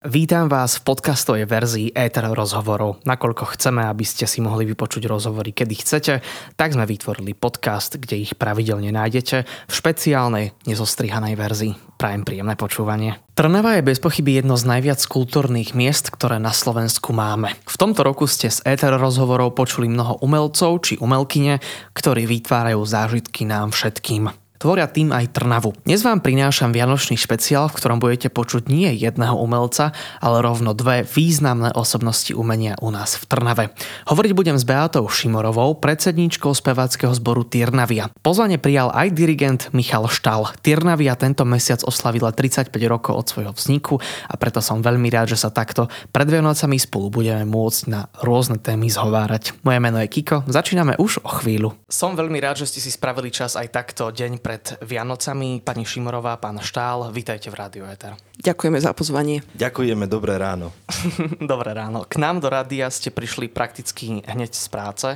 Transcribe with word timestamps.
Vítam 0.00 0.48
vás 0.48 0.80
v 0.80 0.96
podcastovej 0.96 1.44
verzii 1.44 1.92
Ether 1.92 2.24
rozhovorov. 2.32 3.04
Nakoľko 3.04 3.52
chceme, 3.52 3.84
aby 3.84 4.00
ste 4.08 4.24
si 4.24 4.40
mohli 4.40 4.64
vypočuť 4.64 5.04
rozhovory, 5.04 5.52
kedy 5.52 5.74
chcete, 5.76 6.24
tak 6.56 6.72
sme 6.72 6.88
vytvorili 6.88 7.36
podcast, 7.36 8.00
kde 8.00 8.24
ich 8.24 8.32
pravidelne 8.32 8.96
nájdete 8.96 9.44
v 9.44 9.68
špeciálnej, 9.68 10.56
nezostrihanej 10.64 11.36
verzii. 11.36 11.72
Prajem 12.00 12.24
príjemné 12.24 12.56
počúvanie. 12.56 13.20
Trnava 13.36 13.76
je 13.76 13.92
bez 13.92 14.00
pochyby 14.00 14.40
jedno 14.40 14.56
z 14.56 14.72
najviac 14.72 15.04
kultúrnych 15.04 15.76
miest, 15.76 16.08
ktoré 16.08 16.40
na 16.40 16.56
Slovensku 16.56 17.12
máme. 17.12 17.52
V 17.68 17.76
tomto 17.76 18.00
roku 18.00 18.24
ste 18.24 18.48
z 18.48 18.64
Ether 18.64 18.96
rozhovorov 18.96 19.52
počuli 19.52 19.84
mnoho 19.84 20.16
umelcov 20.24 20.80
či 20.80 20.96
umelkyne, 20.96 21.60
ktorí 21.92 22.24
vytvárajú 22.24 22.80
zážitky 22.88 23.44
nám 23.44 23.76
všetkým. 23.76 24.32
Tvoria 24.60 24.84
tým 24.84 25.08
aj 25.08 25.32
Trnavu. 25.32 25.72
Dnes 25.88 26.04
vám 26.04 26.20
prinášam 26.20 26.68
vianočný 26.68 27.16
špeciál, 27.16 27.72
v 27.72 27.80
ktorom 27.80 27.96
budete 27.96 28.28
počuť 28.28 28.68
nie 28.68 28.92
jedného 28.92 29.32
umelca, 29.32 29.96
ale 30.20 30.44
rovno 30.44 30.76
dve 30.76 31.00
významné 31.00 31.72
osobnosti 31.72 32.28
umenia 32.36 32.76
u 32.84 32.92
nás 32.92 33.16
v 33.16 33.24
Trnave. 33.24 33.72
Hovoriť 34.12 34.32
budem 34.36 34.60
s 34.60 34.68
Beatou 34.68 35.08
Šimorovou, 35.08 35.80
predsedníčkou 35.80 36.52
speváckého 36.52 37.08
zboru 37.16 37.40
Tyrnavia. 37.48 38.12
Pozvanie 38.20 38.60
prijal 38.60 38.92
aj 38.92 39.08
dirigent 39.16 39.72
Michal 39.72 40.04
Štal. 40.12 40.52
Tyrnavia 40.60 41.16
tento 41.16 41.48
mesiac 41.48 41.80
oslavila 41.80 42.28
35 42.28 42.68
rokov 42.84 43.16
od 43.16 43.26
svojho 43.32 43.52
vzniku 43.56 43.96
a 44.28 44.36
preto 44.36 44.60
som 44.60 44.84
veľmi 44.84 45.08
rád, 45.08 45.32
že 45.32 45.40
sa 45.40 45.48
takto 45.48 45.88
pred 46.12 46.28
Vianocami 46.28 46.76
spolu 46.76 47.08
budeme 47.08 47.48
môcť 47.48 47.82
na 47.88 48.12
rôzne 48.20 48.60
témy 48.60 48.92
zhovárať. 48.92 49.56
Moje 49.64 49.80
meno 49.80 49.96
je 50.04 50.12
Kiko, 50.12 50.44
začíname 50.44 51.00
už 51.00 51.24
o 51.24 51.32
chvíľu. 51.40 51.72
Som 51.88 52.12
veľmi 52.12 52.36
rád, 52.44 52.60
že 52.60 52.68
ste 52.68 52.84
si 52.84 52.92
spravili 52.92 53.32
čas 53.32 53.56
aj 53.56 53.72
takto 53.72 54.12
deň 54.12 54.49
pred 54.50 54.82
Vianocami. 54.82 55.62
Pani 55.62 55.86
Šimorová, 55.86 56.34
pán 56.34 56.58
Štál, 56.58 57.06
vítajte 57.14 57.54
v 57.54 57.62
Rádiu 57.62 57.86
Eter. 57.86 58.18
Ďakujeme 58.34 58.82
za 58.82 58.90
pozvanie. 58.90 59.46
Ďakujeme, 59.54 60.10
dobré 60.10 60.42
ráno. 60.42 60.74
dobré 61.54 61.70
ráno. 61.70 62.02
K 62.02 62.18
nám 62.18 62.42
do 62.42 62.50
rádia 62.50 62.90
ste 62.90 63.14
prišli 63.14 63.46
prakticky 63.46 64.26
hneď 64.26 64.50
z 64.50 64.66
práce. 64.66 65.08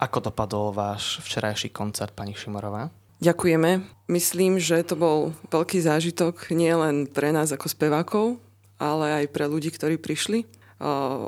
Ako 0.00 0.32
dopadol 0.32 0.72
váš 0.72 1.20
včerajší 1.20 1.68
koncert, 1.68 2.16
pani 2.16 2.32
Šimorová? 2.32 2.88
Ďakujeme. 3.20 3.84
Myslím, 4.08 4.56
že 4.56 4.80
to 4.80 4.96
bol 4.96 5.36
veľký 5.52 5.84
zážitok 5.84 6.48
nielen 6.56 7.12
pre 7.12 7.28
nás 7.28 7.52
ako 7.52 7.68
spevákov, 7.68 8.40
ale 8.80 9.20
aj 9.20 9.36
pre 9.36 9.44
ľudí, 9.52 9.68
ktorí 9.68 10.00
prišli. 10.00 10.48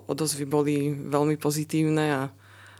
Odozvy 0.08 0.48
boli 0.48 0.96
veľmi 0.96 1.36
pozitívne 1.36 2.08
a 2.08 2.22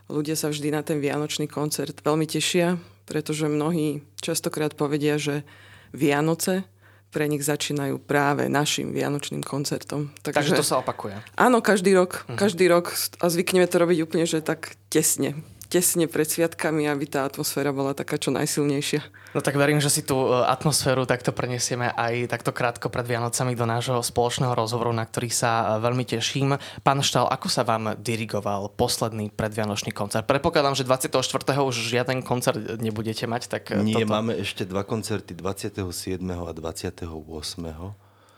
ľudia 0.09 0.41
sa 0.41 0.49
vždy 0.49 0.73
na 0.73 0.81
ten 0.81 1.05
vianočný 1.05 1.53
koncert 1.53 2.01
veľmi 2.01 2.25
tešia 2.25 2.81
pretože 3.11 3.51
mnohí 3.51 4.07
častokrát 4.23 4.79
povedia, 4.79 5.19
že 5.19 5.43
Vianoce 5.91 6.63
pre 7.11 7.27
nich 7.27 7.43
začínajú 7.43 7.99
práve 7.99 8.47
našim 8.47 8.95
vianočným 8.95 9.43
koncertom. 9.43 10.15
Takže, 10.23 10.55
Takže 10.55 10.55
to 10.55 10.63
sa 10.63 10.79
opakuje. 10.79 11.19
Áno, 11.35 11.59
každý 11.59 11.91
rok. 11.99 12.23
Uh-huh. 12.23 12.39
Každý 12.39 12.71
rok 12.71 12.95
a 13.19 13.27
zvykneme 13.27 13.67
to 13.67 13.83
robiť 13.83 13.99
úplne, 14.07 14.31
že 14.31 14.39
tak 14.39 14.79
tesne 14.95 15.35
tesne 15.71 16.11
pred 16.11 16.27
sviatkami, 16.27 16.91
aby 16.91 17.07
tá 17.07 17.23
atmosféra 17.23 17.71
bola 17.71 17.95
taká 17.95 18.19
čo 18.19 18.35
najsilnejšia. 18.35 19.07
No 19.31 19.39
tak 19.39 19.55
verím, 19.55 19.79
že 19.79 19.87
si 19.87 20.03
tú 20.03 20.19
e, 20.27 20.43
atmosféru 20.43 21.07
takto 21.07 21.31
prenesieme 21.31 21.95
aj 21.95 22.27
takto 22.27 22.51
krátko 22.51 22.91
pred 22.91 23.07
Vianocami 23.07 23.55
do 23.55 23.63
nášho 23.63 24.03
spoločného 24.03 24.51
rozhovoru, 24.51 24.91
na 24.91 25.07
ktorý 25.07 25.31
sa 25.31 25.79
e, 25.79 25.87
veľmi 25.87 26.03
teším. 26.03 26.59
Pán 26.83 26.99
Štal, 27.07 27.31
ako 27.31 27.47
sa 27.47 27.63
vám 27.63 27.95
dirigoval 28.03 28.75
posledný 28.75 29.31
predvianočný 29.31 29.95
koncert? 29.95 30.27
Predpokladám, 30.27 30.75
že 30.75 30.83
24. 30.83 31.15
už 31.63 31.75
žiaden 31.79 32.27
koncert 32.27 32.59
nebudete 32.83 33.31
mať, 33.31 33.47
tak 33.47 33.71
e, 33.71 33.79
Nie, 33.79 34.03
toto... 34.03 34.11
máme 34.11 34.35
ešte 34.35 34.67
dva 34.67 34.83
koncerty 34.83 35.39
27. 35.39 36.19
a 36.27 36.51
28. 36.51 37.07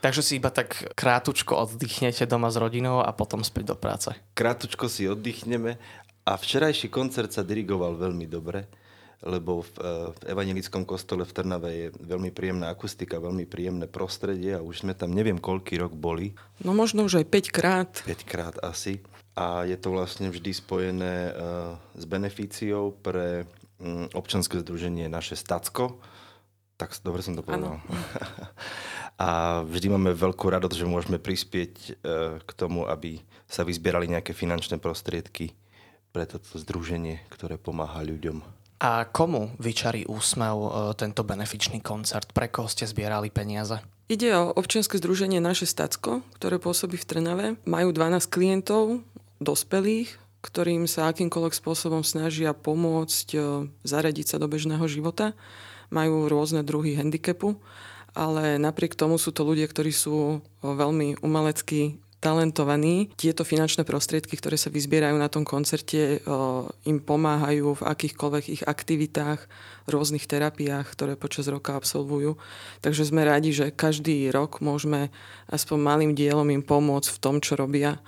Takže 0.03 0.19
si 0.19 0.43
iba 0.43 0.51
tak 0.51 0.91
krátučko 0.99 1.55
oddychnete 1.63 2.27
doma 2.27 2.51
s 2.51 2.59
rodinou 2.59 3.07
a 3.07 3.15
potom 3.15 3.47
späť 3.47 3.71
do 3.71 3.77
práce. 3.79 4.11
Krátučko 4.35 4.91
si 4.91 5.07
oddychneme 5.07 5.79
a 6.23 6.39
včerajší 6.39 6.87
koncert 6.87 7.35
sa 7.35 7.43
dirigoval 7.43 7.99
veľmi 7.99 8.31
dobre, 8.31 8.71
lebo 9.23 9.63
v, 9.63 9.71
e, 9.79 9.91
v 10.15 10.21
evangelickom 10.35 10.87
kostole 10.87 11.27
v 11.27 11.35
Trnave 11.35 11.71
je 11.71 11.89
veľmi 11.99 12.31
príjemná 12.31 12.71
akustika, 12.71 13.23
veľmi 13.23 13.47
príjemné 13.47 13.87
prostredie 13.91 14.59
a 14.59 14.63
už 14.63 14.87
sme 14.87 14.95
tam 14.95 15.15
neviem 15.15 15.39
koľký 15.39 15.79
rok 15.83 15.95
boli. 15.95 16.35
No 16.63 16.75
možno 16.75 17.07
už 17.07 17.23
aj 17.23 17.27
5 17.27 17.51
krát. 17.51 17.91
5 18.07 18.23
krát 18.27 18.55
asi. 18.63 19.03
A 19.35 19.65
je 19.65 19.75
to 19.81 19.97
vlastne 19.97 20.29
vždy 20.29 20.53
spojené 20.53 21.33
uh, 21.33 21.75
s 21.97 22.05
beneficiou 22.05 22.93
pre 23.01 23.49
um, 23.81 24.05
občanské 24.13 24.61
združenie 24.61 25.09
naše 25.09 25.41
Stacko. 25.41 25.97
Tak 26.77 26.93
dobre 27.01 27.25
som 27.25 27.33
to 27.33 27.41
povedal. 27.41 27.81
a 29.23 29.63
vždy 29.65 29.89
máme 29.89 30.13
veľkú 30.13 30.53
radosť, 30.53 30.77
že 30.77 30.85
môžeme 30.85 31.17
prispieť 31.17 31.73
uh, 31.73 31.93
k 32.45 32.51
tomu, 32.53 32.85
aby 32.85 33.25
sa 33.49 33.65
vyzbierali 33.65 34.05
nejaké 34.13 34.37
finančné 34.37 34.77
prostriedky 34.77 35.57
pre 36.13 36.29
toto 36.29 36.61
združenie, 36.61 37.25
ktoré 37.33 37.57
pomáha 37.57 38.05
ľuďom. 38.05 38.45
A 38.83 39.09
komu 39.09 39.55
vyčarí 39.57 40.05
úsmev 40.05 40.57
e, 40.59 40.71
tento 40.99 41.25
benefičný 41.25 41.81
koncert? 41.81 42.35
Pre 42.37 42.51
koho 42.53 42.69
ste 42.69 42.85
zbierali 42.85 43.33
peniaze? 43.33 43.81
Ide 44.13 44.35
o 44.37 44.53
občianske 44.53 45.01
združenie 45.01 45.41
Naše 45.41 45.65
Stacko, 45.65 46.21
ktoré 46.37 46.59
pôsobí 46.59 46.99
v 47.01 47.07
Trnave. 47.09 47.47
Majú 47.65 47.95
12 47.95 48.27
klientov, 48.29 49.01
dospelých, 49.39 50.19
ktorým 50.43 50.91
sa 50.91 51.09
akýmkoľvek 51.09 51.55
spôsobom 51.55 52.03
snažia 52.03 52.51
pomôcť 52.53 53.29
e, 53.33 53.39
zaradiť 53.87 54.35
sa 54.35 54.37
do 54.43 54.51
bežného 54.51 54.85
života. 54.91 55.39
Majú 55.95 56.27
rôzne 56.27 56.67
druhy 56.67 56.99
handicapu, 56.99 57.57
ale 58.13 58.59
napriek 58.59 58.99
tomu 58.99 59.17
sú 59.17 59.31
to 59.31 59.47
ľudia, 59.47 59.71
ktorí 59.71 59.95
sú 59.95 60.37
e, 60.37 60.39
veľmi 60.67 61.23
umelecky 61.23 62.03
talentovaní. 62.23 63.11
Tieto 63.19 63.43
finančné 63.43 63.83
prostriedky, 63.83 64.39
ktoré 64.39 64.55
sa 64.55 64.71
vyzbierajú 64.71 65.19
na 65.19 65.27
tom 65.27 65.43
koncerte, 65.43 66.23
im 66.87 66.99
pomáhajú 67.03 67.83
v 67.83 67.83
akýchkoľvek 67.83 68.45
ich 68.47 68.63
aktivitách, 68.63 69.51
rôznych 69.91 70.31
terapiách, 70.31 70.87
ktoré 70.95 71.19
počas 71.19 71.51
roka 71.51 71.75
absolvujú. 71.75 72.39
Takže 72.79 73.11
sme 73.11 73.27
radi, 73.27 73.51
že 73.51 73.75
každý 73.75 74.31
rok 74.31 74.63
môžeme 74.63 75.11
aspoň 75.51 75.79
malým 75.83 76.13
dielom 76.15 76.47
im 76.55 76.63
pomôcť 76.63 77.11
v 77.11 77.19
tom, 77.19 77.43
čo 77.43 77.59
robia, 77.59 77.99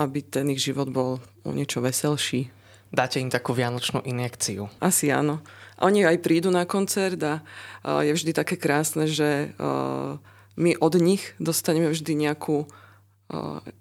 aby 0.00 0.24
ten 0.24 0.48
ich 0.48 0.64
život 0.64 0.88
bol 0.88 1.20
o 1.44 1.50
niečo 1.52 1.84
veselší. 1.84 2.48
Dáte 2.88 3.20
im 3.20 3.28
takú 3.30 3.52
vianočnú 3.52 4.02
injekciu? 4.02 4.66
Asi 4.80 5.12
áno. 5.12 5.44
Oni 5.78 6.02
aj 6.02 6.24
prídu 6.24 6.48
na 6.48 6.66
koncert 6.66 7.20
a 7.22 7.44
je 7.84 8.12
vždy 8.16 8.32
také 8.34 8.56
krásne, 8.56 9.06
že 9.06 9.52
my 10.58 10.70
od 10.80 10.94
nich 10.98 11.36
dostaneme 11.38 11.92
vždy 11.92 12.18
nejakú 12.18 12.66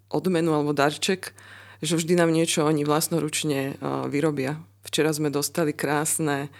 odmenu 0.09 0.51
alebo 0.53 0.71
darček, 0.71 1.33
že 1.79 1.97
vždy 1.97 2.13
nám 2.19 2.29
niečo 2.29 2.67
oni 2.67 2.85
vlastnoručne 2.85 3.79
vyrobia. 4.11 4.61
Včera 4.85 5.09
sme 5.11 5.33
dostali 5.33 5.73
krásne 5.75 6.53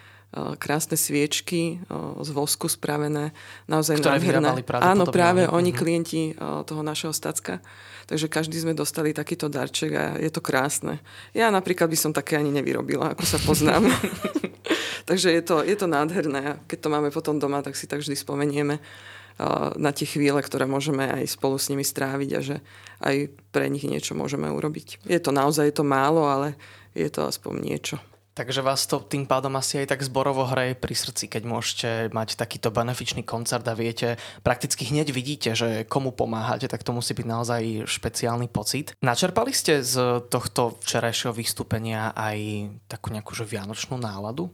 krásne 0.62 0.94
sviečky 0.94 1.82
z 2.22 2.30
vosku 2.30 2.70
spravené, 2.70 3.34
naozaj 3.66 3.98
Ktoré 3.98 4.22
nádherné. 4.22 4.62
Áno, 4.78 5.10
práve 5.10 5.50
oni, 5.50 5.74
uh-huh. 5.74 5.82
klienti 5.82 6.38
toho 6.38 6.86
našeho 6.86 7.10
stacka. 7.10 7.66
Takže 8.06 8.30
každý 8.30 8.62
sme 8.62 8.78
dostali 8.78 9.14
takýto 9.14 9.50
darček 9.50 9.92
a 9.94 10.06
je 10.22 10.30
to 10.30 10.42
krásne. 10.42 11.02
Ja 11.34 11.50
napríklad 11.50 11.90
by 11.90 11.98
som 11.98 12.12
také 12.14 12.38
ani 12.38 12.54
nevyrobila, 12.54 13.18
ako 13.18 13.26
sa 13.26 13.42
poznám. 13.42 13.90
Takže 15.10 15.34
je 15.34 15.42
to, 15.42 15.66
je 15.66 15.74
to 15.74 15.90
nádherné. 15.90 16.62
Keď 16.70 16.78
to 16.78 16.90
máme 16.94 17.10
potom 17.10 17.42
doma, 17.42 17.66
tak 17.66 17.74
si 17.74 17.90
tak 17.90 18.06
vždy 18.06 18.14
spomenieme 18.14 18.78
na 19.80 19.92
tie 19.96 20.04
chvíle, 20.04 20.44
ktoré 20.44 20.68
môžeme 20.68 21.08
aj 21.08 21.40
spolu 21.40 21.56
s 21.56 21.72
nimi 21.72 21.88
stráviť 21.88 22.30
a 22.36 22.40
že 22.44 22.56
aj 23.00 23.32
pre 23.56 23.72
nich 23.72 23.88
niečo 23.88 24.14
môžeme 24.14 24.52
urobiť. 24.52 25.08
Je 25.08 25.20
to 25.24 25.32
naozaj 25.32 25.72
je 25.72 25.76
to 25.80 25.86
málo, 25.88 26.28
ale 26.28 26.60
je 26.92 27.08
to 27.08 27.24
aspoň 27.24 27.54
niečo. 27.64 27.98
Takže 28.40 28.64
vás 28.64 28.88
to 28.88 29.04
tým 29.04 29.28
pádom 29.28 29.52
asi 29.60 29.84
aj 29.84 29.92
tak 29.92 30.00
zborovo 30.00 30.48
hraje 30.48 30.72
pri 30.72 30.96
srdci, 30.96 31.28
keď 31.28 31.44
môžete 31.44 31.90
mať 32.16 32.40
takýto 32.40 32.72
benefičný 32.72 33.28
koncert 33.28 33.68
a 33.68 33.76
viete, 33.76 34.16
prakticky 34.48 34.88
hneď 34.88 35.12
vidíte, 35.12 35.52
že 35.60 35.84
komu 35.84 36.16
pomáhate, 36.16 36.72
tak 36.72 36.88
to 36.88 36.96
musí 36.96 37.12
byť 37.12 37.28
naozaj 37.28 37.62
špeciálny 37.84 38.48
pocit. 38.48 38.96
Načerpali 39.04 39.52
ste 39.52 39.84
z 39.84 40.24
tohto 40.32 40.80
včerajšieho 40.80 41.36
vystúpenia 41.36 42.16
aj 42.16 42.72
takú 42.88 43.12
nejakú 43.12 43.36
že 43.36 43.44
vianočnú 43.44 44.00
náladu? 44.00 44.48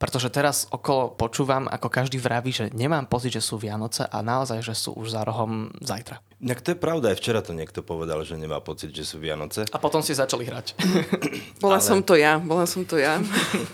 Pretože 0.00 0.32
teraz 0.32 0.64
okolo 0.72 1.12
počúvam, 1.12 1.68
ako 1.68 1.92
každý 1.92 2.16
vraví, 2.16 2.48
že 2.48 2.72
nemám 2.72 3.04
pocit, 3.04 3.36
že 3.36 3.44
sú 3.44 3.60
Vianoce 3.60 4.08
a 4.08 4.24
naozaj, 4.24 4.64
že 4.64 4.72
sú 4.72 4.96
už 4.96 5.12
za 5.12 5.20
rohom 5.28 5.68
zajtra. 5.84 6.24
Tak 6.40 6.64
to 6.64 6.72
je 6.72 6.78
pravda, 6.80 7.12
aj 7.12 7.20
včera 7.20 7.44
to 7.44 7.52
niekto 7.52 7.84
povedal, 7.84 8.24
že 8.24 8.40
nemá 8.40 8.64
pocit, 8.64 8.96
že 8.96 9.04
sú 9.04 9.20
Vianoce. 9.20 9.68
A 9.68 9.76
potom 9.76 10.00
si 10.00 10.16
začali 10.16 10.48
hrať. 10.48 10.72
bola 11.64 11.76
Ale... 11.76 11.84
som 11.84 12.00
to 12.00 12.16
ja, 12.16 12.40
bola 12.40 12.64
som 12.64 12.88
to 12.88 12.96
ja. 12.96 13.20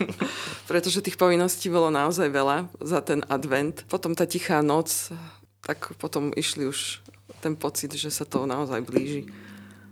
Pretože 0.70 0.98
tých 0.98 1.14
povinností 1.14 1.70
bolo 1.70 1.94
naozaj 1.94 2.26
veľa 2.26 2.74
za 2.82 2.98
ten 3.06 3.22
advent. 3.30 3.86
Potom 3.86 4.18
tá 4.18 4.26
tichá 4.26 4.66
noc, 4.66 5.14
tak 5.62 5.94
potom 5.94 6.34
išli 6.34 6.66
už 6.66 7.06
ten 7.38 7.54
pocit, 7.54 7.94
že 7.94 8.10
sa 8.10 8.26
to 8.26 8.50
naozaj 8.50 8.82
blíži 8.82 9.30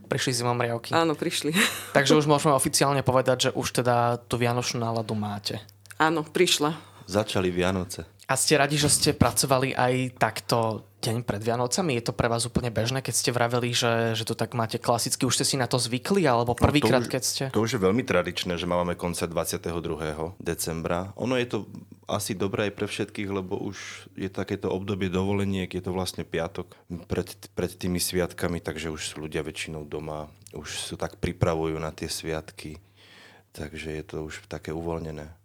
prišli 0.04 0.44
zimomriavky. 0.44 0.94
Áno, 0.94 1.16
prišli. 1.16 1.50
Takže 1.96 2.14
už 2.14 2.28
môžeme 2.32 2.54
oficiálne 2.54 3.02
povedať, 3.02 3.48
že 3.48 3.50
už 3.50 3.82
teda 3.82 4.20
tú 4.30 4.38
vianočnú 4.38 4.78
náladu 4.84 5.16
máte. 5.16 5.58
Áno, 5.98 6.26
prišla. 6.26 6.74
Začali 7.06 7.52
Vianoce. 7.52 8.08
A 8.24 8.40
ste 8.40 8.56
radi, 8.56 8.80
že 8.80 8.88
ste 8.88 9.12
pracovali 9.12 9.76
aj 9.76 10.16
takto 10.16 10.88
deň 11.04 11.28
pred 11.28 11.44
Vianocami? 11.44 12.00
Je 12.00 12.08
to 12.08 12.16
pre 12.16 12.32
vás 12.32 12.48
úplne 12.48 12.72
bežné, 12.72 13.04
keď 13.04 13.14
ste 13.20 13.30
vraveli, 13.36 13.76
že, 13.76 14.16
že 14.16 14.24
to 14.24 14.32
tak 14.32 14.56
máte 14.56 14.80
klasicky, 14.80 15.28
už 15.28 15.36
ste 15.36 15.44
si 15.44 15.56
na 15.60 15.68
to 15.68 15.76
zvykli, 15.76 16.24
alebo 16.24 16.56
prvýkrát, 16.56 17.04
no 17.04 17.12
keď 17.12 17.22
ste? 17.22 17.44
To 17.52 17.60
už 17.60 17.76
je 17.76 17.84
veľmi 17.84 18.00
tradičné, 18.00 18.56
že 18.56 18.64
máme 18.64 18.96
koncert 18.96 19.28
22. 19.28 19.68
decembra. 20.40 21.12
Ono 21.20 21.36
je 21.36 21.44
to 21.44 21.58
asi 22.08 22.32
dobré 22.32 22.72
aj 22.72 22.74
pre 22.80 22.86
všetkých, 22.88 23.28
lebo 23.28 23.60
už 23.60 24.08
je 24.16 24.32
takéto 24.32 24.72
obdobie 24.72 25.12
dovoleniek, 25.12 25.68
je 25.68 25.84
to 25.84 25.92
vlastne 25.92 26.24
piatok 26.24 26.72
pred, 27.04 27.28
pred 27.52 27.72
tými 27.76 28.00
sviatkami, 28.00 28.64
takže 28.64 28.88
už 28.88 29.04
sú 29.04 29.28
ľudia 29.28 29.44
väčšinou 29.44 29.84
doma, 29.84 30.32
už 30.56 30.80
sú 30.80 30.96
tak 30.96 31.20
pripravujú 31.20 31.76
na 31.76 31.92
tie 31.92 32.08
sviatky, 32.08 32.80
takže 33.52 34.00
je 34.00 34.04
to 34.08 34.16
už 34.24 34.48
také 34.48 34.72
uvoľnené. 34.72 35.43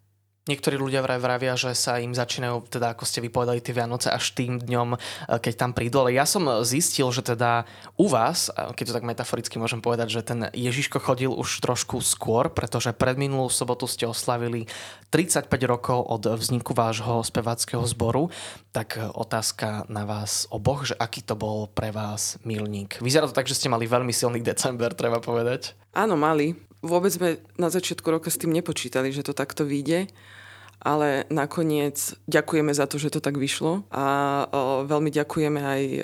Niektorí 0.50 0.82
ľudia 0.82 1.06
vraj 1.06 1.22
vravia, 1.22 1.54
že 1.54 1.78
sa 1.78 2.02
im 2.02 2.18
začínajú, 2.18 2.74
teda 2.74 2.98
ako 2.98 3.06
ste 3.06 3.22
vypovedali, 3.22 3.62
tie 3.62 3.78
Vianoce 3.78 4.10
až 4.10 4.34
tým 4.34 4.58
dňom, 4.58 4.98
e, 4.98 5.38
keď 5.38 5.54
tam 5.54 5.72
prídu. 5.78 6.02
Ale 6.02 6.18
ja 6.18 6.26
som 6.26 6.66
zistil, 6.66 7.06
že 7.14 7.22
teda 7.22 7.70
u 8.02 8.10
vás, 8.10 8.50
keď 8.50 8.84
to 8.90 8.96
tak 8.98 9.06
metaforicky 9.06 9.62
môžem 9.62 9.78
povedať, 9.78 10.10
že 10.10 10.26
ten 10.26 10.50
Ježiško 10.50 10.98
chodil 10.98 11.30
už 11.30 11.62
trošku 11.62 12.02
skôr, 12.02 12.50
pretože 12.50 12.98
pred 12.98 13.14
minulú 13.14 13.54
sobotu 13.54 13.86
ste 13.86 14.10
oslavili 14.10 14.66
35 15.14 15.46
rokov 15.70 16.02
od 16.02 16.26
vzniku 16.34 16.74
vášho 16.74 17.22
speváckého 17.22 17.86
zboru. 17.86 18.34
Tak 18.74 18.98
otázka 19.14 19.86
na 19.86 20.10
vás 20.10 20.50
oboch, 20.50 20.90
že 20.90 20.98
aký 20.98 21.22
to 21.22 21.38
bol 21.38 21.70
pre 21.70 21.94
vás 21.94 22.42
milník. 22.42 22.98
Vyzerá 23.06 23.30
to 23.30 23.38
tak, 23.38 23.46
že 23.46 23.54
ste 23.54 23.70
mali 23.70 23.86
veľmi 23.86 24.10
silný 24.10 24.42
december, 24.42 24.98
treba 24.98 25.22
povedať. 25.22 25.78
Áno, 25.94 26.18
mali. 26.18 26.58
Vôbec 26.80 27.12
sme 27.12 27.44
na 27.60 27.68
začiatku 27.68 28.08
roka 28.08 28.32
s 28.32 28.40
tým 28.40 28.56
nepočítali, 28.56 29.14
že 29.14 29.22
to 29.22 29.36
takto 29.36 29.68
vyjde 29.68 30.08
ale 30.80 31.28
nakoniec 31.28 32.16
ďakujeme 32.32 32.72
za 32.72 32.88
to, 32.88 32.96
že 32.96 33.12
to 33.12 33.20
tak 33.20 33.36
vyšlo. 33.36 33.84
A 33.92 34.06
o, 34.48 34.88
veľmi 34.88 35.12
ďakujeme 35.12 35.60
aj 35.60 35.84
o, 35.84 36.02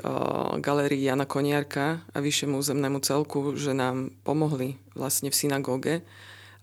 galérii 0.59 1.07
Jana 1.07 1.23
Koniarka 1.23 2.03
a 2.11 2.17
vyššiemu 2.19 2.59
územnému 2.59 2.99
celku, 2.99 3.55
že 3.55 3.71
nám 3.71 4.11
pomohli 4.27 4.75
vlastne 4.91 5.31
v 5.31 5.39
synagóge 5.39 5.95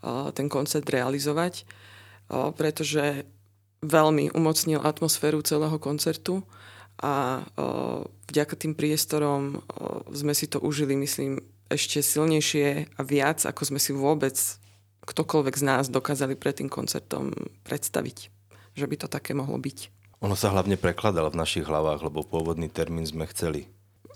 o, 0.04 0.28
ten 0.28 0.52
koncert 0.52 0.84
realizovať, 0.84 1.64
o, 2.28 2.52
pretože 2.52 3.24
veľmi 3.80 4.36
umocnil 4.36 4.84
atmosféru 4.84 5.40
celého 5.40 5.80
koncertu 5.80 6.44
a 7.00 7.40
o, 7.56 8.04
vďaka 8.28 8.60
tým 8.60 8.76
priestorom 8.76 9.56
o, 9.56 10.04
sme 10.12 10.36
si 10.36 10.52
to 10.52 10.60
užili, 10.60 11.00
myslím, 11.00 11.40
ešte 11.72 12.04
silnejšie 12.04 12.92
a 12.92 13.00
viac, 13.00 13.48
ako 13.48 13.72
sme 13.72 13.80
si 13.80 13.96
vôbec 13.96 14.36
ktokoľvek 15.02 15.54
z 15.58 15.64
nás 15.66 15.84
dokázali 15.90 16.38
pred 16.38 16.62
tým 16.62 16.70
koncertom 16.70 17.34
predstaviť, 17.66 18.18
že 18.78 18.86
by 18.86 18.96
to 19.02 19.06
také 19.10 19.34
mohlo 19.34 19.58
byť. 19.58 20.02
Ono 20.22 20.38
sa 20.38 20.54
hlavne 20.54 20.78
prekladalo 20.78 21.34
v 21.34 21.40
našich 21.42 21.66
hlavách, 21.66 22.06
lebo 22.06 22.22
pôvodný 22.22 22.70
termín 22.70 23.02
sme 23.02 23.26
chceli 23.26 23.66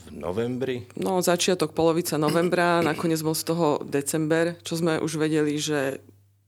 v 0.06 0.14
novembri. 0.14 0.86
No, 0.94 1.18
začiatok, 1.18 1.74
polovica 1.74 2.14
novembra, 2.14 2.78
nakoniec 2.78 3.18
bol 3.26 3.34
z 3.34 3.50
toho 3.50 3.82
december, 3.82 4.54
čo 4.62 4.78
sme 4.78 5.02
už 5.02 5.18
vedeli, 5.18 5.58
že 5.58 5.98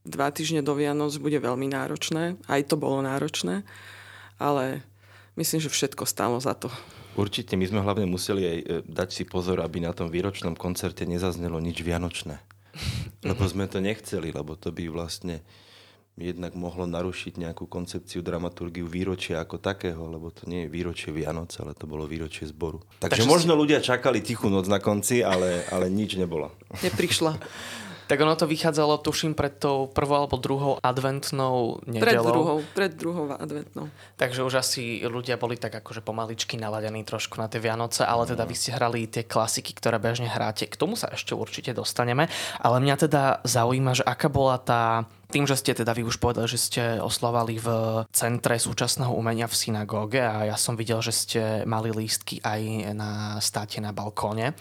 dva 0.07 0.31
týždne 0.31 0.63
do 0.63 0.79
Vianoc 0.79 1.11
bude 1.19 1.43
veľmi 1.43 1.67
náročné. 1.75 2.39
Aj 2.47 2.63
to 2.63 2.79
bolo 2.79 3.03
náročné, 3.03 3.67
ale 4.39 4.87
myslím, 5.35 5.59
že 5.59 5.75
všetko 5.75 6.07
stálo 6.07 6.39
za 6.39 6.55
to. 6.55 6.71
Určite, 7.19 7.59
my 7.59 7.67
sme 7.67 7.83
hlavne 7.83 8.07
museli 8.07 8.43
aj 8.47 8.59
e, 8.63 8.67
dať 8.87 9.09
si 9.11 9.23
pozor, 9.27 9.59
aby 9.59 9.83
na 9.83 9.91
tom 9.91 10.07
výročnom 10.07 10.55
koncerte 10.55 11.03
nezaznelo 11.03 11.59
nič 11.59 11.83
vianočné. 11.83 12.39
Lebo 13.23 13.43
sme 13.51 13.67
to 13.67 13.83
nechceli, 13.83 14.31
lebo 14.31 14.55
to 14.55 14.71
by 14.71 14.87
vlastne 14.87 15.43
jednak 16.19 16.59
mohlo 16.59 16.83
narušiť 16.83 17.39
nejakú 17.39 17.71
koncepciu 17.71 18.27
dramaturgiu 18.27 18.91
výročia 18.91 19.39
ako 19.39 19.63
takého, 19.63 20.03
lebo 20.11 20.35
to 20.35 20.51
nie 20.51 20.67
je 20.67 20.73
výročie 20.75 21.15
Vianoc, 21.15 21.55
ale 21.63 21.79
to 21.79 21.87
bolo 21.87 22.11
výročie 22.11 22.51
zboru. 22.51 22.83
Takže, 22.99 23.23
Takže 23.23 23.25
možno 23.31 23.55
si... 23.55 23.61
ľudia 23.63 23.79
čakali 23.79 24.19
tichú 24.19 24.51
noc 24.51 24.67
na 24.67 24.83
konci, 24.83 25.23
ale, 25.23 25.63
ale 25.71 25.87
nič 25.87 26.19
nebolo. 26.19 26.51
Neprišla. 26.83 27.39
Tak 28.09 28.25
ono 28.25 28.33
to 28.41 28.49
vychádzalo, 28.49 29.05
tuším, 29.05 29.37
pred 29.37 29.53
tou 29.61 29.85
prvou 29.85 30.25
alebo 30.25 30.41
druhou 30.41 30.81
adventnou 30.81 31.85
nedelou. 31.85 32.01
Pred 32.01 32.25
druhou, 32.25 32.59
pred 32.73 32.93
druhou 32.97 33.27
adventnou. 33.37 33.93
Takže 34.17 34.49
už 34.49 34.65
asi 34.65 35.05
ľudia 35.05 35.37
boli 35.37 35.61
tak 35.61 35.77
akože 35.77 36.01
pomaličky 36.01 36.57
naladení 36.57 37.05
trošku 37.05 37.37
na 37.37 37.53
tie 37.53 37.61
Vianoce, 37.61 38.09
ale 38.09 38.25
teda 38.25 38.49
vy 38.49 38.57
ste 38.57 38.73
hrali 38.73 39.05
tie 39.13 39.29
klasiky, 39.29 39.77
ktoré 39.77 40.01
bežne 40.01 40.25
hráte. 40.25 40.65
K 40.65 40.81
tomu 40.81 40.97
sa 40.97 41.13
ešte 41.13 41.37
určite 41.37 41.77
dostaneme. 41.77 42.33
Ale 42.57 42.81
mňa 42.81 42.97
teda 42.97 43.23
zaujíma, 43.45 44.01
že 44.01 44.09
aká 44.09 44.33
bola 44.33 44.57
tá 44.57 45.05
tým, 45.29 45.45
že 45.45 45.61
ste 45.61 45.77
teda 45.77 45.93
vy 45.93 46.09
už 46.09 46.17
povedali, 46.17 46.49
že 46.49 46.57
ste 46.57 46.83
oslovali 47.05 47.61
v 47.61 47.69
Centre 48.09 48.57
súčasného 48.57 49.13
umenia 49.13 49.45
v 49.45 49.53
synagóge 49.53 50.25
a 50.25 50.49
ja 50.49 50.57
som 50.57 50.73
videl, 50.73 51.05
že 51.05 51.13
ste 51.13 51.43
mali 51.69 51.93
lístky 51.93 52.41
aj 52.41 52.97
na 52.97 53.37
státe 53.45 53.85
na 53.85 53.93
balkóne, 53.93 54.57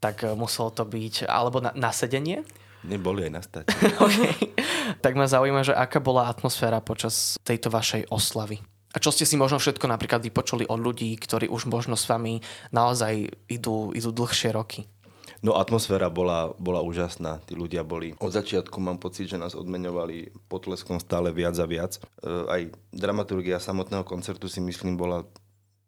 tak 0.00 0.24
muselo 0.32 0.72
to 0.72 0.88
byť, 0.88 1.28
alebo 1.28 1.60
na, 1.60 1.76
na 1.76 1.92
sedenie? 1.92 2.40
Neboli 2.86 3.26
aj 3.26 3.32
na 3.34 3.42
okay. 4.06 4.54
Tak 5.02 5.18
ma 5.18 5.26
zaujíma, 5.26 5.66
že 5.66 5.74
aká 5.74 5.98
bola 5.98 6.30
atmosféra 6.30 6.78
počas 6.78 7.34
tejto 7.42 7.66
vašej 7.68 8.06
oslavy. 8.14 8.62
A 8.94 9.02
čo 9.02 9.12
ste 9.12 9.28
si 9.28 9.36
možno 9.36 9.60
všetko 9.60 9.84
napríklad 9.90 10.24
vypočuli 10.24 10.64
od 10.64 10.80
ľudí, 10.80 11.12
ktorí 11.20 11.52
už 11.52 11.68
možno 11.68 12.00
s 12.00 12.08
vami 12.08 12.40
naozaj 12.72 13.28
idú, 13.50 13.92
idú 13.92 14.08
dlhšie 14.08 14.56
roky? 14.56 14.88
No 15.44 15.60
atmosféra 15.60 16.08
bola, 16.08 16.56
bola 16.56 16.80
úžasná. 16.80 17.44
Tí 17.44 17.52
ľudia 17.52 17.84
boli, 17.84 18.16
od 18.16 18.32
začiatku 18.32 18.80
mám 18.80 18.96
pocit, 18.96 19.28
že 19.28 19.36
nás 19.36 19.52
odmeňovali 19.52 20.48
potleskom 20.48 20.96
stále 20.96 21.28
viac 21.28 21.60
a 21.60 21.66
viac. 21.68 22.00
E, 22.00 22.00
aj 22.24 22.60
dramaturgia 22.88 23.60
samotného 23.60 24.06
koncertu 24.08 24.48
si 24.48 24.64
myslím 24.64 24.96
bola 24.96 25.28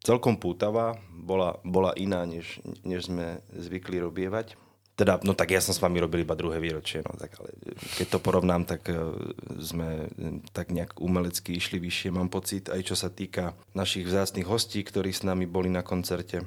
celkom 0.04 0.36
pútavá, 0.36 1.00
bola, 1.10 1.56
bola 1.64 1.96
iná, 1.96 2.28
než, 2.28 2.60
než 2.84 3.08
sme 3.08 3.40
zvykli 3.56 4.04
robievať. 4.04 4.67
Teda, 4.98 5.22
no 5.22 5.30
tak 5.30 5.54
ja 5.54 5.62
som 5.62 5.70
s 5.70 5.78
vami 5.78 6.02
robil 6.02 6.26
iba 6.26 6.34
druhé 6.34 6.58
výročie, 6.58 7.06
no 7.06 7.14
tak 7.14 7.38
ale 7.38 7.54
keď 7.94 8.06
to 8.10 8.18
porovnám, 8.18 8.66
tak 8.66 8.82
uh, 8.90 9.14
sme 9.62 10.10
e, 10.10 10.42
tak 10.50 10.74
nejak 10.74 10.98
umelecky 10.98 11.54
išli 11.54 11.78
vyššie, 11.78 12.10
mám 12.10 12.26
pocit, 12.26 12.66
aj 12.66 12.82
čo 12.82 12.98
sa 12.98 13.06
týka 13.06 13.54
našich 13.78 14.10
vzácných 14.10 14.50
hostí, 14.50 14.82
ktorí 14.82 15.14
s 15.14 15.22
nami 15.22 15.46
boli 15.46 15.70
na 15.70 15.86
koncerte, 15.86 16.42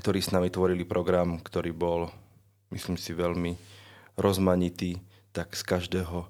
ktorí 0.00 0.24
s 0.24 0.32
nami 0.32 0.48
tvorili 0.48 0.88
program, 0.88 1.44
ktorý 1.44 1.76
bol, 1.76 2.08
myslím 2.72 2.96
si, 2.96 3.12
veľmi 3.12 3.60
rozmanitý, 4.16 4.96
tak 5.36 5.52
z 5.52 5.60
každého, 5.60 6.24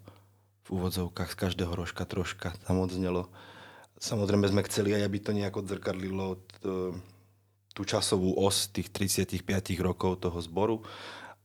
v 0.66 0.69
úvodzovkách, 0.75 1.31
z 1.31 1.38
každého 1.38 1.70
rožka 1.70 2.02
troška 2.02 2.50
tam 2.66 2.82
odznelo. 2.82 3.31
Samozrejme 4.02 4.50
sme 4.50 4.66
chceli 4.66 4.99
aj, 4.99 5.06
aby 5.06 5.19
to 5.23 5.31
nejako 5.31 5.62
odzrkadlilo 5.62 6.34
tú 7.70 7.82
časovú 7.87 8.34
os 8.43 8.66
tých 8.75 8.90
35 8.90 9.46
rokov 9.78 10.19
toho 10.19 10.38
zboru 10.43 10.82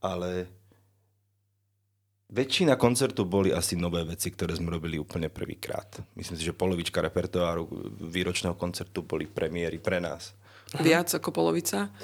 ale 0.00 0.48
väčšina 2.30 2.74
koncertu 2.74 3.22
boli 3.22 3.54
asi 3.54 3.78
nové 3.78 4.02
veci, 4.02 4.34
ktoré 4.34 4.58
sme 4.58 4.74
robili 4.74 4.98
úplne 4.98 5.30
prvýkrát. 5.30 6.02
Myslím 6.18 6.36
si, 6.38 6.46
že 6.46 6.56
polovička 6.56 6.98
repertoáru 6.98 7.66
výročného 8.10 8.58
koncertu 8.58 9.06
boli 9.06 9.30
premiéry 9.30 9.78
pre 9.78 10.02
nás. 10.02 10.34
Viac 10.82 11.06
ako 11.14 11.30
polovica. 11.30 11.94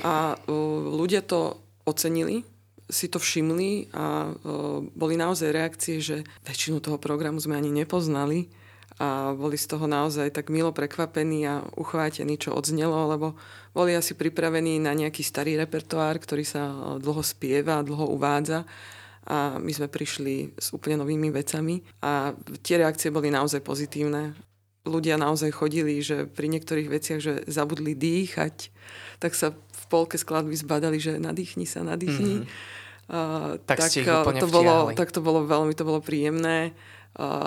A 0.00 0.32
uh, 0.32 0.52
ľudia 0.96 1.20
to 1.20 1.60
ocenili, 1.84 2.40
si 2.88 3.12
to 3.12 3.20
všimli 3.20 3.92
a 3.92 4.32
uh, 4.32 4.80
boli 4.80 5.20
naozaj 5.20 5.52
reakcie, 5.52 6.00
že 6.00 6.24
väčšinu 6.48 6.80
toho 6.80 6.96
programu 6.96 7.36
sme 7.36 7.58
ani 7.58 7.68
nepoznali 7.68 8.48
a 8.96 9.36
boli 9.36 9.60
z 9.60 9.76
toho 9.76 9.84
naozaj 9.84 10.32
tak 10.32 10.48
milo 10.48 10.72
prekvapení 10.72 11.44
a 11.44 11.60
uchvátení, 11.76 12.40
čo 12.40 12.56
odznelo, 12.56 13.12
lebo 13.12 13.36
boli 13.76 13.92
asi 13.92 14.16
pripravení 14.16 14.80
na 14.80 14.96
nejaký 14.96 15.20
starý 15.20 15.60
repertoár, 15.60 16.16
ktorý 16.16 16.48
sa 16.48 16.72
e, 16.72 16.76
dlho 17.04 17.20
spieva, 17.20 17.84
dlho 17.84 18.08
uvádza 18.08 18.64
a 19.26 19.60
my 19.60 19.68
sme 19.68 19.92
prišli 19.92 20.56
s 20.56 20.72
úplne 20.72 21.02
novými 21.04 21.28
vecami 21.28 21.84
a 22.00 22.32
tie 22.64 22.80
reakcie 22.80 23.12
boli 23.12 23.28
naozaj 23.28 23.60
pozitívne. 23.60 24.32
Ľudia 24.86 25.18
naozaj 25.20 25.50
chodili, 25.50 25.98
že 26.00 26.30
pri 26.30 26.46
niektorých 26.46 26.88
veciach, 26.88 27.20
že 27.20 27.32
zabudli 27.50 27.98
dýchať, 27.98 28.70
tak 29.18 29.36
sa 29.36 29.52
v 29.52 29.84
polke 29.92 30.16
skladby 30.16 30.56
zbadali, 30.56 30.96
že 31.02 31.18
nadýchni 31.18 31.66
sa, 31.68 31.84
nadýchni. 31.84 32.46
Mm-hmm. 32.46 32.74
Uh, 33.06 33.54
tak, 33.66 33.86
tak, 33.86 33.92
e, 34.02 34.42
to 34.42 34.50
bolo, 34.50 34.90
tak 34.90 35.14
to 35.14 35.22
bolo 35.22 35.46
veľmi 35.46 35.78
to 35.78 35.86
bolo 35.86 36.02
príjemné 36.02 36.74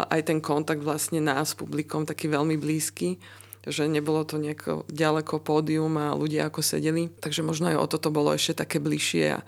aj 0.10 0.22
ten 0.26 0.42
kontakt 0.42 0.82
vlastne 0.82 1.22
nás 1.22 1.54
s 1.54 1.58
publikom 1.58 2.06
taký 2.06 2.26
veľmi 2.26 2.58
blízky 2.58 3.22
že 3.68 3.92
nebolo 3.92 4.24
to 4.24 4.40
nejako 4.40 4.88
ďaleko 4.88 5.44
pódium 5.44 6.00
a 6.00 6.16
ľudia 6.16 6.48
ako 6.48 6.64
sedeli. 6.64 7.12
Takže 7.20 7.44
možno 7.44 7.68
aj 7.68 7.78
o 7.78 7.90
toto 7.92 8.10
bolo 8.10 8.32
ešte 8.32 8.64
také 8.64 8.80
bližšie 8.80 9.36
a, 9.36 9.40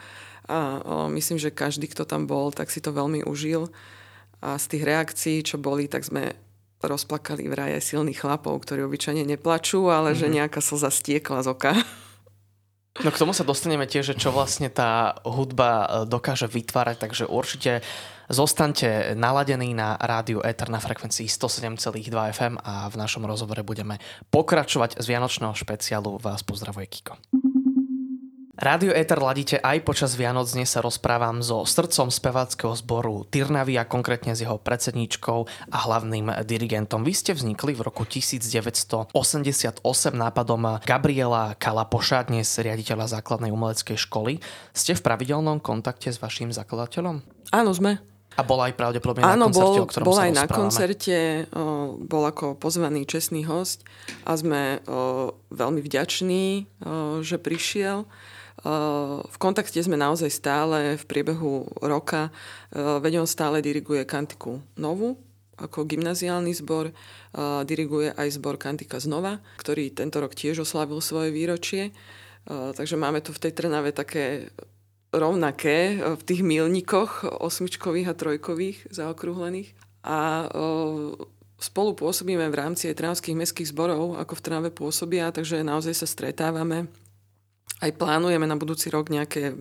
a 0.51 0.57
o, 0.83 0.95
myslím, 1.15 1.39
že 1.39 1.55
každý, 1.55 1.87
kto 1.87 2.03
tam 2.03 2.27
bol, 2.27 2.51
tak 2.51 2.67
si 2.67 2.83
to 2.83 2.91
veľmi 2.91 3.23
užil. 3.23 3.71
A 4.43 4.59
z 4.59 4.65
tých 4.67 4.83
reakcií, 4.83 5.37
čo 5.45 5.61
boli, 5.61 5.87
tak 5.87 6.03
sme 6.03 6.35
rozplakali 6.81 7.45
vraj 7.45 7.77
aj 7.77 7.93
silných 7.93 8.19
chlapov, 8.19 8.57
ktorí 8.65 8.81
obyčajne 8.83 9.23
neplačú, 9.23 9.87
ale 9.87 10.11
mm-hmm. 10.11 10.21
že 10.21 10.27
mhm. 10.27 10.33
nejaká 10.41 10.59
slza 10.59 10.89
stiekla 10.91 11.45
z 11.45 11.47
oka. 11.47 11.73
No 12.99 13.07
k 13.07 13.21
tomu 13.23 13.31
sa 13.31 13.47
dostaneme 13.47 13.87
tiež, 13.87 14.11
že 14.11 14.19
čo 14.19 14.35
vlastne 14.35 14.67
tá 14.67 15.15
hudba 15.23 15.71
e, 15.71 15.85
dokáže 16.11 16.51
vytvárať, 16.51 16.99
takže 16.99 17.23
určite 17.23 17.79
Zostaňte 18.31 19.11
naladení 19.19 19.75
na 19.75 19.99
rádiu 19.99 20.39
Ether 20.39 20.71
na 20.71 20.79
frekvencii 20.79 21.27
107,2 21.27 22.07
FM 22.31 22.63
a 22.63 22.87
v 22.87 22.95
našom 22.95 23.27
rozhovore 23.27 23.59
budeme 23.59 23.99
pokračovať 24.31 25.03
z 25.03 25.05
Vianočného 25.11 25.51
špeciálu. 25.51 26.15
Vás 26.15 26.39
pozdravuje 26.39 26.87
Kiko. 26.87 27.19
Rádio 28.55 28.95
Ether 28.95 29.19
ladíte 29.19 29.59
aj 29.59 29.83
počas 29.83 30.15
Vianoc. 30.15 30.47
Dnes 30.47 30.71
sa 30.71 30.79
rozprávam 30.79 31.43
so 31.43 31.67
srdcom 31.67 32.07
speváckého 32.07 32.71
zboru 32.71 33.27
Tyrnavy 33.27 33.75
a 33.75 33.83
konkrétne 33.83 34.31
s 34.31 34.47
jeho 34.47 34.55
predsedničkou 34.55 35.39
a 35.67 35.77
hlavným 35.83 36.31
dirigentom. 36.47 37.03
Vy 37.03 37.11
ste 37.11 37.35
vznikli 37.35 37.75
v 37.75 37.83
roku 37.83 38.07
1988 38.07 39.11
nápadom 40.15 40.79
Gabriela 40.87 41.59
Kalapoša, 41.59 42.31
dnes 42.31 42.47
riaditeľa 42.47 43.11
základnej 43.19 43.51
umeleckej 43.51 43.99
školy. 43.99 44.39
Ste 44.71 44.95
v 44.95 45.03
pravidelnom 45.03 45.59
kontakte 45.59 46.13
s 46.13 46.21
vašim 46.21 46.55
zakladateľom? 46.55 47.19
Áno, 47.51 47.75
sme. 47.75 48.10
A 48.39 48.47
bol 48.47 48.63
aj 48.63 48.73
pravdepodobne 48.79 49.27
Áno, 49.27 49.47
na 49.47 49.53
koncerte, 49.53 49.59
bol, 49.59 49.83
o 49.83 49.89
ktorom 49.91 50.05
bol 50.07 50.19
aj 50.23 50.31
na 50.31 50.45
koncerte, 50.47 51.17
o, 51.51 51.63
bol 51.99 52.23
ako 52.23 52.55
pozvaný 52.55 53.03
čestný 53.03 53.43
host 53.43 53.83
a 54.23 54.35
sme 54.39 54.79
o, 54.87 55.35
veľmi 55.51 55.83
vďační, 55.83 56.45
o, 56.63 57.19
že 57.19 57.35
prišiel. 57.41 58.07
V 58.61 59.37
kontakte 59.41 59.81
sme 59.81 59.97
naozaj 59.97 60.29
stále 60.29 60.93
v 60.93 61.03
priebehu 61.09 61.65
roka, 61.81 62.29
veď 62.69 63.25
on 63.25 63.25
stále 63.25 63.57
diriguje 63.57 64.05
kantiku 64.05 64.61
novú, 64.77 65.17
ako 65.57 65.89
gymnaziálny 65.89 66.53
zbor, 66.53 66.93
diriguje 67.65 68.13
aj 68.13 68.37
zbor 68.37 68.61
Kantika 68.61 69.01
znova, 69.01 69.41
ktorý 69.57 69.89
tento 69.89 70.21
rok 70.21 70.37
tiež 70.37 70.61
oslavil 70.61 71.01
svoje 71.01 71.33
výročie. 71.33 71.89
Takže 72.49 73.01
máme 73.01 73.25
tu 73.25 73.33
v 73.33 73.49
tej 73.49 73.57
Trnave 73.57 73.97
také 73.97 74.53
rovnaké 75.11 75.99
v 75.99 76.21
tých 76.23 76.41
milníkoch 76.41 77.27
osmičkových 77.43 78.11
a 78.11 78.17
trojkových 78.17 78.77
zaokrúhlených. 78.89 79.75
A 80.07 80.47
spolu 81.61 81.91
pôsobíme 81.93 82.47
v 82.49 82.59
rámci 82.59 82.89
aj 82.89 82.97
trnavských 82.97 83.37
mestských 83.37 83.69
zborov, 83.69 84.17
ako 84.17 84.33
v 84.33 84.43
Trnave 84.43 84.69
pôsobia, 84.73 85.29
takže 85.35 85.61
naozaj 85.61 85.93
sa 85.93 86.07
stretávame 86.09 86.89
aj 87.81 87.97
plánujeme 87.97 88.45
na 88.45 88.53
budúci 88.55 88.93
rok 88.93 89.09
nejaké 89.09 89.57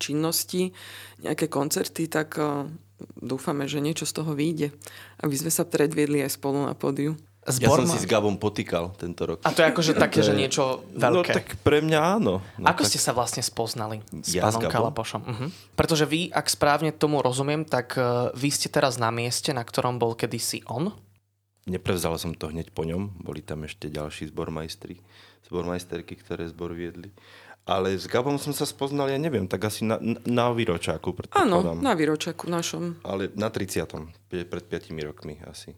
činnosti, 0.00 0.72
nejaké 1.20 1.52
koncerty, 1.52 2.08
tak 2.08 2.40
dúfame, 3.20 3.68
že 3.68 3.84
niečo 3.84 4.08
z 4.08 4.16
toho 4.16 4.32
vyjde. 4.32 4.72
Aby 5.20 5.36
sme 5.36 5.52
sa 5.52 5.68
predviedli 5.68 6.24
aj 6.24 6.40
spolu 6.40 6.64
na 6.64 6.72
pódiu. 6.72 7.20
Zbor 7.40 7.80
ja 7.80 7.88
som 7.88 7.88
si 7.88 8.04
s 8.04 8.04
Gabom 8.04 8.36
potýkal 8.36 8.92
tento 9.00 9.24
rok. 9.24 9.40
A 9.48 9.56
to 9.56 9.64
je 9.64 9.72
akože 9.72 9.96
také, 9.96 10.20
že 10.20 10.36
niečo 10.36 10.84
no, 10.92 11.00
veľké. 11.00 11.32
No 11.32 11.38
tak 11.40 11.46
pre 11.64 11.80
mňa 11.80 12.20
áno. 12.20 12.44
No, 12.60 12.66
Ako 12.68 12.84
tak... 12.84 12.92
ste 12.92 13.00
sa 13.00 13.16
vlastne 13.16 13.40
spoznali 13.40 14.04
s 14.12 14.36
ja 14.36 14.44
pánom 14.44 14.60
s 14.60 14.68
Kalapošom? 14.68 15.20
Uh-huh. 15.24 15.48
Pretože 15.72 16.04
vy, 16.04 16.28
ak 16.28 16.52
správne 16.52 16.92
tomu 16.92 17.24
rozumiem, 17.24 17.64
tak 17.64 17.96
uh, 17.96 18.28
vy 18.36 18.52
ste 18.52 18.68
teraz 18.68 19.00
na 19.00 19.08
mieste, 19.08 19.56
na 19.56 19.64
ktorom 19.64 19.96
bol 19.96 20.12
kedysi 20.12 20.60
on? 20.68 20.92
Neprevzal 21.64 22.20
som 22.20 22.36
to 22.36 22.52
hneď 22.52 22.76
po 22.76 22.84
ňom. 22.84 23.24
Boli 23.24 23.40
tam 23.40 23.64
ešte 23.64 23.88
ďalší 23.88 24.28
zbormajstri, 24.28 25.00
zbormajsterky, 25.48 26.20
ktoré 26.20 26.44
zbor 26.44 26.76
viedli. 26.76 27.08
Ale 27.64 27.96
s 27.96 28.04
Gabom 28.04 28.36
som 28.36 28.52
sa 28.52 28.68
spoznal, 28.68 29.08
ja 29.08 29.16
neviem, 29.16 29.48
tak 29.48 29.64
asi 29.64 29.88
na, 29.88 29.96
na 30.28 30.52
výročáku. 30.52 31.16
Áno, 31.32 31.64
na 31.80 31.96
výročáku 31.96 32.52
našom. 32.52 33.00
Ale 33.00 33.32
na 33.32 33.48
30. 33.48 33.88
Pred 34.28 34.64
5 34.68 34.92
rokmi 35.08 35.40
asi. 35.48 35.72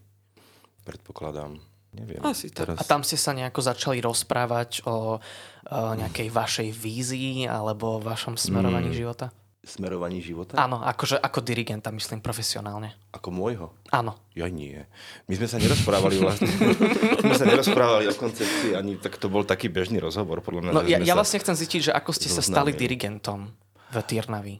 Predpokladám. 0.82 1.58
Neviem. 1.92 2.24
Asi 2.24 2.48
teraz. 2.48 2.80
A 2.80 2.82
tam 2.88 3.04
ste 3.04 3.20
sa 3.20 3.36
nejako 3.36 3.60
začali 3.60 4.00
rozprávať 4.00 4.80
o, 4.88 5.20
o 5.20 5.80
nejakej 5.92 6.32
vašej 6.32 6.68
vízii 6.72 7.44
alebo 7.44 8.00
o 8.00 8.02
vašom 8.02 8.40
smerovaní 8.40 8.90
mm. 8.90 8.96
života? 8.96 9.26
smerovaní 9.62 10.18
života? 10.18 10.58
Áno, 10.58 10.82
akože 10.82 11.22
ako 11.22 11.38
dirigenta, 11.38 11.94
myslím, 11.94 12.18
profesionálne. 12.18 12.98
Ako 13.14 13.30
môjho? 13.30 13.70
Áno. 13.94 14.18
Ja 14.34 14.50
nie. 14.50 14.82
My 15.30 15.38
sme 15.38 15.46
sa 15.46 15.62
nerozprávali 15.62 16.18
vlastne. 16.18 16.50
sme 17.22 17.34
sa 17.38 17.46
nerozprávali 17.46 18.10
o 18.10 18.14
koncepcii, 18.14 18.74
ani 18.74 18.98
tak 18.98 19.22
to 19.22 19.30
bol 19.30 19.46
taký 19.46 19.70
bežný 19.70 20.02
rozhovor, 20.02 20.42
podľa 20.42 20.66
mňa. 20.66 20.72
No, 20.74 20.82
ja, 20.82 20.98
ja 20.98 21.14
vlastne 21.14 21.38
chcem 21.38 21.54
zistiť, 21.54 21.80
že 21.90 21.92
ako 21.94 22.10
ste 22.10 22.26
sa 22.26 22.42
stali 22.42 22.74
dirigentom 22.74 23.54
v 23.94 23.96
Tyrnavi. 24.02 24.58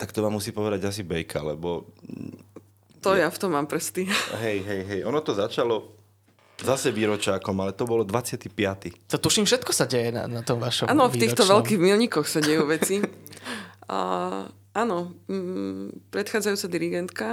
Tak 0.00 0.16
to 0.16 0.24
vám 0.24 0.32
musí 0.32 0.56
povedať 0.56 0.88
asi 0.88 1.04
Bejka, 1.04 1.44
lebo... 1.44 1.92
To 3.00 3.16
ja, 3.16 3.26
ja 3.26 3.28
v 3.32 3.38
tom 3.40 3.56
mám 3.56 3.64
prsty. 3.64 4.04
Hej, 4.44 4.58
hej, 4.64 4.82
hej. 4.84 5.00
Ono 5.08 5.20
to 5.24 5.32
začalo 5.32 5.96
zase 6.60 6.92
výročákom, 6.92 7.56
ale 7.64 7.72
to 7.72 7.88
bolo 7.88 8.04
25. 8.04 8.52
To 9.08 9.16
tuším, 9.16 9.48
všetko 9.48 9.72
sa 9.72 9.88
deje 9.88 10.12
na, 10.12 10.28
na 10.28 10.44
tom 10.44 10.60
vašom 10.60 10.92
Áno, 10.92 11.08
v 11.08 11.16
týchto 11.16 11.48
veľkých 11.48 11.80
milníkoch 11.80 12.28
sa 12.28 12.44
dejú 12.44 12.68
veci. 12.76 13.00
Áno, 14.70 14.98
m, 15.26 15.90
predchádzajúca 16.14 16.66
dirigentka 16.70 17.28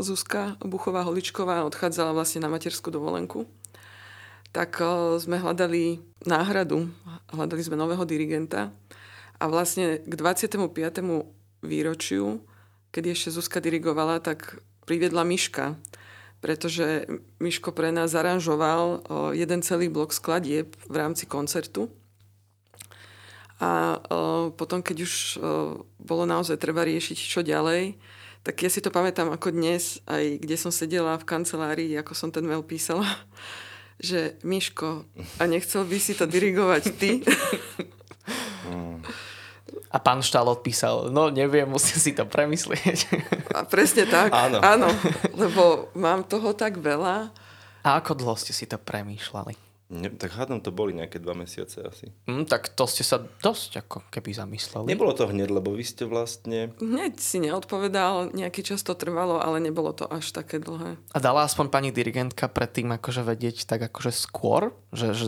Zuzka 0.00 0.56
Buchová-Holičková 0.64 1.66
odchádzala 1.66 2.16
vlastne 2.16 2.46
na 2.46 2.48
materskú 2.48 2.88
dovolenku. 2.88 3.44
Tak 4.48 4.80
sme 5.20 5.36
hľadali 5.36 6.00
náhradu, 6.24 6.88
hľadali 7.36 7.60
sme 7.60 7.76
nového 7.76 8.00
dirigenta 8.08 8.72
a 9.36 9.44
vlastne 9.44 10.00
k 10.00 10.12
25. 10.16 10.56
výročiu, 11.60 12.40
keď 12.92 13.14
ešte 13.14 13.34
Zuzka 13.34 13.58
dirigovala, 13.60 14.20
tak 14.20 14.60
priviedla 14.88 15.26
Miška, 15.26 15.76
pretože 16.38 17.04
Miško 17.42 17.74
pre 17.74 17.90
nás 17.90 18.14
zaranžoval 18.14 19.02
jeden 19.34 19.60
celý 19.60 19.90
blok 19.90 20.14
skladieb 20.14 20.72
v 20.86 20.94
rámci 20.94 21.26
koncertu 21.26 21.90
a 23.58 23.98
potom, 24.54 24.78
keď 24.78 24.96
už 25.02 25.14
bolo 25.98 26.24
naozaj 26.30 26.62
treba 26.62 26.86
riešiť, 26.86 27.18
čo 27.18 27.42
ďalej, 27.42 27.98
tak 28.46 28.54
ja 28.62 28.70
si 28.70 28.78
to 28.78 28.94
pamätám 28.94 29.34
ako 29.34 29.50
dnes, 29.50 29.98
aj 30.06 30.38
kde 30.38 30.56
som 30.56 30.70
sedela 30.70 31.18
v 31.18 31.26
kancelárii, 31.26 31.90
ako 31.98 32.14
som 32.14 32.30
ten 32.30 32.46
mail 32.46 32.62
písala, 32.62 33.04
že 33.98 34.38
Miško, 34.46 35.02
a 35.36 35.42
nechcel 35.50 35.82
by 35.82 35.98
si 35.98 36.14
to 36.14 36.24
dirigovať 36.30 36.82
ty? 36.94 37.10
A 39.88 39.96
pán 39.96 40.20
Štál 40.20 40.48
odpísal, 40.52 41.08
no 41.08 41.32
neviem, 41.32 41.64
musím 41.64 41.96
si 41.96 42.12
to 42.12 42.28
premyslieť. 42.28 43.08
A 43.56 43.64
presne 43.64 44.04
tak, 44.04 44.28
áno. 44.30 44.60
áno 44.60 44.88
lebo 45.32 45.88
mám 45.96 46.24
toho 46.28 46.52
tak 46.52 46.76
veľa. 46.76 47.32
A 47.86 47.88
ako 47.96 48.12
dlho 48.18 48.36
ste 48.36 48.52
si 48.52 48.68
to 48.68 48.76
premýšľali? 48.76 49.68
Ne, 49.88 50.12
tak 50.12 50.36
hádam 50.36 50.60
to 50.60 50.68
boli 50.68 50.92
nejaké 50.92 51.16
dva 51.16 51.32
mesiace 51.32 51.80
asi. 51.80 52.12
Mm, 52.28 52.44
tak 52.44 52.76
to 52.76 52.84
ste 52.84 53.00
sa 53.00 53.24
dosť 53.24 53.88
ako 53.88 54.04
keby 54.12 54.36
zamysleli. 54.36 54.84
Nebolo 54.84 55.16
to 55.16 55.24
hneď, 55.24 55.48
lebo 55.48 55.72
vy 55.72 55.80
ste 55.80 56.04
vlastne... 56.04 56.76
Hneď 56.76 57.16
si 57.16 57.40
neodpovedal, 57.40 58.36
nejaký 58.36 58.60
čas 58.60 58.84
to 58.84 58.92
trvalo, 58.92 59.40
ale 59.40 59.64
nebolo 59.64 59.96
to 59.96 60.04
až 60.04 60.28
také 60.36 60.60
dlhé. 60.60 61.00
A 61.16 61.18
dala 61.24 61.48
aspoň 61.48 61.72
pani 61.72 61.88
dirigentka 61.88 62.52
predtým 62.52 62.92
akože 63.00 63.24
vedieť 63.24 63.64
tak 63.64 63.88
akože 63.88 64.12
skôr? 64.12 64.76
Že, 64.92 65.08
že 65.16 65.26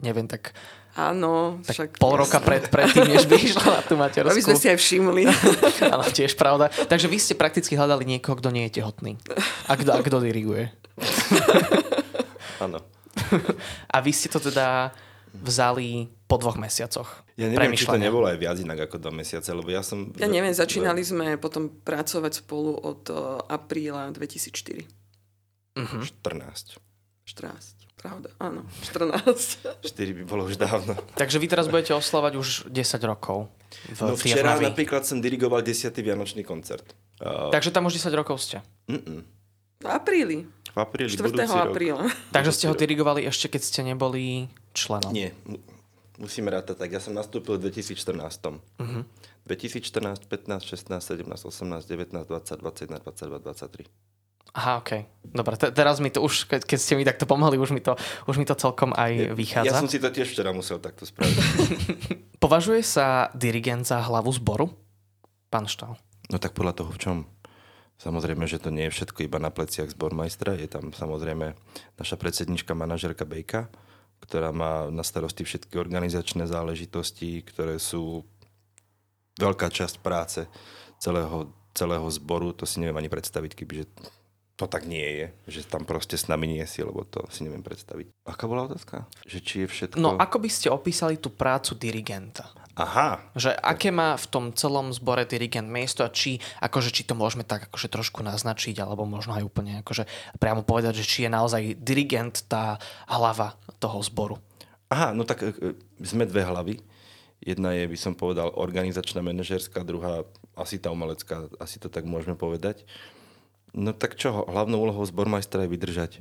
neviem, 0.00 0.28
tak... 0.28 0.52
Áno, 0.96 1.60
tak 1.60 1.76
však... 1.76 1.88
pol 2.00 2.16
roka 2.16 2.40
pred, 2.40 2.72
predtým, 2.72 3.04
než 3.04 3.26
by 3.30 3.36
išla 3.36 3.68
na 3.68 3.82
tú 3.84 4.00
materskú. 4.00 4.32
Aby 4.32 4.44
sme 4.44 4.56
si 4.56 4.66
aj 4.72 4.78
všimli. 4.80 5.22
Áno, 5.92 6.04
tiež 6.08 6.32
pravda. 6.40 6.72
Takže 6.72 7.04
vy 7.12 7.20
ste 7.20 7.36
prakticky 7.36 7.76
hľadali 7.76 8.08
niekoho, 8.08 8.40
kto 8.40 8.48
nie 8.48 8.64
je 8.68 8.80
tehotný. 8.80 9.20
A 9.68 9.76
kto, 9.76 9.92
a 9.92 10.00
kto 10.00 10.24
diriguje. 10.24 10.72
Áno. 12.64 12.80
a 13.92 13.96
vy 14.00 14.12
ste 14.16 14.32
to 14.32 14.40
teda 14.40 14.88
vzali 15.36 16.08
po 16.24 16.40
dvoch 16.40 16.56
mesiacoch. 16.56 17.28
Ja 17.36 17.52
neviem, 17.52 17.76
či 17.76 17.84
to 17.84 18.00
nebolo 18.00 18.24
aj 18.24 18.40
viac 18.40 18.56
inak 18.56 18.88
ako 18.88 18.96
dva 18.96 19.12
mesiace, 19.12 19.52
lebo 19.52 19.68
ja 19.68 19.84
som... 19.84 20.16
Ja 20.16 20.24
neviem, 20.24 20.56
začínali 20.56 21.04
sme 21.04 21.36
potom 21.36 21.68
pracovať 21.68 22.40
spolu 22.40 22.72
od 22.72 23.04
uh, 23.12 23.44
apríla 23.52 24.08
2004. 24.16 24.88
Uh-huh. 25.76 26.00
14. 26.00 26.80
14. 27.28 27.85
Pravda, 28.06 28.30
áno. 28.38 28.62
14. 28.86 29.82
4 29.82 29.82
by 30.22 30.24
bolo 30.30 30.46
už 30.46 30.54
dávno. 30.62 30.94
Takže 31.18 31.42
vy 31.42 31.46
teraz 31.50 31.66
budete 31.66 31.90
oslovať 31.90 32.32
už 32.38 32.48
10 32.70 33.02
rokov. 33.02 33.50
V 33.90 33.98
no 33.98 34.14
včera 34.14 34.54
Tiernavi. 34.54 34.64
napríklad 34.70 35.02
som 35.02 35.18
dirigoval 35.18 35.66
10. 35.66 35.90
Vianočný 35.90 36.46
koncert. 36.46 36.86
Uh... 37.18 37.50
Takže 37.50 37.74
tam 37.74 37.90
už 37.90 37.98
10 37.98 38.14
rokov 38.14 38.38
ste? 38.38 38.62
Mm-mm. 38.86 39.26
V 39.82 39.88
apríli. 39.90 40.46
V 40.46 40.78
apríli, 40.78 41.10
4. 41.18 41.34
apríla. 41.50 42.06
Takže 42.30 42.52
ste 42.54 42.64
ho 42.70 42.74
dirigovali 42.78 43.26
ešte, 43.26 43.50
keď 43.50 43.62
ste 43.66 43.80
neboli 43.82 44.46
členom? 44.70 45.10
Nie, 45.10 45.34
musíme 46.16 46.48
rátať 46.48 46.80
tak. 46.80 46.94
Ja 46.94 47.00
som 47.02 47.12
nastúpil 47.12 47.58
v 47.58 47.68
2014. 47.68 48.16
Uh-huh. 48.54 49.02
2014, 49.46 50.30
15, 50.30 50.62
16, 50.62 51.00
17, 51.00 51.26
18, 51.26 51.84
19, 51.86 52.28
20, 52.28 52.62
21, 52.62 53.02
22, 53.02 53.38
23. 53.42 54.15
Aha, 54.56 54.80
OK. 54.80 55.04
Dobre, 55.36 55.60
te, 55.60 55.68
teraz 55.68 56.00
mi 56.00 56.08
to 56.08 56.24
už, 56.24 56.48
keď, 56.48 56.64
keď 56.64 56.78
ste 56.80 56.96
mi 56.96 57.04
takto 57.04 57.28
pomohli, 57.28 57.60
už 57.60 57.76
mi 57.76 57.84
to, 57.84 57.92
už 58.24 58.40
mi 58.40 58.48
to 58.48 58.56
celkom 58.56 58.96
aj 58.96 59.36
vychádza. 59.36 59.68
Ja 59.68 59.76
som 59.76 59.90
si 59.90 60.00
to 60.00 60.08
tiež 60.08 60.32
včera 60.32 60.56
musel 60.56 60.80
takto 60.80 61.04
spraviť. 61.04 61.36
Považuje 62.44 62.80
sa 62.80 63.28
dirigent 63.36 63.84
za 63.84 64.00
hlavu 64.00 64.32
zboru? 64.32 64.72
Pán 65.52 65.68
Štál. 65.68 66.00
No 66.32 66.40
tak 66.40 66.56
podľa 66.56 66.72
toho 66.72 66.88
v 66.88 66.98
čom? 66.98 67.16
Samozrejme, 68.00 68.48
že 68.48 68.60
to 68.60 68.72
nie 68.72 68.88
je 68.88 68.96
všetko 68.96 69.28
iba 69.28 69.36
na 69.36 69.52
pleciach 69.52 69.92
zbormajstra. 69.92 70.56
Je 70.56 70.68
tam 70.68 70.92
samozrejme 70.92 71.52
naša 72.00 72.16
predsednička, 72.16 72.72
manažerka 72.72 73.28
Bejka, 73.28 73.68
ktorá 74.24 74.56
má 74.56 74.88
na 74.88 75.04
starosti 75.04 75.44
všetky 75.44 75.76
organizačné 75.76 76.48
záležitosti, 76.48 77.44
ktoré 77.44 77.76
sú 77.76 78.24
veľká 79.36 79.68
časť 79.68 80.00
práce 80.00 80.48
celého 80.96 81.52
celého 81.76 82.08
zboru, 82.08 82.56
to 82.56 82.64
si 82.64 82.80
neviem 82.80 82.96
ani 82.96 83.12
predstaviť, 83.12 83.52
kebyže 83.52 83.84
to 84.56 84.64
tak 84.64 84.88
nie 84.88 85.04
je, 85.04 85.26
že 85.52 85.68
tam 85.68 85.84
proste 85.84 86.16
s 86.16 86.32
nami 86.32 86.48
nie 86.48 86.64
si, 86.64 86.80
lebo 86.80 87.04
to 87.04 87.28
si 87.28 87.44
neviem 87.44 87.60
predstaviť. 87.60 88.08
Aká 88.24 88.48
bola 88.48 88.64
otázka? 88.64 89.04
Že 89.28 89.38
či 89.44 89.54
je 89.62 89.66
všetko... 89.68 90.00
No, 90.00 90.16
ako 90.16 90.40
by 90.40 90.48
ste 90.48 90.72
opísali 90.72 91.20
tú 91.20 91.28
prácu 91.28 91.76
dirigenta? 91.76 92.48
Aha. 92.76 93.20
Že 93.36 93.56
aké 93.56 93.88
má 93.92 94.16
v 94.16 94.26
tom 94.28 94.44
celom 94.52 94.92
zbore 94.92 95.28
dirigent 95.28 95.68
miesto 95.68 96.04
a 96.04 96.12
či, 96.12 96.40
akože, 96.60 96.92
či 96.92 97.08
to 97.08 97.12
môžeme 97.12 97.44
tak 97.44 97.68
akože 97.72 97.88
trošku 97.88 98.20
naznačiť, 98.24 98.76
alebo 98.80 99.08
možno 99.08 99.36
aj 99.36 99.44
úplne 99.44 99.80
akože 99.80 100.04
priamo 100.40 100.64
povedať, 100.64 101.00
že 101.00 101.08
či 101.08 101.18
je 101.24 101.30
naozaj 101.32 101.76
dirigent 101.80 102.44
tá 102.48 102.80
hlava 103.08 103.56
toho 103.76 104.00
zboru. 104.04 104.36
Aha, 104.92 105.16
no 105.16 105.24
tak 105.24 105.40
e, 105.44 105.52
e, 105.52 105.72
sme 106.04 106.28
dve 106.28 106.44
hlavy. 106.44 106.80
Jedna 107.40 107.76
je, 107.76 107.88
by 107.88 107.98
som 108.00 108.12
povedal, 108.16 108.52
organizačná, 108.56 109.20
manažerská, 109.20 109.84
druhá 109.84 110.24
asi 110.56 110.80
tá 110.80 110.88
umelecká, 110.88 111.48
asi 111.60 111.76
to 111.76 111.92
tak 111.92 112.08
môžeme 112.08 112.36
povedať. 112.36 112.84
No 113.76 113.92
tak 113.92 114.16
čo, 114.16 114.48
hlavnou 114.48 114.80
úlohou 114.80 115.04
zbormajstra 115.04 115.68
je 115.68 115.72
vydržať. 115.76 116.12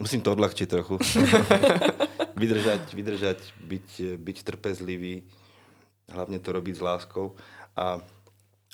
Musím 0.00 0.24
to 0.24 0.32
odľahčiť 0.32 0.66
trochu. 0.66 0.96
vydržať, 2.40 2.82
vydržať, 2.96 3.38
byť, 3.60 3.88
byť 4.18 4.36
trpezlivý, 4.42 5.22
hlavne 6.10 6.40
to 6.40 6.48
robiť 6.50 6.74
s 6.74 6.82
láskou. 6.82 7.36
A 7.76 8.00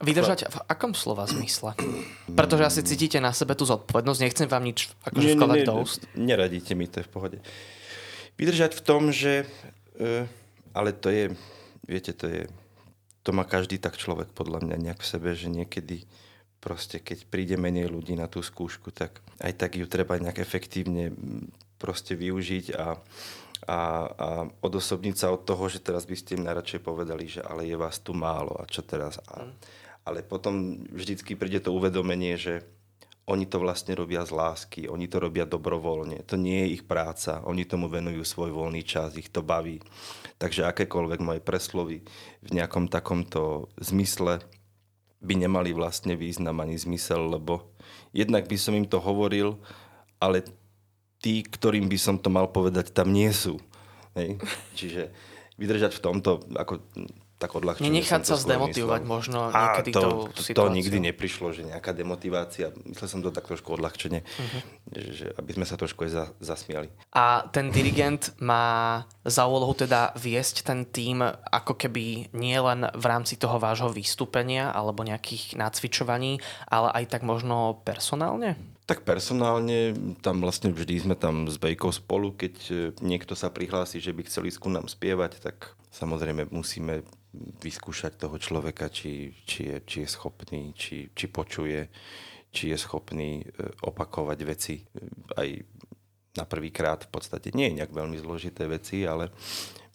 Vydržať 0.01 0.49
v 0.49 0.59
akom 0.65 0.97
slova 0.97 1.29
zmysle? 1.29 1.77
Pretože 2.39 2.65
asi 2.65 2.81
cítite 2.81 3.21
na 3.21 3.37
sebe 3.37 3.53
tú 3.53 3.69
zodpovednosť, 3.69 4.21
nechcem 4.25 4.49
vám 4.49 4.65
nič 4.65 4.89
akože 5.05 5.37
vkladať 5.37 5.61
do 5.69 5.75
úst. 5.77 6.01
Neradíte 6.17 6.73
mi, 6.73 6.89
to 6.89 7.05
je 7.05 7.09
v 7.09 7.13
pohode. 7.13 7.39
Vydržať 8.41 8.79
v 8.79 8.83
tom, 8.87 9.13
že... 9.13 9.45
Uh, 10.01 10.25
ale 10.73 10.97
to 10.97 11.13
je, 11.13 11.37
viete, 11.85 12.17
to 12.17 12.31
je... 12.31 12.49
To 13.29 13.37
má 13.37 13.45
každý 13.45 13.77
tak 13.77 14.01
človek 14.01 14.33
podľa 14.33 14.65
mňa 14.65 14.77
nejak 14.81 15.01
v 15.05 15.11
sebe, 15.13 15.37
že 15.37 15.53
niekedy 15.53 16.09
proste 16.61 17.01
keď 17.01 17.27
príde 17.27 17.57
menej 17.57 17.89
ľudí 17.89 18.15
na 18.15 18.29
tú 18.29 18.45
skúšku, 18.45 18.93
tak 18.93 19.25
aj 19.41 19.57
tak 19.57 19.81
ju 19.81 19.89
treba 19.89 20.21
nejak 20.21 20.39
efektívne 20.39 21.11
proste 21.81 22.13
využiť 22.13 22.77
a, 22.77 23.01
a, 23.65 23.79
a 24.13 24.29
odosobniť 24.61 25.17
sa 25.17 25.33
od 25.33 25.49
toho, 25.49 25.65
že 25.73 25.81
teraz 25.81 26.05
by 26.05 26.17
ste 26.17 26.37
im 26.37 26.45
najradšej 26.45 26.81
povedali, 26.85 27.25
že 27.27 27.41
ale 27.41 27.65
je 27.65 27.77
vás 27.81 27.97
tu 28.05 28.13
málo 28.13 28.53
a 28.61 28.69
čo 28.69 28.85
teraz. 28.85 29.17
A, 29.25 29.49
mm. 29.49 29.53
ale 30.05 30.21
potom 30.21 30.85
vždycky 30.93 31.33
príde 31.35 31.65
to 31.65 31.73
uvedomenie, 31.73 32.37
že 32.37 32.61
oni 33.31 33.47
to 33.47 33.63
vlastne 33.63 33.95
robia 33.95 34.27
z 34.27 34.35
lásky, 34.35 34.91
oni 34.91 35.07
to 35.07 35.23
robia 35.23 35.47
dobrovoľne. 35.47 36.27
To 36.27 36.35
nie 36.35 36.67
je 36.67 36.83
ich 36.83 36.85
práca, 36.85 37.47
oni 37.47 37.63
tomu 37.63 37.87
venujú 37.87 38.27
svoj 38.27 38.51
voľný 38.51 38.83
čas, 38.83 39.15
ich 39.15 39.31
to 39.31 39.41
baví. 39.41 39.79
Takže 40.41 40.67
akékoľvek 40.67 41.21
moje 41.23 41.41
preslovy 41.41 42.03
v 42.43 42.51
nejakom 42.51 42.91
takomto 42.91 43.71
zmysle 43.79 44.43
by 45.21 45.35
nemali 45.37 45.77
vlastne 45.77 46.17
význam 46.17 46.65
ani 46.65 46.81
zmysel, 46.81 47.37
lebo 47.37 47.77
jednak 48.17 48.49
by 48.49 48.57
som 48.57 48.73
im 48.73 48.89
to 48.89 48.97
hovoril, 48.97 49.61
ale 50.17 50.45
tí, 51.21 51.45
ktorým 51.45 51.87
by 51.87 51.99
som 52.01 52.17
to 52.17 52.33
mal 52.33 52.49
povedať, 52.49 52.97
tam 52.97 53.13
nie 53.13 53.29
sú. 53.29 53.61
Hej? 54.17 54.41
Čiže 54.79 55.13
vydržať 55.61 56.01
v 56.01 56.05
tomto, 56.05 56.41
ako 56.57 56.81
tak 57.41 57.57
odľahčene. 57.57 57.89
Nenechať 57.89 58.23
sa 58.29 58.37
zdemotivovať 58.37 59.01
myslel. 59.01 59.15
možno 59.17 59.39
niekedy 59.49 59.91
to, 59.97 60.29
to, 60.37 60.43
to 60.53 60.65
nikdy 60.69 61.01
neprišlo, 61.01 61.57
že 61.57 61.65
nejaká 61.65 61.97
demotivácia. 61.97 62.69
Myslel 62.85 63.09
som 63.09 63.21
to 63.25 63.33
tak 63.33 63.49
trošku 63.49 63.81
odľahčene, 63.81 64.21
uh-huh. 64.21 64.61
že, 64.93 65.33
aby 65.41 65.51
sme 65.57 65.65
sa 65.65 65.81
trošku 65.81 66.05
aj 66.05 66.11
za, 66.13 66.25
zasmiali. 66.45 66.93
A 67.17 67.49
ten 67.49 67.73
dirigent 67.73 68.37
má 68.45 69.09
za 69.25 69.49
úlohu 69.49 69.73
teda 69.73 70.13
viesť 70.21 70.69
ten 70.69 70.85
tým 70.85 71.25
ako 71.49 71.81
keby 71.81 72.29
nie 72.37 72.59
len 72.61 72.85
v 72.93 73.05
rámci 73.09 73.41
toho 73.41 73.57
vášho 73.57 73.89
vystúpenia 73.89 74.69
alebo 74.69 75.01
nejakých 75.01 75.57
nácvičovaní, 75.57 76.45
ale 76.69 76.93
aj 76.93 77.17
tak 77.17 77.23
možno 77.25 77.81
personálne? 77.89 78.61
Tak 78.85 79.07
personálne, 79.07 79.95
tam 80.21 80.43
vlastne 80.43 80.75
vždy 80.75 81.09
sme 81.09 81.17
tam 81.17 81.47
s 81.47 81.57
Bejkou 81.63 81.95
spolu, 81.95 82.35
keď 82.35 82.55
e, 82.69 82.75
niekto 82.99 83.39
sa 83.39 83.47
prihlási, 83.47 84.03
že 84.03 84.11
by 84.11 84.27
chceli 84.27 84.51
ísť 84.51 84.67
nám 84.67 84.91
spievať, 84.91 85.39
tak 85.39 85.79
samozrejme 85.95 86.51
musíme 86.51 87.07
vyskúšať 87.37 88.19
toho 88.19 88.37
človeka, 88.43 88.91
či, 88.91 89.31
či, 89.47 89.71
je, 89.71 89.77
či 89.87 89.97
je 90.03 90.09
schopný, 90.11 90.75
či, 90.75 91.11
či 91.15 91.27
počuje, 91.31 91.87
či 92.51 92.75
je 92.75 92.77
schopný 92.79 93.43
e, 93.43 93.45
opakovať 93.87 94.39
veci 94.43 94.83
aj 95.39 95.49
na 96.35 96.45
prvýkrát 96.47 97.07
v 97.07 97.11
podstate. 97.11 97.55
Nie 97.55 97.71
je 97.71 97.83
nejak 97.83 97.93
veľmi 97.95 98.19
zložité 98.19 98.67
veci, 98.67 99.03
ale 99.07 99.31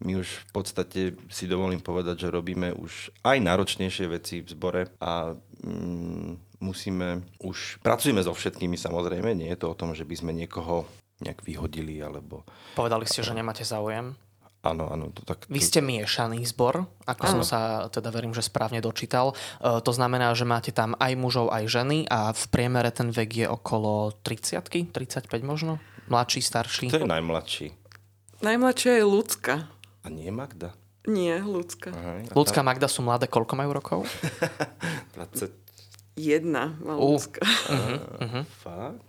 my 0.03 0.19
už 0.19 0.27
v 0.27 0.51
podstate 0.51 1.01
si 1.31 1.47
dovolím 1.47 1.79
povedať, 1.79 2.27
že 2.27 2.33
robíme 2.33 2.75
už 2.75 3.15
aj 3.23 3.37
náročnejšie 3.39 4.05
veci 4.11 4.43
v 4.43 4.51
zbore 4.51 4.81
a 4.99 5.31
mm, 5.63 6.59
musíme 6.59 7.23
už, 7.39 7.79
pracujeme 7.79 8.19
so 8.19 8.35
všetkými 8.35 8.75
samozrejme, 8.75 9.31
nie 9.31 9.47
je 9.55 9.59
to 9.63 9.71
o 9.71 9.79
tom, 9.79 9.95
že 9.95 10.03
by 10.03 10.15
sme 10.19 10.31
niekoho 10.35 10.83
nejak 11.23 11.47
vyhodili 11.47 12.03
alebo... 12.03 12.43
Povedali 12.75 13.07
ste, 13.07 13.23
že 13.23 13.31
nemáte 13.31 13.63
záujem? 13.63 14.19
Áno, 14.65 14.89
áno. 14.89 15.13
To 15.13 15.21
tak, 15.21 15.45
Vy 15.45 15.61
ste 15.61 15.85
miešaný 15.85 16.41
zbor, 16.49 16.89
ako 17.05 17.23
áno. 17.29 17.33
som 17.37 17.41
sa 17.45 17.59
teda 17.93 18.09
verím, 18.09 18.33
že 18.33 18.41
správne 18.41 18.81
dočítal. 18.81 19.37
E, 19.61 19.77
to 19.85 19.91
znamená, 19.93 20.33
že 20.33 20.49
máte 20.49 20.73
tam 20.73 20.97
aj 20.97 21.13
mužov, 21.13 21.53
aj 21.53 21.69
ženy 21.69 22.09
a 22.09 22.33
v 22.33 22.43
priemere 22.49 22.89
ten 22.89 23.13
vek 23.13 23.45
je 23.45 23.47
okolo 23.47 24.17
30 24.25 24.89
35 24.89 25.29
možno? 25.45 25.77
Mladší, 26.09 26.41
starší? 26.41 26.89
To 26.89 27.05
je 27.05 27.05
najmladší. 27.05 27.77
Najmladšia 28.41 29.01
je 29.01 29.05
ľudská. 29.05 29.55
A 30.01 30.07
nie 30.09 30.33
Magda? 30.33 30.73
Nie, 31.05 31.37
ľudská. 31.45 31.93
Ľudská 32.33 32.65
Magda 32.65 32.89
sú 32.89 33.05
mladé, 33.05 33.29
koľko 33.29 33.53
majú 33.53 33.69
rokov? 33.77 33.99
20 35.17 35.65
Jedna 36.15 36.79
mal 36.79 36.95
uh. 36.95 37.11
ľudská. 37.11 37.43
Uh-huh, 37.43 37.99
uh-huh. 38.23 38.43
Fakt? 38.63 39.03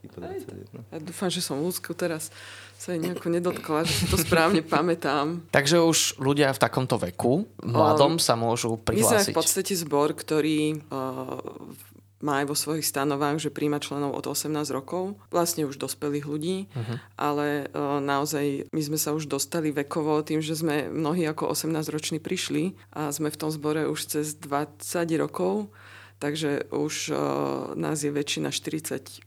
Ja 0.91 0.99
dúfam, 0.99 1.31
že 1.31 1.39
som 1.39 1.63
ľudskou 1.63 1.95
teraz 1.95 2.35
sa 2.77 2.95
jej 2.95 3.01
nejako 3.01 3.29
nedotkla, 3.33 3.89
že 3.89 3.93
si 3.93 4.05
to 4.07 4.17
správne 4.21 4.63
pamätám. 4.63 5.43
Takže 5.51 5.83
už 5.83 6.21
ľudia 6.21 6.53
v 6.55 6.63
takomto 6.63 7.01
veku, 7.01 7.49
mladom, 7.65 8.17
um, 8.17 8.23
sa 8.23 8.37
môžu 8.39 8.79
prihlásiť. 8.79 9.11
My 9.11 9.25
sme 9.27 9.35
v 9.35 9.39
podstate 9.39 9.73
zbor, 9.75 10.15
ktorý 10.15 10.81
uh, 10.87 11.41
má 12.23 12.45
aj 12.45 12.47
vo 12.49 12.57
svojich 12.57 12.87
stanovách, 12.87 13.43
že 13.43 13.53
príjma 13.53 13.83
členov 13.83 14.17
od 14.17 14.25
18 14.25 14.53
rokov, 14.73 15.21
vlastne 15.29 15.69
už 15.69 15.77
dospelých 15.77 16.25
ľudí, 16.25 16.57
uh-huh. 16.73 16.97
ale 17.17 17.69
uh, 17.73 18.01
naozaj 18.01 18.71
my 18.73 18.83
sme 18.85 18.99
sa 19.01 19.13
už 19.13 19.29
dostali 19.29 19.73
vekovo 19.73 20.21
tým, 20.25 20.41
že 20.41 20.57
sme 20.57 20.89
mnohí 20.89 21.29
ako 21.29 21.53
18-roční 21.53 22.21
prišli 22.21 22.77
a 22.97 23.13
sme 23.13 23.29
v 23.29 23.41
tom 23.41 23.53
zbore 23.53 23.85
už 23.89 24.21
cez 24.21 24.37
20 24.41 24.81
rokov 25.21 25.69
takže 26.19 26.73
už 26.73 27.13
uh, 27.13 27.19
nás 27.77 28.01
je 28.01 28.11
väčšina 28.13 28.49
40 28.49 29.21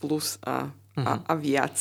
plus 0.00 0.36
a, 0.44 0.68
uh-huh. 0.68 1.04
a, 1.04 1.12
mhm. 1.16 1.22
a 1.24 1.32
viac. 1.40 1.76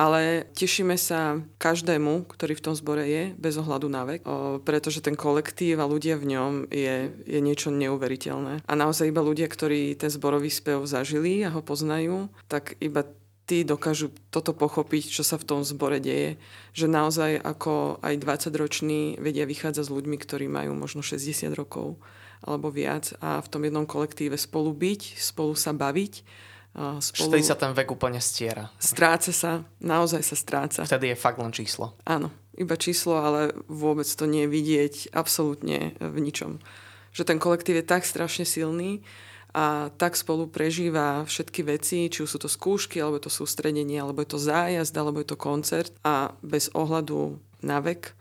Ale 0.00 0.48
tešíme 0.56 0.96
sa 0.96 1.44
každému, 1.60 2.24
ktorý 2.24 2.56
v 2.56 2.64
tom 2.64 2.72
zbore 2.72 3.04
je, 3.04 3.36
bez 3.36 3.60
ohľadu 3.60 3.92
na 3.92 4.08
vek, 4.08 4.24
o, 4.24 4.56
pretože 4.64 5.04
ten 5.04 5.12
kolektív 5.12 5.76
a 5.76 5.84
ľudia 5.84 6.16
v 6.16 6.24
ňom 6.24 6.52
je, 6.72 7.12
je 7.28 7.40
niečo 7.44 7.68
neuveriteľné. 7.68 8.64
A 8.64 8.72
naozaj 8.72 9.12
iba 9.12 9.20
ľudia, 9.20 9.44
ktorí 9.44 10.00
ten 10.00 10.08
zborový 10.08 10.48
spev 10.48 10.88
zažili 10.88 11.44
a 11.44 11.52
ho 11.52 11.60
poznajú, 11.60 12.32
tak 12.48 12.80
iba 12.80 13.04
tí 13.44 13.60
dokážu 13.60 14.08
toto 14.32 14.56
pochopiť, 14.56 15.12
čo 15.12 15.20
sa 15.20 15.36
v 15.36 15.44
tom 15.44 15.60
zbore 15.68 16.00
deje. 16.00 16.40
Že 16.72 16.86
naozaj 16.88 17.30
ako 17.36 18.00
aj 18.00 18.14
20-roční 18.24 19.20
vedia 19.20 19.44
vychádzať 19.44 19.84
s 19.84 19.92
ľuďmi, 19.92 20.16
ktorí 20.16 20.48
majú 20.48 20.80
možno 20.80 21.04
60 21.04 21.52
rokov 21.52 22.00
alebo 22.40 22.72
viac 22.72 23.12
a 23.20 23.36
v 23.44 23.50
tom 23.52 23.68
jednom 23.68 23.84
kolektíve 23.84 24.38
spolu 24.40 24.72
byť, 24.72 25.20
spolu 25.20 25.52
sa 25.52 25.76
baviť. 25.76 26.24
Spolu... 26.74 27.34
Vtedy 27.34 27.44
sa 27.44 27.58
ten 27.58 27.74
vek 27.74 27.90
úplne 27.90 28.22
stiera. 28.22 28.70
Stráca 28.78 29.34
sa, 29.34 29.66
naozaj 29.82 30.22
sa 30.22 30.36
stráca. 30.38 30.80
Vtedy 30.86 31.10
je 31.12 31.16
fakt 31.18 31.42
len 31.42 31.50
číslo. 31.50 31.98
Áno, 32.06 32.30
iba 32.54 32.78
číslo, 32.78 33.18
ale 33.18 33.50
vôbec 33.66 34.06
to 34.06 34.24
nie 34.30 34.46
je 34.46 34.54
vidieť 34.54 34.94
absolútne 35.10 35.98
v 35.98 36.16
ničom. 36.22 36.62
Že 37.10 37.22
ten 37.26 37.38
kolektív 37.42 37.82
je 37.82 37.90
tak 37.90 38.06
strašne 38.06 38.46
silný 38.46 39.02
a 39.50 39.90
tak 39.98 40.14
spolu 40.14 40.46
prežíva 40.46 41.26
všetky 41.26 41.66
veci, 41.66 42.06
či 42.06 42.22
už 42.22 42.30
sú 42.30 42.38
to 42.38 42.46
skúšky, 42.46 43.02
alebo 43.02 43.18
to 43.18 43.34
sústredenie, 43.34 43.98
alebo 43.98 44.22
je 44.22 44.30
to 44.30 44.38
zájazd, 44.38 44.94
alebo 44.94 45.18
je 45.18 45.28
to 45.34 45.42
koncert 45.42 45.90
a 46.06 46.38
bez 46.38 46.70
ohľadu 46.70 47.42
na 47.66 47.82
vek 47.82 48.14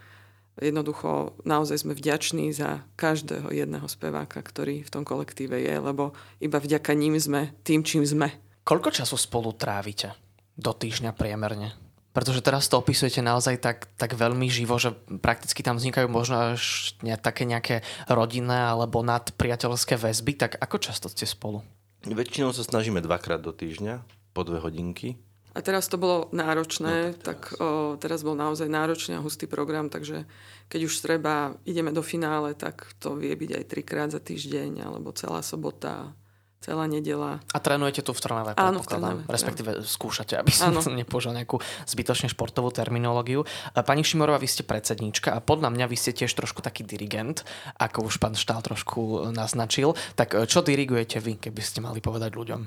Jednoducho 0.60 1.40
naozaj 1.48 1.88
sme 1.88 1.96
vďační 1.96 2.52
za 2.52 2.84
každého 3.00 3.50
jedného 3.56 3.88
speváka, 3.88 4.44
ktorý 4.44 4.84
v 4.84 4.92
tom 4.92 5.08
kolektíve 5.08 5.56
je, 5.56 5.76
lebo 5.80 6.12
iba 6.44 6.60
vďaka 6.60 6.92
ním 6.94 7.16
sme 7.16 7.56
tým, 7.64 7.82
čím 7.88 8.04
sme. 8.04 8.36
Koľko 8.68 8.92
času 8.92 9.16
spolu 9.16 9.56
trávite 9.56 10.14
do 10.60 10.76
týždňa 10.76 11.16
priemerne? 11.16 11.72
Pretože 12.10 12.44
teraz 12.44 12.68
to 12.68 12.82
opisujete 12.82 13.24
naozaj 13.24 13.62
tak, 13.62 13.88
tak 13.96 14.18
veľmi 14.18 14.50
živo, 14.50 14.76
že 14.82 14.92
prakticky 15.22 15.62
tam 15.62 15.80
vznikajú 15.80 16.10
možno 16.10 16.58
až 16.58 16.92
ne, 17.06 17.16
také 17.16 17.46
nejaké 17.48 17.86
rodinné 18.10 18.68
alebo 18.68 19.06
nadpriateľské 19.06 19.96
väzby. 19.96 20.36
Tak 20.36 20.52
ako 20.60 20.78
často 20.82 21.08
ste 21.08 21.30
spolu? 21.30 21.64
Väčšinou 22.04 22.52
sa 22.52 22.66
snažíme 22.66 23.00
dvakrát 23.00 23.40
do 23.40 23.54
týždňa, 23.54 24.04
po 24.34 24.42
dve 24.42 24.58
hodinky. 24.60 25.22
A 25.58 25.66
teraz 25.66 25.90
to 25.90 25.98
bolo 25.98 26.30
náročné, 26.30 27.14
no, 27.14 27.18
tak, 27.26 27.58
tak 27.58 27.58
o, 27.58 27.98
teraz 27.98 28.22
bol 28.22 28.38
naozaj 28.38 28.70
náročný 28.70 29.18
a 29.18 29.24
hustý 29.26 29.50
program, 29.50 29.90
takže 29.90 30.30
keď 30.70 30.82
už 30.86 30.94
treba, 31.02 31.58
ideme 31.66 31.90
do 31.90 32.06
finále, 32.06 32.54
tak 32.54 32.86
to 33.02 33.18
vie 33.18 33.34
byť 33.34 33.52
aj 33.58 33.64
trikrát 33.66 34.10
za 34.14 34.22
týždeň, 34.22 34.86
alebo 34.86 35.10
celá 35.18 35.42
sobota, 35.42 36.14
celá 36.62 36.86
nedela. 36.86 37.42
A 37.50 37.58
trénujete 37.58 38.06
tu 38.06 38.14
v 38.14 38.22
Trnave, 38.22 38.54
Áno, 38.62 38.86
v 38.86 38.88
Trnave. 38.88 39.22
Respektíve 39.26 39.80
ja. 39.80 39.82
skúšate, 39.82 40.38
aby 40.38 40.54
som 40.54 40.70
Áno. 40.70 40.86
nepoužil 41.02 41.34
nejakú 41.34 41.58
zbytočne 41.90 42.30
športovú 42.30 42.70
terminológiu. 42.70 43.48
Pani 43.74 44.06
Šimorová, 44.06 44.38
vy 44.38 44.46
ste 44.46 44.62
predsedníčka 44.62 45.34
a 45.34 45.42
podľa 45.42 45.74
mňa 45.74 45.86
vy 45.90 45.98
ste 45.98 46.14
tiež 46.14 46.30
trošku 46.38 46.62
taký 46.62 46.86
dirigent, 46.86 47.42
ako 47.82 48.06
už 48.06 48.22
pán 48.22 48.38
Štál 48.38 48.62
trošku 48.62 49.34
naznačil. 49.34 49.98
Tak 50.14 50.38
čo 50.46 50.62
dirigujete 50.62 51.18
vy, 51.18 51.42
keby 51.42 51.62
ste 51.66 51.82
mali 51.82 52.06
povedať 52.06 52.38
ľuďom? 52.38 52.62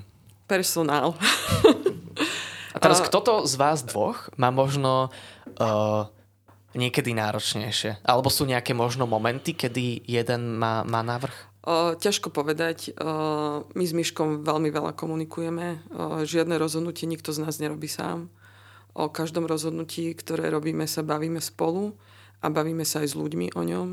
Personál. 0.51 1.15
A 2.73 2.77
teraz, 2.81 2.99
a... 2.99 3.05
kto 3.05 3.19
to 3.21 3.33
z 3.45 3.55
vás 3.55 3.85
dvoch 3.85 4.33
má 4.35 4.49
možno 4.49 5.13
uh, 5.61 6.09
niekedy 6.73 7.13
náročnejšie? 7.13 8.01
Alebo 8.01 8.33
sú 8.33 8.49
nejaké 8.49 8.73
možno 8.73 9.05
momenty, 9.05 9.53
kedy 9.53 10.03
jeden 10.09 10.57
má, 10.57 10.81
má 10.81 11.05
návrh? 11.05 11.53
Uh, 11.63 11.95
ťažko 11.95 12.33
povedať. 12.33 12.91
Uh, 12.97 13.63
my 13.71 13.83
s 13.87 13.93
Myškom 13.95 14.43
veľmi 14.43 14.67
veľa 14.73 14.91
komunikujeme. 14.97 15.79
Uh, 15.87 16.27
žiadne 16.27 16.59
rozhodnutie 16.59 17.07
nikto 17.07 17.31
z 17.31 17.39
nás 17.45 17.61
nerobí 17.61 17.87
sám. 17.87 18.27
O 18.93 19.07
každom 19.07 19.47
rozhodnutí, 19.47 20.11
ktoré 20.13 20.51
robíme, 20.51 20.85
sa 20.85 21.01
bavíme 21.01 21.39
spolu 21.39 21.95
a 22.43 22.51
bavíme 22.51 22.83
sa 22.83 23.01
aj 23.01 23.15
s 23.15 23.15
ľuďmi 23.15 23.55
o 23.55 23.61
ňom. 23.63 23.89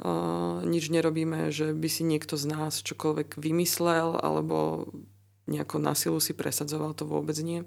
Uh, 0.00 0.64
nič 0.64 0.88
nerobíme, 0.88 1.52
že 1.52 1.76
by 1.76 1.88
si 1.90 2.06
niekto 2.06 2.38
z 2.38 2.48
nás 2.48 2.80
čokoľvek 2.80 3.36
vymyslel 3.36 4.16
alebo 4.16 4.88
nejako 5.50 5.76
na 5.82 5.98
silu 5.98 6.22
si 6.22 6.32
presadzoval, 6.32 6.94
to 6.94 7.04
vôbec 7.04 7.36
nie. 7.42 7.66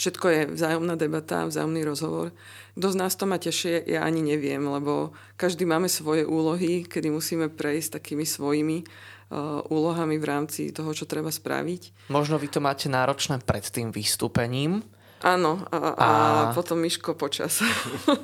Všetko 0.00 0.26
je 0.32 0.40
vzájomná 0.56 0.96
debata, 0.96 1.44
vzájomný 1.44 1.84
rozhovor. 1.84 2.32
Kto 2.72 2.88
z 2.88 2.96
nás 2.96 3.12
to 3.20 3.28
má 3.28 3.36
ťažšie, 3.36 3.84
ja 3.84 4.00
ani 4.00 4.24
neviem, 4.24 4.64
lebo 4.64 5.12
každý 5.36 5.68
máme 5.68 5.92
svoje 5.92 6.24
úlohy, 6.24 6.88
kedy 6.88 7.12
musíme 7.12 7.52
prejsť 7.52 8.00
takými 8.00 8.24
svojimi 8.24 8.80
uh, 8.80 9.60
úlohami 9.68 10.16
v 10.16 10.24
rámci 10.24 10.72
toho, 10.72 10.96
čo 10.96 11.04
treba 11.04 11.28
spraviť. 11.28 12.08
Možno 12.08 12.40
vy 12.40 12.48
to 12.48 12.64
máte 12.64 12.88
náročné 12.88 13.44
pred 13.44 13.60
tým 13.68 13.92
vystúpením. 13.92 14.80
Áno, 15.20 15.68
a, 15.68 15.76
a, 15.76 15.92
a... 15.92 16.08
potom 16.56 16.80
Myško 16.80 17.12
počas. 17.12 17.60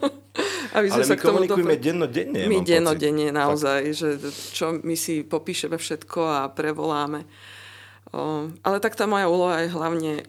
Aby 0.77 0.89
sme 0.89 1.05
Ale 1.05 1.09
sa 1.13 1.13
my 1.13 1.21
k 1.21 1.25
tomu 1.29 1.33
komunikujeme 1.45 1.77
dopre... 1.77 1.85
dennodenne. 1.85 2.41
My 2.49 2.59
dennodenne 2.65 3.29
naozaj, 3.37 3.81
tak. 3.85 3.97
že 4.01 4.09
čo 4.57 4.81
my 4.81 4.97
si 4.97 5.21
popíšeme 5.29 5.77
všetko 5.77 6.21
a 6.25 6.41
prevoláme. 6.57 7.29
O, 8.17 8.49
ale 8.65 8.81
tak 8.81 8.97
tá 8.97 9.05
moja 9.05 9.29
úloha 9.29 9.61
je 9.61 9.77
hlavne 9.77 10.25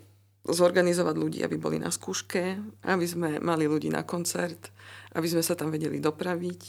zorganizovať 0.47 1.15
ľudí, 1.19 1.39
aby 1.43 1.59
boli 1.59 1.77
na 1.77 1.91
skúške, 1.91 2.57
aby 2.87 3.05
sme 3.05 3.37
mali 3.43 3.67
ľudí 3.67 3.91
na 3.91 4.07
koncert, 4.07 4.71
aby 5.13 5.27
sme 5.27 5.43
sa 5.43 5.53
tam 5.53 5.69
vedeli 5.69 5.99
dopraviť, 5.99 6.61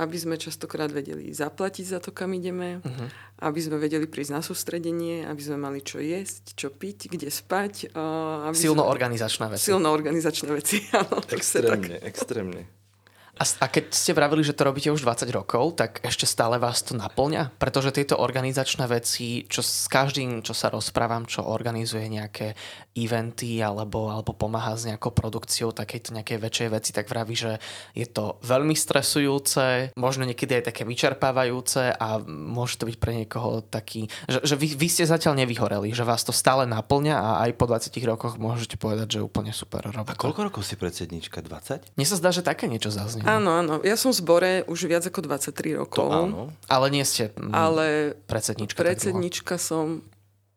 aby 0.00 0.16
sme 0.16 0.40
častokrát 0.40 0.88
vedeli 0.88 1.36
zaplatiť 1.36 1.84
za 1.84 1.98
to, 2.00 2.16
kam 2.16 2.32
ideme, 2.32 2.80
uh-huh. 2.80 3.08
aby 3.44 3.60
sme 3.60 3.76
vedeli 3.76 4.08
prísť 4.08 4.32
na 4.32 4.40
sústredenie, 4.40 5.28
aby 5.28 5.42
sme 5.44 5.60
mali 5.60 5.84
čo 5.84 6.00
jesť, 6.00 6.56
čo 6.56 6.72
piť, 6.72 7.12
kde 7.12 7.28
spať. 7.28 7.92
Aby 7.92 8.56
silno 8.56 8.88
sme... 8.88 8.92
organizačné 8.96 9.44
veci. 9.52 9.64
Silno 9.68 9.92
organizačné 9.92 10.48
veci, 10.48 10.80
áno. 11.00 11.20
Extrémne, 11.28 12.00
extrémne. 12.00 12.81
A, 13.40 13.44
a 13.64 13.66
keď 13.72 13.96
ste 13.96 14.12
vravili, 14.12 14.44
že 14.44 14.52
to 14.52 14.68
robíte 14.68 14.92
už 14.92 15.08
20 15.08 15.24
rokov, 15.32 15.80
tak 15.80 16.04
ešte 16.04 16.28
stále 16.28 16.60
vás 16.60 16.84
to 16.84 16.92
naplňa? 16.92 17.56
Pretože 17.56 17.88
tieto 17.96 18.20
organizačné 18.20 18.84
veci, 18.84 19.48
čo 19.48 19.64
s 19.64 19.88
každým, 19.88 20.44
čo 20.44 20.52
sa 20.52 20.68
rozprávam, 20.68 21.24
čo 21.24 21.40
organizuje 21.40 22.12
nejaké 22.12 22.52
eventy 22.92 23.64
alebo, 23.64 24.12
alebo 24.12 24.36
pomáha 24.36 24.76
s 24.76 24.84
nejakou 24.84 25.16
produkciou 25.16 25.72
takejto 25.72 26.12
nejakej 26.12 26.38
väčšej 26.44 26.68
veci, 26.76 26.90
tak 26.92 27.08
vraví, 27.08 27.32
že 27.32 27.56
je 27.96 28.04
to 28.04 28.36
veľmi 28.44 28.76
stresujúce, 28.76 29.96
možno 29.96 30.28
niekedy 30.28 30.60
aj 30.60 30.68
také 30.68 30.84
vyčerpávajúce 30.84 31.96
a 31.96 32.20
môže 32.28 32.76
to 32.76 32.84
byť 32.84 32.96
pre 33.00 33.24
niekoho 33.24 33.64
taký, 33.64 34.12
že, 34.28 34.44
že 34.44 34.54
vy, 34.60 34.76
vy 34.76 34.88
ste 34.92 35.08
zatiaľ 35.08 35.40
nevyhoreli, 35.40 35.88
že 35.96 36.04
vás 36.04 36.20
to 36.20 36.36
stále 36.36 36.68
naplňa 36.68 37.16
a 37.16 37.30
aj 37.48 37.56
po 37.56 37.64
20 37.64 37.96
rokoch 38.04 38.36
môžete 38.36 38.76
povedať, 38.76 39.16
že 39.16 39.24
úplne 39.24 39.56
super 39.56 39.88
robota. 39.88 40.12
A 40.12 40.20
koľko 40.20 40.52
rokov 40.52 40.68
si 40.68 40.76
predsednička? 40.76 41.40
20? 41.40 41.96
Mne 41.96 42.06
sa 42.06 42.20
zdá, 42.20 42.28
že 42.28 42.44
také 42.44 42.68
niečo 42.68 42.92
zaznie. 42.92 43.21
Áno, 43.24 43.50
áno. 43.54 43.74
Ja 43.86 43.94
som 43.98 44.10
v 44.10 44.18
zbore 44.18 44.50
už 44.66 44.90
viac 44.90 45.04
ako 45.06 45.20
23 45.24 45.80
rokov. 45.80 46.06
To 46.06 46.12
áno. 46.12 46.40
Ale 46.66 46.86
nie 46.90 47.04
ste 47.06 47.30
mm, 47.34 47.52
Ale 47.54 47.84
predsednička. 48.26 48.78
Predsednička 48.78 49.56
som 49.56 50.02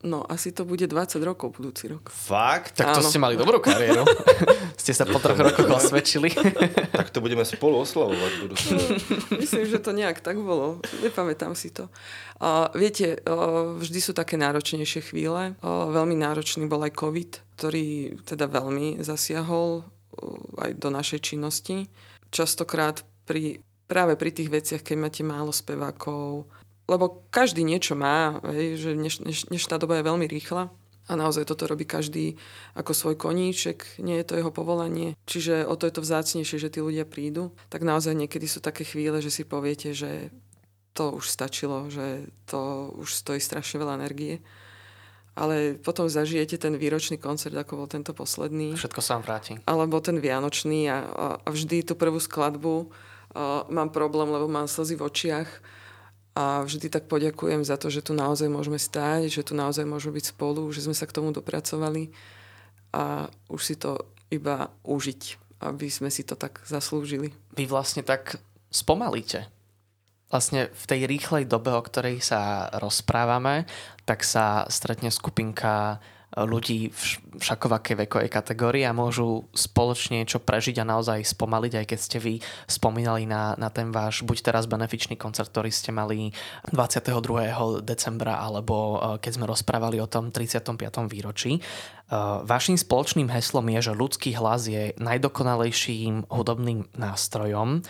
No, 0.05 0.21
asi 0.29 0.53
to 0.53 0.69
bude 0.69 0.85
20 0.85 1.17
rokov 1.25 1.57
budúci 1.57 1.89
rok. 1.89 2.13
Fakt? 2.13 2.77
Tak 2.77 2.93
to 2.93 3.01
Áno. 3.01 3.09
ste 3.09 3.17
mali 3.17 3.33
dobrú 3.33 3.57
kariéru. 3.57 4.05
ste 4.81 4.93
sa 4.93 5.01
po 5.01 5.17
troch 5.17 5.39
rokoch 5.39 5.65
osvedčili. 5.65 6.29
tak 6.99 7.09
to 7.09 7.25
budeme 7.25 7.41
spolu 7.41 7.81
oslavovať 7.81 8.31
budúci 8.45 8.67
rok. 8.77 8.89
Myslím, 9.41 9.65
že 9.65 9.81
to 9.81 9.97
nejak 9.97 10.21
tak 10.21 10.37
bolo. 10.37 10.77
Nepamätám 11.01 11.57
si 11.57 11.73
to. 11.73 11.89
Uh, 12.37 12.69
viete, 12.77 13.17
uh, 13.25 13.73
vždy 13.81 13.99
sú 14.03 14.13
také 14.13 14.37
náročnejšie 14.37 15.09
chvíle. 15.09 15.57
Uh, 15.65 15.89
veľmi 15.89 16.13
náročný 16.13 16.69
bol 16.69 16.85
aj 16.85 16.93
COVID, 16.93 17.31
ktorý 17.57 18.19
teda 18.29 18.45
veľmi 18.45 19.01
zasiahol 19.01 19.81
uh, 19.81 20.69
aj 20.69 20.77
do 20.77 20.93
našej 20.93 21.33
činnosti 21.33 21.89
častokrát 22.35 23.07
pri, 23.23 23.63
práve 23.87 24.19
pri 24.19 24.35
tých 24.35 24.51
veciach, 24.51 24.83
keď 24.83 24.97
máte 24.99 25.23
málo 25.23 25.55
spevákov, 25.55 26.51
lebo 26.85 27.23
každý 27.31 27.63
niečo 27.63 27.95
má, 27.95 28.43
hej, 28.51 28.75
že 28.75 28.89
dneš, 28.93 29.15
dneš, 29.23 29.39
dnešná 29.47 29.79
doba 29.79 29.97
je 29.97 30.07
veľmi 30.11 30.27
rýchla 30.27 30.67
a 31.05 31.13
naozaj 31.13 31.47
toto 31.47 31.69
robí 31.69 31.87
každý 31.87 32.35
ako 32.75 32.91
svoj 32.91 33.15
koníček, 33.15 34.01
nie 34.03 34.19
je 34.19 34.27
to 34.27 34.37
jeho 34.37 34.51
povolanie, 34.51 35.15
čiže 35.23 35.63
o 35.63 35.79
to 35.79 35.87
je 35.87 35.93
to 35.95 36.03
vzácnejšie, 36.03 36.57
že 36.59 36.73
tí 36.75 36.79
ľudia 36.83 37.07
prídu, 37.07 37.55
tak 37.71 37.87
naozaj 37.87 38.13
niekedy 38.13 38.45
sú 38.49 38.59
také 38.59 38.83
chvíle, 38.83 39.23
že 39.23 39.31
si 39.31 39.47
poviete, 39.47 39.95
že 39.95 40.29
to 40.95 41.15
už 41.15 41.29
stačilo, 41.29 41.87
že 41.91 42.29
to 42.49 42.91
už 42.99 43.09
stojí 43.11 43.39
strašne 43.39 43.79
veľa 43.79 43.97
energie 44.01 44.43
ale 45.35 45.75
potom 45.75 46.07
zažijete 46.07 46.55
ten 46.55 46.79
výročný 46.79 47.19
koncert, 47.19 47.53
ako 47.59 47.83
bol 47.83 47.87
tento 47.91 48.15
posledný. 48.15 48.71
Všetko 48.79 49.03
sa 49.03 49.19
vám 49.19 49.23
vráti. 49.27 49.53
Alebo 49.67 49.99
ten 49.99 50.23
vianočný 50.23 50.87
a, 50.87 50.97
a 51.43 51.49
vždy 51.51 51.83
tú 51.83 51.93
prvú 51.99 52.23
skladbu 52.23 52.87
a 53.35 53.67
mám 53.67 53.91
problém, 53.91 54.31
lebo 54.31 54.47
mám 54.47 54.71
slzy 54.71 54.95
v 54.95 55.05
očiach 55.11 55.49
a 56.39 56.63
vždy 56.63 56.87
tak 56.87 57.11
poďakujem 57.11 57.67
za 57.67 57.75
to, 57.75 57.91
že 57.91 57.99
tu 57.99 58.15
naozaj 58.15 58.47
môžeme 58.47 58.79
stáť, 58.79 59.27
že 59.27 59.43
tu 59.43 59.51
naozaj 59.51 59.83
môžeme 59.83 60.15
byť 60.15 60.31
spolu, 60.31 60.71
že 60.71 60.87
sme 60.87 60.95
sa 60.95 61.03
k 61.03 61.15
tomu 61.19 61.35
dopracovali 61.35 62.15
a 62.95 63.27
už 63.51 63.61
si 63.63 63.75
to 63.75 63.99
iba 64.31 64.71
užiť, 64.87 65.21
aby 65.67 65.87
sme 65.91 66.07
si 66.07 66.23
to 66.23 66.39
tak 66.39 66.63
zaslúžili. 66.63 67.35
Vy 67.59 67.67
vlastne 67.67 68.07
tak 68.07 68.39
spomalíte 68.71 69.51
vlastne 70.29 70.73
v 70.73 70.83
tej 70.89 71.01
rýchlej 71.05 71.45
dobe, 71.45 71.71
o 71.73 71.81
ktorej 71.85 72.21
sa 72.21 72.69
rozprávame, 72.81 73.69
tak 74.05 74.25
sa 74.25 74.65
stretne 74.69 75.13
skupinka 75.13 75.97
e, 75.97 76.43
ľudí 76.45 76.89
v 76.89 77.01
všakovakej 77.37 78.05
vekovej 78.05 78.29
kategórii 78.29 78.83
a 78.85 78.93
môžu 78.93 79.45
spoločne 79.53 80.21
niečo 80.21 80.41
prežiť 80.41 80.81
a 80.81 80.89
naozaj 80.89 81.25
spomaliť, 81.25 81.73
aj 81.77 81.85
keď 81.85 81.99
ste 82.01 82.17
vy 82.17 82.33
spomínali 82.65 83.29
na, 83.29 83.53
na 83.57 83.69
ten 83.69 83.93
váš 83.93 84.25
buď 84.25 84.53
teraz 84.53 84.65
benefičný 84.65 85.13
koncert, 85.17 85.53
ktorý 85.53 85.69
ste 85.69 85.93
mali 85.93 86.33
22. 86.73 87.15
decembra, 87.85 88.41
alebo 88.41 88.75
e, 88.75 89.21
keď 89.21 89.31
sme 89.41 89.45
rozprávali 89.49 90.01
o 90.01 90.09
tom 90.09 90.33
35. 90.33 90.73
výročí. 91.05 91.57
E, 91.57 91.61
vašim 92.43 92.77
spoločným 92.77 93.29
heslom 93.29 93.65
je, 93.77 93.89
že 93.89 93.93
ľudský 93.93 94.33
hlas 94.37 94.65
je 94.65 94.97
najdokonalejším 94.97 96.33
hudobným 96.33 96.89
nástrojom. 96.97 97.85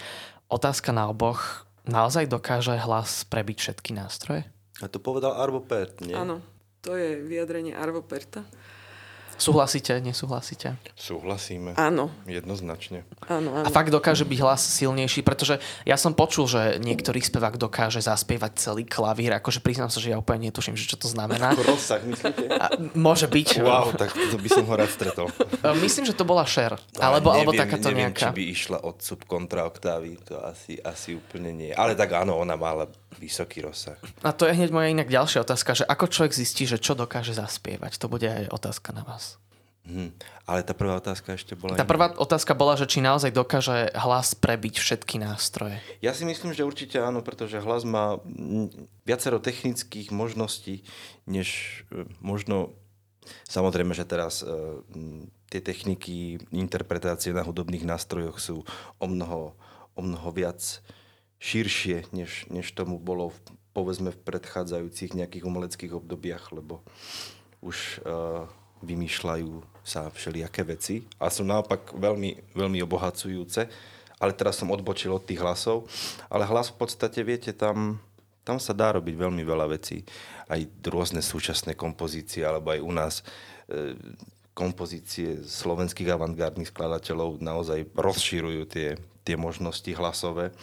Otázka 0.45 0.93
na 0.93 1.09
oboch 1.09 1.64
naozaj 1.87 2.29
dokáže 2.29 2.75
hlas 2.77 3.25
prebiť 3.29 3.57
všetky 3.61 3.91
nástroje? 3.95 4.45
A 4.83 4.91
to 4.91 4.99
povedal 4.99 5.39
Arvo 5.39 5.63
Pert, 5.63 6.03
nie? 6.03 6.11
Áno, 6.11 6.43
to 6.83 6.99
je 6.99 7.21
vyjadrenie 7.23 7.71
Arvo 7.71 8.03
Perta. 8.03 8.43
Súhlasíte, 9.35 9.99
nesúhlasíte? 9.99 10.79
Súhlasíme. 10.95 11.75
Áno. 11.75 12.07
Jednoznačne. 12.23 13.03
Áno, 13.27 13.51
áno. 13.51 13.65
A 13.67 13.69
fakt 13.69 13.91
dokáže 13.91 14.23
byť 14.23 14.39
hlas 14.39 14.63
silnejší, 14.63 15.27
pretože 15.27 15.59
ja 15.83 15.99
som 15.99 16.15
počul, 16.15 16.47
že 16.47 16.79
niektorý 16.79 17.19
spevák 17.19 17.59
dokáže 17.59 17.99
zaspievať 17.99 18.51
celý 18.55 18.83
klavír, 18.87 19.35
akože 19.35 19.59
priznám 19.59 19.91
sa, 19.91 19.99
že 19.99 20.15
ja 20.15 20.17
úplne 20.17 20.47
netuším, 20.49 20.79
že 20.79 20.87
čo 20.87 20.95
to 20.95 21.11
znamená. 21.11 21.51
Rozsah, 21.51 21.99
myslíte? 22.07 22.47
A, 22.47 22.79
môže 22.95 23.27
byť. 23.27 23.49
Wow, 23.59 23.91
tak 23.99 24.15
to 24.15 24.39
by 24.39 24.49
som 24.49 24.63
ho 24.63 24.73
rád 24.73 24.91
stretol. 24.91 25.27
Myslím, 25.83 26.07
že 26.07 26.15
to 26.15 26.23
bola 26.23 26.47
Cher. 26.47 26.79
Alebo, 26.95 27.35
neviem, 27.35 27.39
alebo 27.43 27.51
takáto 27.59 27.87
neviem, 27.91 28.01
nejaká. 28.07 28.31
či 28.31 28.37
by 28.39 28.43
išla 28.55 28.77
od 28.87 28.97
sub 29.03 29.27
kontra 29.27 29.67
oktávy, 29.67 30.15
to 30.23 30.39
asi, 30.39 30.79
asi 30.79 31.17
úplne 31.17 31.51
nie. 31.51 31.71
Ale 31.75 31.91
tak 31.97 32.15
áno, 32.15 32.39
ona 32.39 32.55
má 32.55 32.87
vysoký 33.17 33.63
rozsah. 33.65 33.97
A 34.21 34.35
to 34.35 34.45
je 34.45 34.55
hneď 34.55 34.71
moja 34.71 34.91
inak 34.91 35.09
ďalšia 35.09 35.43
otázka, 35.43 35.77
že 35.77 35.85
ako 35.87 36.05
človek 36.11 36.33
zistí, 36.33 36.67
že 36.67 36.81
čo 36.81 36.93
dokáže 36.93 37.35
zaspievať? 37.35 37.97
To 37.99 38.07
bude 38.11 38.27
aj 38.27 38.51
otázka 38.51 38.91
na 38.91 39.03
vás. 39.03 39.39
Hmm. 39.85 40.09
Ale 40.49 40.65
tá 40.65 40.73
prvá 40.73 40.97
otázka 40.97 41.37
ešte 41.37 41.53
bola... 41.53 41.77
Tá 41.77 41.85
prvá 41.85 42.09
otázka 42.17 42.57
bola, 42.57 42.73
že 42.73 42.89
či 42.89 43.05
naozaj 43.05 43.29
dokáže 43.29 43.93
hlas 43.93 44.33
prebiť 44.33 44.81
všetky 44.81 45.21
nástroje. 45.21 45.77
Ja 46.01 46.09
si 46.17 46.25
myslím, 46.25 46.57
že 46.57 46.65
určite 46.65 46.97
áno, 46.97 47.21
pretože 47.21 47.61
hlas 47.61 47.85
má 47.85 48.17
viacero 49.05 49.37
technických 49.37 50.09
možností, 50.09 50.81
než 51.29 51.81
e, 51.93 52.09
možno 52.17 52.73
Samozrejme, 53.49 53.93
že 53.97 54.05
teraz 54.05 54.45
uh, 54.45 54.81
tie 55.49 55.61
techniky 55.61 56.37
interpretácie 56.53 57.33
na 57.33 57.41
hudobných 57.41 57.85
nástrojoch 57.85 58.37
sú 58.37 58.61
o 59.01 59.05
mnoho, 59.09 59.57
o 59.97 60.01
mnoho 60.05 60.29
viac 60.29 60.61
širšie, 61.45 62.09
než, 62.09 62.49
než 62.49 62.73
tomu 62.73 62.97
bolo 62.97 63.29
v, 63.29 63.37
povedzme 63.77 64.09
v 64.09 64.23
predchádzajúcich 64.25 65.13
nejakých 65.13 65.45
umeleckých 65.45 65.93
obdobiach, 65.93 66.49
lebo 66.49 66.81
už 67.61 68.01
uh, 68.01 68.49
vymýšľajú 68.81 69.61
sa 69.85 70.09
všelijaké 70.09 70.65
veci 70.65 71.05
a 71.21 71.29
sú 71.29 71.45
naopak 71.45 71.93
veľmi, 71.93 72.57
veľmi 72.57 72.81
obohacujúce. 72.81 73.69
Ale 74.15 74.31
teraz 74.31 74.57
som 74.57 74.71
odbočil 74.71 75.11
od 75.11 75.27
tých 75.27 75.43
hlasov. 75.43 75.91
Ale 76.31 76.47
hlas 76.47 76.71
v 76.71 76.79
podstate, 76.81 77.19
viete, 77.21 77.51
tam, 77.51 77.99
tam 78.47 78.57
sa 78.57 78.71
dá 78.71 78.95
robiť 78.95 79.11
veľmi 79.11 79.43
veľa 79.43 79.75
vecí. 79.75 80.07
Aj 80.47 80.57
rôzne 80.87 81.19
súčasné 81.19 81.75
kompozície, 81.75 82.47
alebo 82.47 82.71
aj 82.71 82.79
u 82.79 82.91
nás 82.95 83.13
e, 83.19 83.93
kompozície 84.55 85.43
slovenských 85.43 86.15
avantgardných 86.15 86.71
skladateľov 86.71 87.43
naozaj 87.43 87.91
rozširujú 87.91 88.63
tie, 88.71 88.95
tie 89.27 89.35
možnosti 89.35 89.91
hlasové 89.91 90.55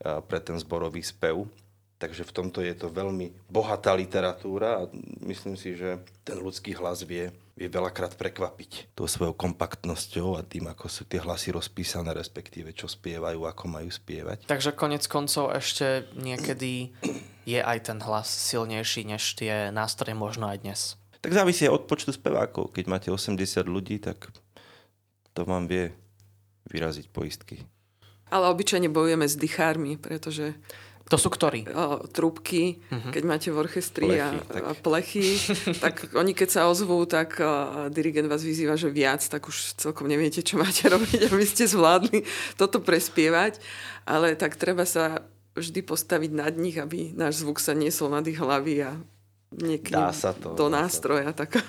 pre 0.00 0.38
ten 0.42 0.58
zborový 0.58 1.02
spev. 1.02 1.46
Takže 1.94 2.26
v 2.26 2.34
tomto 2.34 2.60
je 2.60 2.74
to 2.74 2.90
veľmi 2.92 3.32
bohatá 3.48 3.94
literatúra 3.96 4.82
a 4.82 4.90
myslím 5.24 5.56
si, 5.56 5.78
že 5.78 6.02
ten 6.26 6.36
ľudský 6.36 6.76
hlas 6.76 7.06
vie, 7.06 7.32
vie 7.56 7.68
veľakrát 7.70 8.18
prekvapiť 8.18 8.92
tou 8.92 9.08
svojou 9.08 9.32
kompaktnosťou 9.32 10.36
a 10.36 10.44
tým, 10.44 10.68
ako 10.68 10.90
sú 10.90 11.08
tie 11.08 11.22
hlasy 11.22 11.54
rozpísané, 11.54 12.12
respektíve 12.12 12.76
čo 12.76 12.90
spievajú, 12.90 13.46
ako 13.48 13.64
majú 13.70 13.88
spievať. 13.88 14.44
Takže 14.44 14.76
konec 14.76 15.06
koncov 15.08 15.54
ešte 15.54 16.04
niekedy 16.18 16.92
je 17.48 17.60
aj 17.62 17.88
ten 17.88 18.02
hlas 18.04 18.28
silnejší 18.28 19.08
než 19.08 19.22
tie 19.38 19.72
nástroje 19.72 20.18
možno 20.18 20.50
aj 20.50 20.58
dnes. 20.60 20.80
Tak 21.24 21.32
závisí 21.32 21.64
od 21.72 21.88
počtu 21.88 22.12
spevákov. 22.12 22.74
Keď 22.76 22.84
máte 22.84 23.08
80 23.08 23.38
ľudí, 23.64 23.96
tak 23.96 24.28
to 25.32 25.48
vám 25.48 25.64
vie 25.70 25.88
vyraziť 26.68 27.08
poistky. 27.08 27.64
Ale 28.34 28.50
obyčajne 28.50 28.90
bojujeme 28.90 29.30
s 29.30 29.38
dychármi, 29.38 29.94
pretože 29.94 30.58
to 31.04 31.20
sú 31.20 31.28
ktorí? 31.28 31.68
O, 31.68 32.00
trúbky, 32.08 32.80
uh-huh. 32.88 33.12
keď 33.12 33.22
máte 33.28 33.48
v 33.52 33.60
orchestri 33.60 34.08
plechy, 34.08 34.24
a, 34.24 34.28
tak. 34.40 34.62
a 34.64 34.72
plechy, 34.72 35.26
tak 35.84 35.94
oni 36.16 36.32
keď 36.32 36.48
sa 36.48 36.60
ozvú, 36.66 37.04
tak 37.04 37.36
a, 37.44 37.86
dirigent 37.92 38.26
vás 38.26 38.40
vyzýva, 38.40 38.74
že 38.80 38.88
viac, 38.88 39.20
tak 39.20 39.44
už 39.44 39.76
celkom 39.76 40.08
neviete, 40.08 40.40
čo 40.40 40.56
máte 40.56 40.88
robiť, 40.94 41.28
aby 41.28 41.44
ste 41.44 41.68
zvládli 41.68 42.24
toto 42.58 42.80
prespievať. 42.80 43.60
Ale 44.08 44.32
tak 44.34 44.56
treba 44.56 44.88
sa 44.88 45.28
vždy 45.54 45.86
postaviť 45.86 46.30
nad 46.34 46.56
nich, 46.56 46.80
aby 46.80 47.14
náš 47.14 47.44
zvuk 47.44 47.62
sa 47.62 47.76
niesol 47.76 48.10
nad 48.10 48.26
ich 48.26 48.40
hlavy 48.40 48.82
a 48.82 48.98
niekým 49.58 49.94
dá 49.98 50.14
sa 50.14 50.30
to, 50.30 50.54
do 50.54 50.70
nástroja. 50.70 51.34
Tak. 51.34 51.60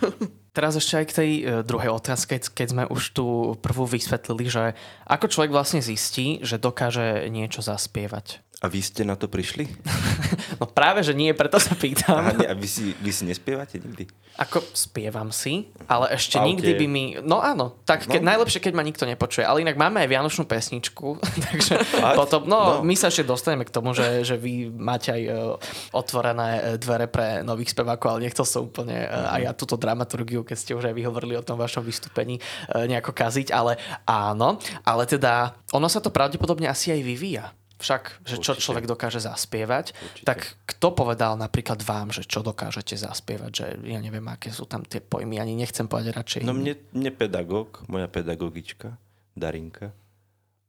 Teraz 0.55 0.79
ešte 0.79 1.03
aj 1.03 1.05
k 1.11 1.17
tej 1.17 1.31
e, 1.35 1.43
druhej 1.67 1.91
otázke, 1.91 2.39
keď 2.39 2.67
sme 2.71 2.83
už 2.87 3.11
tú 3.11 3.57
prvú 3.59 3.83
vysvetlili, 3.83 4.47
že 4.47 4.71
ako 5.03 5.27
človek 5.27 5.51
vlastne 5.51 5.83
zistí, 5.83 6.39
že 6.45 6.61
dokáže 6.61 7.27
niečo 7.27 7.59
zaspievať. 7.59 8.44
A 8.63 8.71
vy 8.71 8.79
ste 8.79 9.03
na 9.03 9.19
to 9.19 9.27
prišli? 9.27 9.67
no 10.59 10.65
práve, 10.65 11.03
že 11.03 11.11
nie, 11.11 11.35
preto 11.35 11.59
sa 11.59 11.75
pýtam. 11.75 12.23
Aha, 12.23 12.31
nie, 12.39 12.47
a 12.47 12.55
vy 12.55 12.67
si, 12.67 12.95
vy 13.03 13.11
si 13.11 13.27
nespievate 13.27 13.83
nikdy? 13.83 14.07
Ako 14.39 14.63
spievam 14.71 15.27
si, 15.35 15.67
ale 15.91 16.15
ešte 16.15 16.39
a, 16.39 16.43
nikdy 16.47 16.71
okay. 16.71 16.79
by 16.79 16.85
mi... 16.87 17.03
No 17.19 17.43
áno, 17.43 17.75
tak 17.83 18.07
keď, 18.07 18.23
no. 18.23 18.31
najlepšie, 18.31 18.63
keď 18.63 18.73
ma 18.79 18.83
nikto 18.87 19.03
nepočuje. 19.03 19.43
Ale 19.43 19.59
inak 19.59 19.75
máme 19.75 19.99
aj 19.99 20.07
Vianočnú 20.07 20.47
pesničku, 20.47 21.19
takže 21.51 21.83
a, 21.99 22.15
potom... 22.15 22.47
No, 22.47 22.79
no, 22.79 22.87
my 22.87 22.95
sa 22.95 23.11
ešte 23.11 23.27
dostaneme 23.27 23.67
k 23.67 23.75
tomu, 23.75 23.91
že, 23.91 24.23
že 24.23 24.39
vy 24.39 24.71
máte 24.71 25.11
aj 25.11 25.21
uh, 25.27 25.59
otvorené 25.91 26.49
e, 26.55 26.61
dvere 26.79 27.11
pre 27.11 27.43
nových 27.43 27.75
spevákov, 27.75 28.15
ale 28.15 28.31
nechcel 28.31 28.47
som 28.47 28.71
úplne 28.71 29.03
uh, 29.03 29.35
aj 29.35 29.41
ja 29.43 29.51
túto 29.51 29.75
dramaturgiu, 29.75 30.47
keď 30.47 30.57
ste 30.57 30.71
už 30.79 30.87
aj 30.87 30.95
vyhovorili 30.95 31.35
o 31.35 31.43
tom 31.43 31.59
vašom 31.59 31.83
vystúpení, 31.83 32.39
uh, 32.39 32.87
nejako 32.87 33.11
kaziť, 33.11 33.51
ale 33.51 33.75
áno. 34.07 34.63
Ale 34.87 35.03
teda 35.03 35.59
ono 35.75 35.91
sa 35.91 35.99
to 35.99 36.07
pravdepodobne 36.07 36.71
asi 36.71 36.95
aj 36.95 37.03
vyvíja 37.03 37.45
však, 37.75 38.23
že 38.23 38.35
čo 38.39 38.55
Určite. 38.55 38.63
človek 38.63 38.85
dokáže 38.87 39.19
zaspievať, 39.19 39.91
Určite. 39.91 40.25
tak 40.25 40.55
kto 40.63 40.95
povedal 40.95 41.35
napríklad 41.35 41.83
vám, 41.83 42.15
že 42.15 42.23
čo 42.23 42.39
dokážete 42.39 42.95
zaspievať, 42.95 43.51
že 43.51 43.65
ja 43.83 43.99
neviem, 43.99 44.23
aké 44.31 44.51
sú 44.51 44.63
tam 44.63 44.87
tie 44.87 45.03
pojmy, 45.03 45.39
ani 45.39 45.59
nechcem 45.59 45.85
povedať 45.85 46.15
radšej. 46.15 46.41
No 46.47 46.55
mne, 46.55 46.79
mne 46.95 47.11
pedagóg, 47.11 47.83
moja 47.91 48.07
pedagogička, 48.07 48.95
Darinka, 49.35 49.91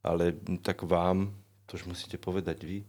ale 0.02 0.34
tak 0.66 0.82
vám, 0.82 1.30
to 1.70 1.78
už 1.78 1.86
musíte 1.86 2.18
povedať 2.18 2.58
vy, 2.66 2.82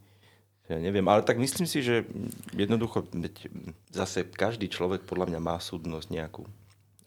ja 0.68 0.76
neviem, 0.76 1.06
ale 1.08 1.24
tak 1.24 1.40
myslím 1.40 1.64
si, 1.64 1.80
že 1.80 2.04
jednoducho, 2.52 3.08
zase 3.88 4.28
každý 4.28 4.68
človek 4.68 5.08
podľa 5.08 5.32
mňa 5.32 5.40
má 5.40 5.56
súdnosť 5.56 6.12
nejakú 6.12 6.44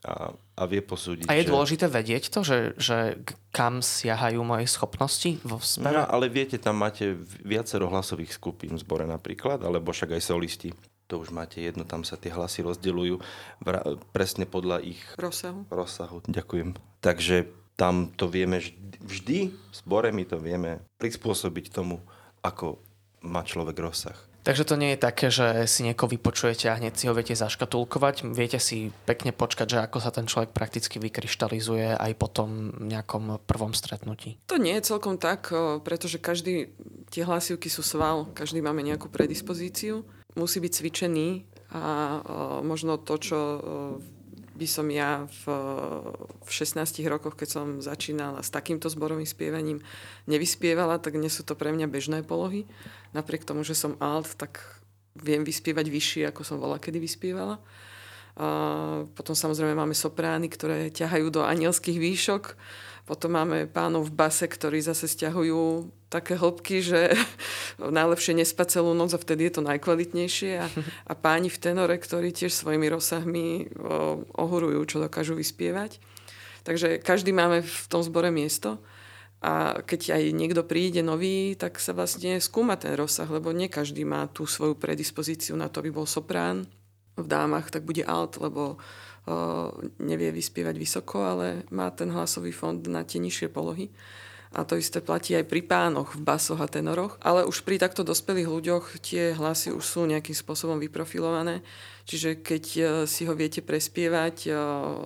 a, 0.01 0.33
a 0.33 0.63
vie 0.65 0.81
posúdiť. 0.81 1.29
A 1.29 1.37
je 1.37 1.45
že... 1.45 1.51
dôležité 1.53 1.85
vedieť 1.85 2.33
to, 2.33 2.41
že, 2.41 2.73
že 2.81 3.21
kam 3.53 3.85
siahajú 3.85 4.41
moje 4.41 4.65
schopnosti 4.65 5.37
vo 5.45 5.61
smere? 5.61 5.93
No, 5.93 6.09
ale 6.09 6.25
viete, 6.25 6.57
tam 6.57 6.81
máte 6.81 7.13
viacero 7.45 7.85
hlasových 7.85 8.33
skupín 8.33 8.73
v 8.77 8.81
zbore 8.81 9.05
napríklad, 9.05 9.61
alebo 9.61 9.93
však 9.93 10.17
aj 10.17 10.23
solisti. 10.25 10.69
To 11.05 11.21
už 11.21 11.29
máte 11.35 11.61
jedno, 11.61 11.85
tam 11.85 12.01
sa 12.01 12.15
tie 12.17 12.31
hlasy 12.33 12.65
rozdeľujú 12.65 13.15
vra- 13.61 13.99
presne 14.15 14.47
podľa 14.47 14.81
ich 14.81 15.01
rozsahu. 15.19 15.67
rozsahu. 15.69 16.23
Ďakujem. 16.25 16.79
Takže 17.03 17.51
tam 17.77 18.09
to 18.15 18.25
vieme 18.31 18.63
vždy, 19.03 19.51
v 19.53 19.73
zbore 19.75 20.09
my 20.09 20.23
to 20.25 20.41
vieme 20.41 20.81
prispôsobiť 20.97 21.73
tomu, 21.73 21.99
ako 22.41 22.81
má 23.21 23.45
človek 23.45 23.77
rozsah. 23.77 24.17
Takže 24.41 24.65
to 24.65 24.73
nie 24.73 24.97
je 24.97 25.05
také, 25.05 25.29
že 25.29 25.69
si 25.69 25.85
niekoho 25.85 26.09
vypočujete 26.09 26.65
a 26.65 26.77
hneď 26.81 26.97
si 26.97 27.05
ho 27.05 27.13
viete 27.13 27.37
zaškatulkovať. 27.37 28.25
Viete 28.33 28.57
si 28.57 28.89
pekne 29.05 29.29
počkať, 29.29 29.67
že 29.69 29.77
ako 29.85 29.97
sa 30.01 30.09
ten 30.09 30.25
človek 30.25 30.49
prakticky 30.49 30.97
vykryštalizuje 30.97 31.93
aj 31.93 32.11
po 32.17 32.25
tom 32.25 32.73
nejakom 32.81 33.37
prvom 33.45 33.77
stretnutí. 33.77 34.41
To 34.49 34.57
nie 34.57 34.73
je 34.81 34.89
celkom 34.89 35.21
tak, 35.21 35.53
pretože 35.85 36.17
každý, 36.17 36.73
tie 37.13 37.21
hlasivky 37.21 37.69
sú 37.69 37.85
sval, 37.85 38.33
každý 38.33 38.65
máme 38.65 38.81
nejakú 38.81 39.13
predispozíciu. 39.13 40.01
Musí 40.33 40.57
byť 40.57 40.71
cvičený 40.73 41.29
a 41.77 41.83
možno 42.65 42.97
to, 42.97 43.15
čo 43.21 43.37
by 44.51 44.67
som 44.67 44.87
ja 44.91 45.25
v, 45.43 45.43
v 46.43 46.49
16 46.49 46.83
rokoch, 47.07 47.39
keď 47.39 47.49
som 47.49 47.67
začínala 47.79 48.43
s 48.43 48.51
takýmto 48.51 48.91
zborovým 48.91 49.27
spievaním, 49.27 49.79
nevyspievala, 50.27 50.99
tak 50.99 51.15
nie 51.15 51.31
sú 51.31 51.47
to 51.47 51.55
pre 51.55 51.71
mňa 51.71 51.87
bežné 51.87 52.19
polohy. 52.27 52.67
Napriek 53.15 53.47
tomu, 53.47 53.63
že 53.63 53.75
som 53.75 53.95
alt, 54.03 54.35
tak 54.35 54.59
viem 55.15 55.43
vyspievať 55.43 55.87
vyššie, 55.87 56.23
ako 56.31 56.41
som 56.43 56.59
bola, 56.59 56.79
kedy 56.79 56.99
vyspievala. 56.99 57.59
Potom 59.11 59.35
samozrejme 59.35 59.75
máme 59.75 59.95
soprány, 59.95 60.47
ktoré 60.47 60.87
ťahajú 60.89 61.27
do 61.29 61.41
anielských 61.43 61.99
výšok. 61.99 62.43
Potom 63.03 63.35
máme 63.35 63.67
pánov 63.67 64.07
v 64.07 64.15
base, 64.15 64.47
ktorí 64.47 64.79
zase 64.79 65.09
stiahujú 65.09 65.89
také 66.07 66.39
hĺbky, 66.39 66.79
že 66.79 67.11
najlepšie 67.79 68.39
nespať 68.39 68.79
celú 68.79 68.95
noc 68.95 69.11
a 69.15 69.19
vtedy 69.19 69.47
je 69.49 69.59
to 69.59 69.67
najkvalitnejšie. 69.67 70.51
A, 70.59 70.67
a 71.11 71.13
páni 71.15 71.51
v 71.51 71.59
tenore, 71.59 71.95
ktorí 71.97 72.31
tiež 72.31 72.55
svojimi 72.55 72.87
rozsahmi 72.87 73.47
o, 73.75 74.23
ohorujú, 74.37 74.79
čo 74.87 75.03
dokážu 75.03 75.35
vyspievať. 75.35 75.99
Takže 76.61 77.01
každý 77.01 77.33
máme 77.33 77.65
v 77.65 77.83
tom 77.89 78.05
zbore 78.05 78.29
miesto. 78.29 78.77
A 79.41 79.81
keď 79.81 80.21
aj 80.21 80.23
niekto 80.37 80.61
príde 80.61 81.01
nový, 81.01 81.57
tak 81.57 81.81
sa 81.81 81.97
vlastne 81.97 82.37
skúma 82.37 82.77
ten 82.77 82.93
rozsah, 82.93 83.25
lebo 83.25 83.49
nie 83.49 83.73
každý 83.73 84.05
má 84.05 84.29
tú 84.29 84.45
svoju 84.45 84.77
predispozíciu 84.77 85.57
na 85.57 85.65
to, 85.65 85.81
aby 85.81 85.89
bol 85.89 86.05
soprán. 86.05 86.69
V 87.19 87.27
dámach 87.27 87.67
tak 87.71 87.83
bude 87.83 88.05
alt, 88.07 88.39
lebo 88.39 88.79
nevie 90.01 90.33
vyspievať 90.33 90.75
vysoko, 90.81 91.21
ale 91.21 91.61
má 91.69 91.93
ten 91.93 92.09
hlasový 92.09 92.49
fond 92.49 92.81
na 92.89 93.05
tie 93.05 93.21
nižšie 93.21 93.53
polohy. 93.53 93.93
A 94.51 94.67
to 94.67 94.75
isté 94.75 94.99
platí 94.99 95.31
aj 95.31 95.47
pri 95.47 95.63
pánoch 95.63 96.11
v 96.11 96.27
basoch 96.27 96.59
a 96.59 96.67
tenoroch. 96.67 97.15
Ale 97.23 97.47
už 97.47 97.63
pri 97.63 97.79
takto 97.79 98.03
dospelých 98.03 98.51
ľuďoch 98.51 98.99
tie 98.99 99.31
hlasy 99.31 99.71
už 99.71 99.79
sú 99.79 100.03
nejakým 100.03 100.35
spôsobom 100.35 100.75
vyprofilované. 100.75 101.63
Čiže 102.03 102.43
keď 102.43 102.63
e, 102.75 102.81
si 103.07 103.23
ho 103.23 103.31
viete 103.31 103.63
prespievať 103.63 104.35
e, 104.43 104.49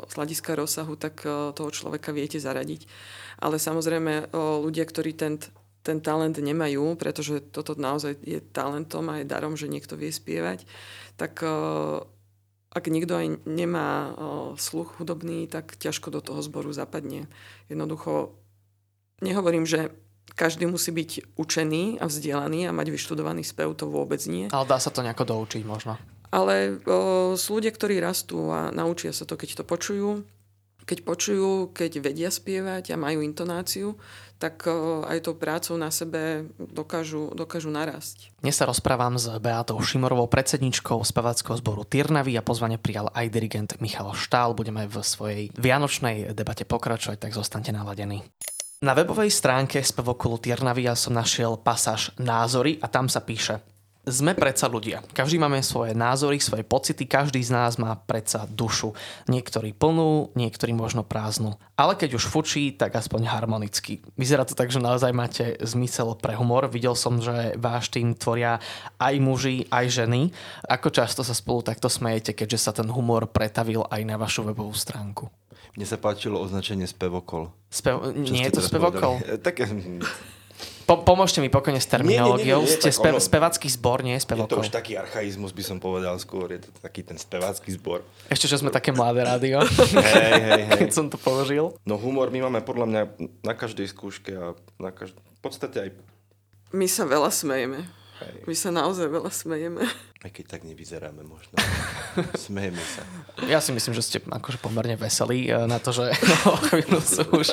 z 0.09 0.13
hľadiska 0.17 0.57
rozsahu, 0.57 0.97
tak 0.97 1.21
e, 1.21 1.53
toho 1.53 1.69
človeka 1.69 2.09
viete 2.09 2.41
zaradiť. 2.41 2.89
Ale 3.37 3.61
samozrejme 3.61 4.33
ľudia, 4.33 4.87
ktorí 4.87 5.13
ten, 5.13 5.37
ten 5.85 6.01
talent 6.01 6.33
nemajú, 6.41 6.97
pretože 6.97 7.45
toto 7.53 7.77
naozaj 7.77 8.17
je 8.25 8.41
talentom 8.41 9.05
a 9.13 9.21
je 9.21 9.29
darom, 9.29 9.53
že 9.53 9.69
niekto 9.69 9.93
vie 9.93 10.09
spievať, 10.09 10.65
tak 11.13 11.45
ak 12.75 12.83
niekto 12.89 13.13
aj 13.13 13.27
nemá 13.45 14.17
sluch 14.57 14.97
hudobný, 14.97 15.45
tak 15.45 15.77
ťažko 15.77 16.09
do 16.09 16.19
toho 16.25 16.41
zboru 16.41 16.73
zapadne. 16.73 17.29
Jednoducho, 17.69 18.35
nehovorím, 19.21 19.69
že 19.69 19.93
každý 20.35 20.67
musí 20.67 20.91
byť 20.91 21.39
učený 21.39 22.03
a 22.03 22.09
vzdelaný 22.11 22.67
a 22.67 22.75
mať 22.75 22.91
vyštudovaný 22.91 23.47
spev, 23.47 23.71
to 23.77 23.87
vôbec 23.87 24.19
nie. 24.27 24.51
Ale 24.51 24.67
dá 24.67 24.81
sa 24.81 24.91
to 24.91 25.05
nejako 25.05 25.23
doučiť 25.23 25.63
možno. 25.63 25.95
Ale 26.33 26.81
o, 26.83 27.39
sú 27.39 27.61
ľudia, 27.61 27.71
ktorí 27.71 28.03
rastú 28.03 28.51
a 28.51 28.73
naučia 28.75 29.15
sa 29.15 29.23
to, 29.23 29.39
keď 29.39 29.61
to 29.61 29.63
počujú. 29.63 30.27
Keď 30.85 30.97
počujú, 31.01 31.73
keď 31.73 31.91
vedia 31.99 32.29
spievať 32.29 32.93
a 32.93 33.01
majú 33.01 33.25
intonáciu, 33.25 33.97
tak 34.37 34.67
aj 35.09 35.25
tou 35.25 35.33
prácou 35.33 35.79
na 35.79 35.89
sebe 35.89 36.45
dokážu, 36.59 37.31
dokážu 37.33 37.71
narásť. 37.71 38.35
Dnes 38.43 38.53
sa 38.53 38.69
rozprávam 38.69 39.15
s 39.15 39.31
Beatou 39.41 39.79
Šimorovou, 39.81 40.27
predsedničkou 40.29 41.01
spevackého 41.01 41.55
zboru 41.57 41.87
Tyrnavy 41.87 42.35
a 42.37 42.45
pozvanie 42.45 42.77
prijal 42.77 43.09
aj 43.15 43.31
dirigent 43.31 43.71
Michal 43.79 44.11
Štál. 44.13 44.53
Budeme 44.53 44.85
v 44.85 44.95
svojej 45.01 45.43
vianočnej 45.55 46.35
debate 46.35 46.67
pokračovať, 46.67 47.17
tak 47.17 47.31
zostaňte 47.33 47.73
naladení. 47.73 48.21
Na 48.83 48.91
webovej 48.91 49.31
stránke 49.31 49.79
spevokulu 49.79 50.37
Tyrnavy 50.37 50.85
som 50.99 51.15
našiel 51.15 51.55
pasáž 51.57 52.11
názory 52.19 52.77
a 52.83 52.91
tam 52.91 53.07
sa 53.07 53.23
píše 53.23 53.74
sme 54.05 54.37
predsa 54.37 54.69
ľudia. 54.69 55.01
Každý 55.11 55.41
máme 55.41 55.59
svoje 55.65 55.97
názory, 55.97 56.37
svoje 56.37 56.61
pocity, 56.61 57.09
každý 57.09 57.41
z 57.41 57.51
nás 57.51 57.81
má 57.81 57.97
predsa 57.97 58.45
dušu. 58.45 58.93
Niektorí 59.25 59.73
plnú, 59.73 60.31
niektorí 60.37 60.71
možno 60.71 61.01
prázdnu. 61.01 61.57
Ale 61.75 61.97
keď 61.97 62.15
už 62.15 62.29
fučí, 62.29 62.71
tak 62.71 62.95
aspoň 62.95 63.27
harmonicky. 63.27 63.99
Vyzerá 64.15 64.45
to 64.45 64.55
tak, 64.55 64.71
že 64.71 64.79
naozaj 64.79 65.11
máte 65.11 65.59
zmysel 65.59 66.15
pre 66.15 66.37
humor. 66.37 66.69
Videl 66.69 66.93
som, 66.95 67.19
že 67.19 67.57
váš 67.59 67.91
tým 67.91 68.15
tvoria 68.15 68.61
aj 69.01 69.15
muži, 69.19 69.65
aj 69.73 69.85
ženy. 69.91 70.31
Ako 70.69 70.93
často 70.93 71.25
sa 71.25 71.35
spolu 71.35 71.65
takto 71.65 71.89
smejete, 71.91 72.37
keďže 72.37 72.59
sa 72.61 72.71
ten 72.71 72.87
humor 72.87 73.27
pretavil 73.27 73.83
aj 73.89 74.01
na 74.05 74.15
vašu 74.15 74.45
webovú 74.47 74.71
stránku? 74.71 75.27
Mne 75.75 75.83
sa 75.83 75.99
páčilo 75.99 76.39
označenie 76.39 76.87
spevokol. 76.87 77.51
Spev... 77.67 78.15
Nie 78.15 78.47
je 78.47 78.61
to 78.61 78.63
spevokol? 78.63 79.19
Tak 79.45 79.67
po, 80.85 81.01
pomôžte 81.01 81.41
mi 81.41 81.49
pokojne 81.49 81.81
s 81.81 81.89
terminológiou. 81.89 82.61
Nie, 82.61 82.69
nie, 82.69 82.71
nie, 82.71 82.77
nie, 82.77 82.81
Ste 82.81 82.89
spe, 82.93 83.09
ono, 83.09 83.17
spevacký 83.17 83.67
zbor, 83.67 84.05
nie 84.05 84.15
spevokol. 84.21 84.61
Je 84.61 84.61
to 84.61 84.65
už 84.69 84.73
taký 84.73 84.93
archaizmus, 84.95 85.51
by 85.51 85.63
som 85.65 85.77
povedal 85.81 86.13
skôr. 86.21 86.53
Je 86.53 86.61
to 86.61 86.69
taký 86.79 87.01
ten 87.01 87.17
spevácky 87.17 87.73
zbor. 87.73 88.05
Ešte, 88.29 88.45
že 88.45 88.61
sme 88.61 88.69
také 88.69 88.93
mladé 88.93 89.25
rádio. 89.25 89.65
hej, 89.65 90.33
hej, 90.45 90.61
hej. 90.69 90.79
Keď 90.85 90.91
som 90.93 91.09
to 91.09 91.17
položil. 91.17 91.73
No 91.83 91.97
humor 91.97 92.29
my 92.29 92.45
máme 92.45 92.61
podľa 92.61 92.85
mňa 92.85 93.01
na 93.41 93.53
každej 93.57 93.89
skúške 93.89 94.31
a 94.37 94.53
na 94.77 94.93
každ- 94.93 95.17
v 95.17 95.41
podstate 95.41 95.77
aj... 95.81 95.89
My 96.69 96.85
sa 96.85 97.03
veľa 97.03 97.33
smejeme. 97.33 97.85
Hej. 98.15 98.47
My 98.47 98.55
sa 98.55 98.69
naozaj 98.71 99.11
veľa 99.11 99.31
smejeme. 99.31 99.83
Aj 100.25 100.31
keď 100.31 100.57
tak 100.57 100.61
nevyzeráme 100.63 101.21
možno. 101.21 101.53
Smejeme 102.33 102.79
sa. 102.81 103.03
Ja 103.45 103.59
si 103.59 103.75
myslím, 103.75 103.93
že 103.93 104.01
ste 104.01 104.17
akože 104.23 104.57
pomerne 104.57 104.95
veselí 104.95 105.51
eh, 105.51 105.67
na 105.67 105.77
to, 105.77 105.91
že 105.91 106.15
no, 106.47 106.55
chvíľu 106.57 106.99
sú 107.03 107.23
už 107.35 107.47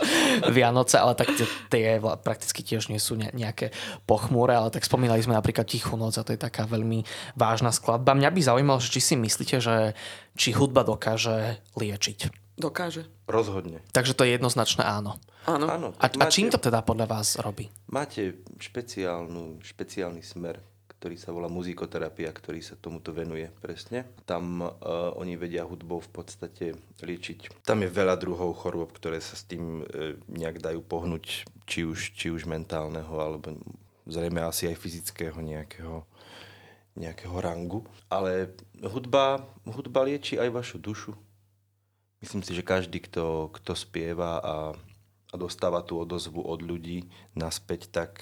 Vianoce, 0.55 0.97
ale 1.03 1.19
tak 1.19 1.35
tie 1.69 1.99
prakticky 2.23 2.63
tiež 2.63 2.89
nie 2.89 3.03
sú 3.03 3.19
nejaké 3.19 3.75
pochmúre, 4.07 4.55
ale 4.55 4.71
tak 4.71 4.87
spomínali 4.87 5.21
sme 5.21 5.37
napríklad 5.37 5.67
Tichú 5.67 5.99
noc 5.99 6.17
a 6.17 6.25
to 6.25 6.33
je 6.33 6.41
taká 6.41 6.65
veľmi 6.65 7.03
vážna 7.35 7.75
skladba. 7.75 8.15
Mňa 8.17 8.31
by 8.31 8.41
zaujímalo, 8.41 8.79
že 8.79 8.95
či 8.95 9.01
si 9.03 9.15
myslíte, 9.19 9.59
že 9.59 9.99
či 10.39 10.55
hudba 10.57 10.87
dokáže 10.87 11.61
liečiť. 11.77 12.42
Dokáže. 12.63 13.11
Rozhodne. 13.27 13.83
Takže 13.91 14.15
to 14.15 14.23
je 14.23 14.39
jednoznačné 14.39 14.87
áno. 14.87 15.19
Áno. 15.51 15.67
áno 15.67 15.89
a, 15.99 16.07
máte, 16.15 16.23
a 16.23 16.31
čím 16.31 16.47
to 16.47 16.63
teda 16.63 16.87
podľa 16.87 17.11
vás 17.11 17.35
robí? 17.43 17.67
Máte 17.91 18.47
špeciálnu, 18.63 19.59
špeciálny 19.59 20.23
smer, 20.23 20.63
ktorý 20.87 21.19
sa 21.19 21.35
volá 21.35 21.51
muzikoterapia, 21.51 22.31
ktorý 22.31 22.63
sa 22.63 22.79
tomuto 22.79 23.11
venuje 23.11 23.51
presne. 23.59 24.07
Tam 24.23 24.63
uh, 24.63 24.71
oni 25.19 25.35
vedia 25.35 25.67
hudbou 25.67 25.99
v 25.99 26.23
podstate 26.23 26.79
liečiť. 27.03 27.67
Tam 27.67 27.83
je 27.83 27.91
veľa 27.91 28.15
druhov 28.15 28.55
chorôb, 28.55 28.95
ktoré 28.95 29.19
sa 29.19 29.35
s 29.35 29.43
tým 29.43 29.83
uh, 29.83 30.15
nejak 30.31 30.63
dajú 30.63 30.87
pohnúť, 30.87 31.43
či 31.67 31.83
už, 31.83 32.15
či 32.15 32.31
už 32.31 32.47
mentálneho, 32.47 33.11
alebo 33.19 33.59
zrejme 34.07 34.39
asi 34.47 34.71
aj 34.71 34.79
fyzického 34.79 35.43
nejakého 35.43 36.07
nejakého 36.93 37.33
rangu. 37.41 37.89
Ale 38.13 38.53
hudba, 38.85 39.41
hudba 39.65 40.05
lieči 40.05 40.37
aj 40.37 40.53
vašu 40.53 40.77
dušu. 40.77 41.13
Myslím 42.23 42.47
si, 42.47 42.55
že 42.55 42.63
každý, 42.63 43.03
kto, 43.03 43.51
kto 43.51 43.75
spieva 43.75 44.39
a 44.39 44.55
a 45.33 45.35
dostáva 45.41 45.81
tú 45.81 45.97
odozvu 45.97 46.45
od 46.45 46.61
ľudí 46.61 47.09
naspäť, 47.33 47.89
tak 47.89 48.21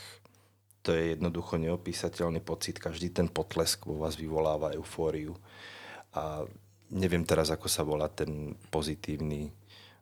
to 0.87 0.95
je 0.95 1.19
jednoducho 1.19 1.59
neopísateľný 1.59 2.39
pocit. 2.41 2.79
Každý 2.79 3.11
ten 3.11 3.27
potlesk 3.27 3.85
vo 3.85 3.99
vás 3.99 4.15
vyvoláva 4.15 4.73
eufóriu. 4.79 5.35
A 6.15 6.47
neviem 6.89 7.27
teraz, 7.27 7.51
ako 7.51 7.67
sa 7.67 7.83
volá 7.83 8.07
ten 8.09 8.55
pozitívny 8.71 9.51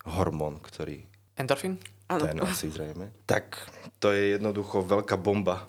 hormón, 0.05 0.61
ktorý... 0.61 1.03
Endorfín? 1.35 1.81
Ten 2.09 2.41
asi 2.45 2.69
zrejme. 2.69 3.11
Tak 3.25 3.57
to 4.01 4.13
je 4.13 4.37
jednoducho 4.39 4.85
veľká 4.85 5.17
bomba, 5.17 5.65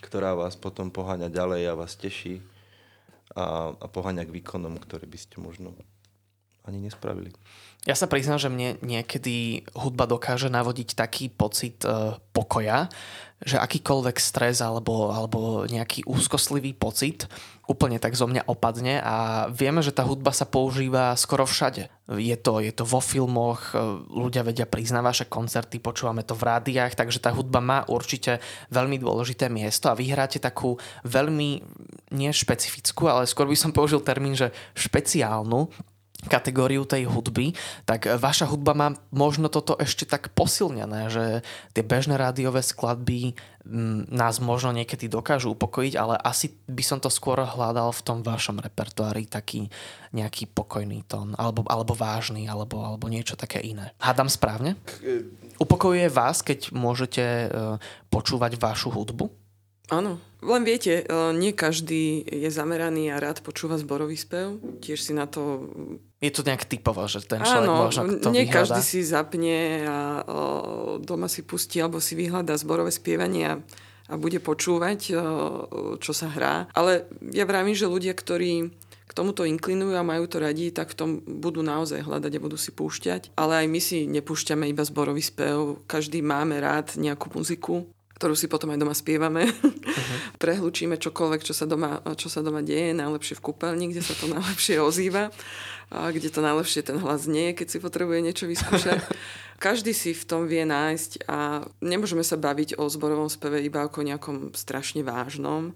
ktorá 0.00 0.34
vás 0.34 0.56
potom 0.56 0.88
poháňa 0.88 1.28
ďalej 1.28 1.62
a 1.68 1.78
vás 1.78 1.96
teší 2.00 2.40
a, 3.36 3.76
a 3.76 3.86
poháňa 3.88 4.24
k 4.24 4.34
výkonom, 4.40 4.76
ktoré 4.80 5.04
by 5.04 5.18
ste 5.20 5.36
možno 5.40 5.76
ani 6.66 6.78
nespravili. 6.78 7.34
Ja 7.82 7.98
sa 7.98 8.06
priznám, 8.06 8.38
že 8.38 8.46
mne 8.46 8.78
niekedy 8.78 9.66
hudba 9.74 10.06
dokáže 10.06 10.46
navodiť 10.46 10.94
taký 10.94 11.26
pocit 11.34 11.82
e, 11.82 12.14
pokoja, 12.30 12.86
že 13.42 13.58
akýkoľvek 13.58 14.22
stres 14.22 14.62
alebo, 14.62 15.10
alebo 15.10 15.66
nejaký 15.66 16.06
úzkostlivý 16.06 16.78
pocit 16.78 17.26
úplne 17.66 17.98
tak 17.98 18.14
zo 18.14 18.30
mňa 18.30 18.46
opadne 18.46 19.02
a 19.02 19.46
vieme, 19.50 19.82
že 19.82 19.90
tá 19.90 20.06
hudba 20.06 20.30
sa 20.30 20.46
používa 20.46 21.18
skoro 21.18 21.42
všade. 21.42 21.90
Je 22.06 22.36
to, 22.38 22.62
je 22.62 22.70
to 22.70 22.86
vo 22.86 23.02
filmoch, 23.02 23.74
e, 23.74 23.82
ľudia 24.14 24.46
vedia 24.46 24.70
na 24.94 25.02
vaše 25.02 25.26
koncerty, 25.26 25.82
počúvame 25.82 26.22
to 26.22 26.38
v 26.38 26.46
rádiách, 26.54 26.94
takže 26.94 27.18
tá 27.18 27.34
hudba 27.34 27.58
má 27.58 27.82
určite 27.90 28.38
veľmi 28.70 29.02
dôležité 29.02 29.50
miesto 29.50 29.90
a 29.90 29.98
vy 29.98 30.14
hráte 30.14 30.38
takú 30.38 30.78
veľmi 31.02 31.66
nešpecifickú, 32.14 33.10
ale 33.10 33.26
skôr 33.26 33.50
by 33.50 33.58
som 33.58 33.74
použil 33.74 33.98
termín, 34.06 34.38
že 34.38 34.54
špeciálnu 34.78 35.66
kategóriu 36.30 36.86
tej 36.86 37.10
hudby, 37.10 37.50
tak 37.82 38.06
vaša 38.06 38.46
hudba 38.46 38.72
má 38.78 38.88
možno 39.10 39.50
toto 39.50 39.74
ešte 39.74 40.06
tak 40.06 40.30
posilnené, 40.38 41.10
že 41.10 41.24
tie 41.74 41.82
bežné 41.82 42.14
rádiové 42.14 42.62
skladby 42.62 43.34
mm, 43.66 44.06
nás 44.06 44.38
možno 44.38 44.70
niekedy 44.70 45.10
dokážu 45.10 45.58
upokojiť, 45.58 45.94
ale 45.98 46.14
asi 46.22 46.54
by 46.70 46.82
som 46.86 47.02
to 47.02 47.10
skôr 47.10 47.42
hľadal 47.42 47.90
v 47.90 48.04
tom 48.06 48.18
vašom 48.22 48.62
repertoári 48.62 49.26
taký 49.26 49.66
nejaký 50.14 50.46
pokojný 50.54 51.02
tón, 51.10 51.34
alebo, 51.34 51.66
alebo 51.66 51.96
vážny, 51.96 52.46
alebo, 52.46 52.86
alebo 52.86 53.10
niečo 53.10 53.34
také 53.34 53.58
iné. 53.64 53.90
Hádam 53.98 54.30
správne? 54.30 54.78
Upokojuje 55.58 56.06
vás, 56.06 56.44
keď 56.44 56.70
môžete 56.70 57.22
e, 57.22 57.46
počúvať 58.12 58.60
vašu 58.60 58.94
hudbu? 58.94 59.41
Áno. 59.92 60.16
Len 60.42 60.62
viete, 60.64 61.04
e, 61.04 61.30
nie 61.36 61.52
každý 61.52 62.24
je 62.24 62.48
zameraný 62.48 63.12
a 63.12 63.20
rád 63.20 63.44
počúva 63.44 63.76
zborový 63.76 64.16
spev. 64.16 64.56
Tiež 64.80 65.04
si 65.04 65.12
na 65.12 65.28
to... 65.28 65.68
Je 66.18 66.32
to 66.32 66.42
nejak 66.42 66.64
typovo, 66.64 67.04
že 67.06 67.22
ten 67.22 67.44
človek 67.44 67.68
Áno, 67.68 67.86
možno 67.86 68.02
to 68.18 68.32
nie 68.32 68.48
vyhľadá. 68.48 68.56
každý 68.56 68.80
si 68.80 69.00
zapne 69.04 69.84
a 69.86 69.98
doma 71.02 71.28
si 71.28 71.44
pustí 71.44 71.78
alebo 71.82 72.00
si 72.00 72.16
vyhľadá 72.16 72.56
zborové 72.58 72.90
spievanie 72.90 73.44
a, 73.52 73.54
a 74.10 74.14
bude 74.16 74.40
počúvať, 74.40 75.00
e, 75.12 75.14
čo 76.00 76.12
sa 76.16 76.32
hrá. 76.32 76.72
Ale 76.72 77.06
ja 77.30 77.44
vravím, 77.44 77.76
že 77.76 77.86
ľudia, 77.86 78.16
ktorí 78.16 78.72
k 79.06 79.12
tomuto 79.12 79.44
inklinujú 79.44 79.92
a 79.92 80.02
majú 80.02 80.24
to 80.24 80.40
radi, 80.40 80.72
tak 80.72 80.88
v 80.90 80.96
tom 80.96 81.10
budú 81.20 81.60
naozaj 81.60 82.00
hľadať 82.00 82.32
a 82.32 82.44
budú 82.48 82.56
si 82.56 82.72
púšťať. 82.72 83.36
Ale 83.36 83.62
aj 83.62 83.66
my 83.68 83.80
si 83.82 84.08
nepúšťame 84.08 84.64
iba 84.72 84.82
zborový 84.88 85.20
spev. 85.20 85.84
Každý 85.84 86.24
máme 86.24 86.56
rád 86.64 86.96
nejakú 86.96 87.28
muziku 87.36 87.84
ktorú 88.16 88.34
si 88.36 88.46
potom 88.48 88.70
aj 88.72 88.78
doma 88.80 88.94
spievame. 88.94 89.48
Uh-huh. 89.48 90.16
Prehlučíme 90.42 91.00
čokoľvek, 91.00 91.40
čo 91.42 91.54
sa, 91.56 91.64
doma, 91.64 92.00
čo 92.16 92.28
sa 92.32 92.44
doma 92.44 92.60
deje, 92.60 92.96
najlepšie 92.96 93.38
v 93.38 93.44
kúpeľni, 93.52 93.90
kde 93.92 94.02
sa 94.02 94.14
to 94.14 94.30
najlepšie 94.30 94.78
ozýva, 94.82 95.32
a 95.92 96.08
kde 96.08 96.32
to 96.32 96.40
najlepšie 96.40 96.88
ten 96.88 96.96
hlas 96.96 97.28
nie 97.28 97.52
je, 97.52 97.58
keď 97.62 97.66
si 97.68 97.78
potrebuje 97.78 98.18
niečo 98.24 98.44
vyskúšať. 98.48 99.04
Každý 99.62 99.94
si 99.94 100.10
v 100.10 100.26
tom 100.26 100.50
vie 100.50 100.66
nájsť 100.66 101.30
a 101.30 101.62
nemôžeme 101.78 102.26
sa 102.26 102.34
baviť 102.34 102.82
o 102.82 102.90
zborovom 102.90 103.30
speve 103.30 103.62
iba 103.62 103.86
ako 103.86 104.02
nejakom 104.02 104.36
strašne 104.58 105.06
vážnom. 105.06 105.70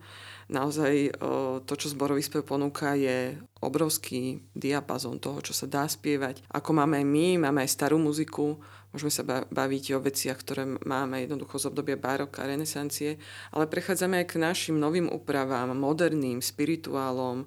Naozaj 0.50 1.18
to, 1.66 1.74
čo 1.74 1.90
zborový 1.94 2.22
spev 2.22 2.42
ponúka, 2.42 2.98
je 2.98 3.38
obrovský 3.62 4.42
diapazon 4.54 5.22
toho, 5.22 5.38
čo 5.42 5.54
sa 5.54 5.70
dá 5.70 5.86
spievať. 5.86 6.42
Ako 6.50 6.74
máme 6.74 6.98
aj 6.98 7.06
my, 7.06 7.26
máme 7.46 7.62
aj 7.62 7.70
starú 7.70 7.98
muziku, 7.98 8.58
Môžeme 8.96 9.12
sa 9.12 9.28
baviť 9.28 9.84
o 9.92 10.00
veciach, 10.00 10.40
ktoré 10.40 10.64
máme 10.64 11.20
jednoducho 11.20 11.60
z 11.60 11.68
obdobia 11.68 12.00
baroka 12.00 12.40
a 12.40 12.48
renesancie, 12.48 13.20
ale 13.52 13.68
prechádzame 13.68 14.24
aj 14.24 14.26
k 14.32 14.40
našim 14.40 14.80
novým 14.80 15.12
úpravám, 15.12 15.76
moderným, 15.76 16.40
spirituálom, 16.40 17.44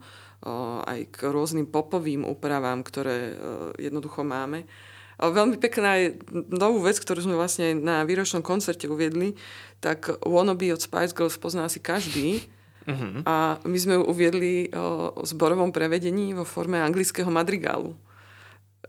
aj 0.85 1.09
k 1.09 1.17
rôznym 1.25 1.65
popovým 1.65 2.21
úpravám, 2.21 2.85
ktoré 2.85 3.33
jednoducho 3.81 4.21
máme. 4.21 4.69
Veľmi 5.17 5.57
pekná 5.57 5.97
je 5.97 6.21
novú 6.53 6.85
vec, 6.85 7.01
ktorú 7.01 7.25
sme 7.25 7.33
vlastne 7.33 7.73
na 7.73 8.05
výročnom 8.05 8.45
koncerte 8.45 8.85
uviedli, 8.85 9.33
tak 9.81 10.21
Wannabe 10.21 10.69
od 10.69 10.85
Spice 10.85 11.17
Girls 11.17 11.41
pozná 11.41 11.65
asi 11.65 11.81
každý. 11.81 12.45
Uh-huh. 12.85 13.25
A 13.25 13.57
my 13.65 13.77
sme 13.81 13.97
ju 13.97 14.05
uviedli 14.05 14.69
o 14.77 15.25
zborovom 15.25 15.73
prevedení 15.73 16.37
vo 16.37 16.45
forme 16.45 16.77
anglického 16.77 17.33
madrigálu. 17.33 17.97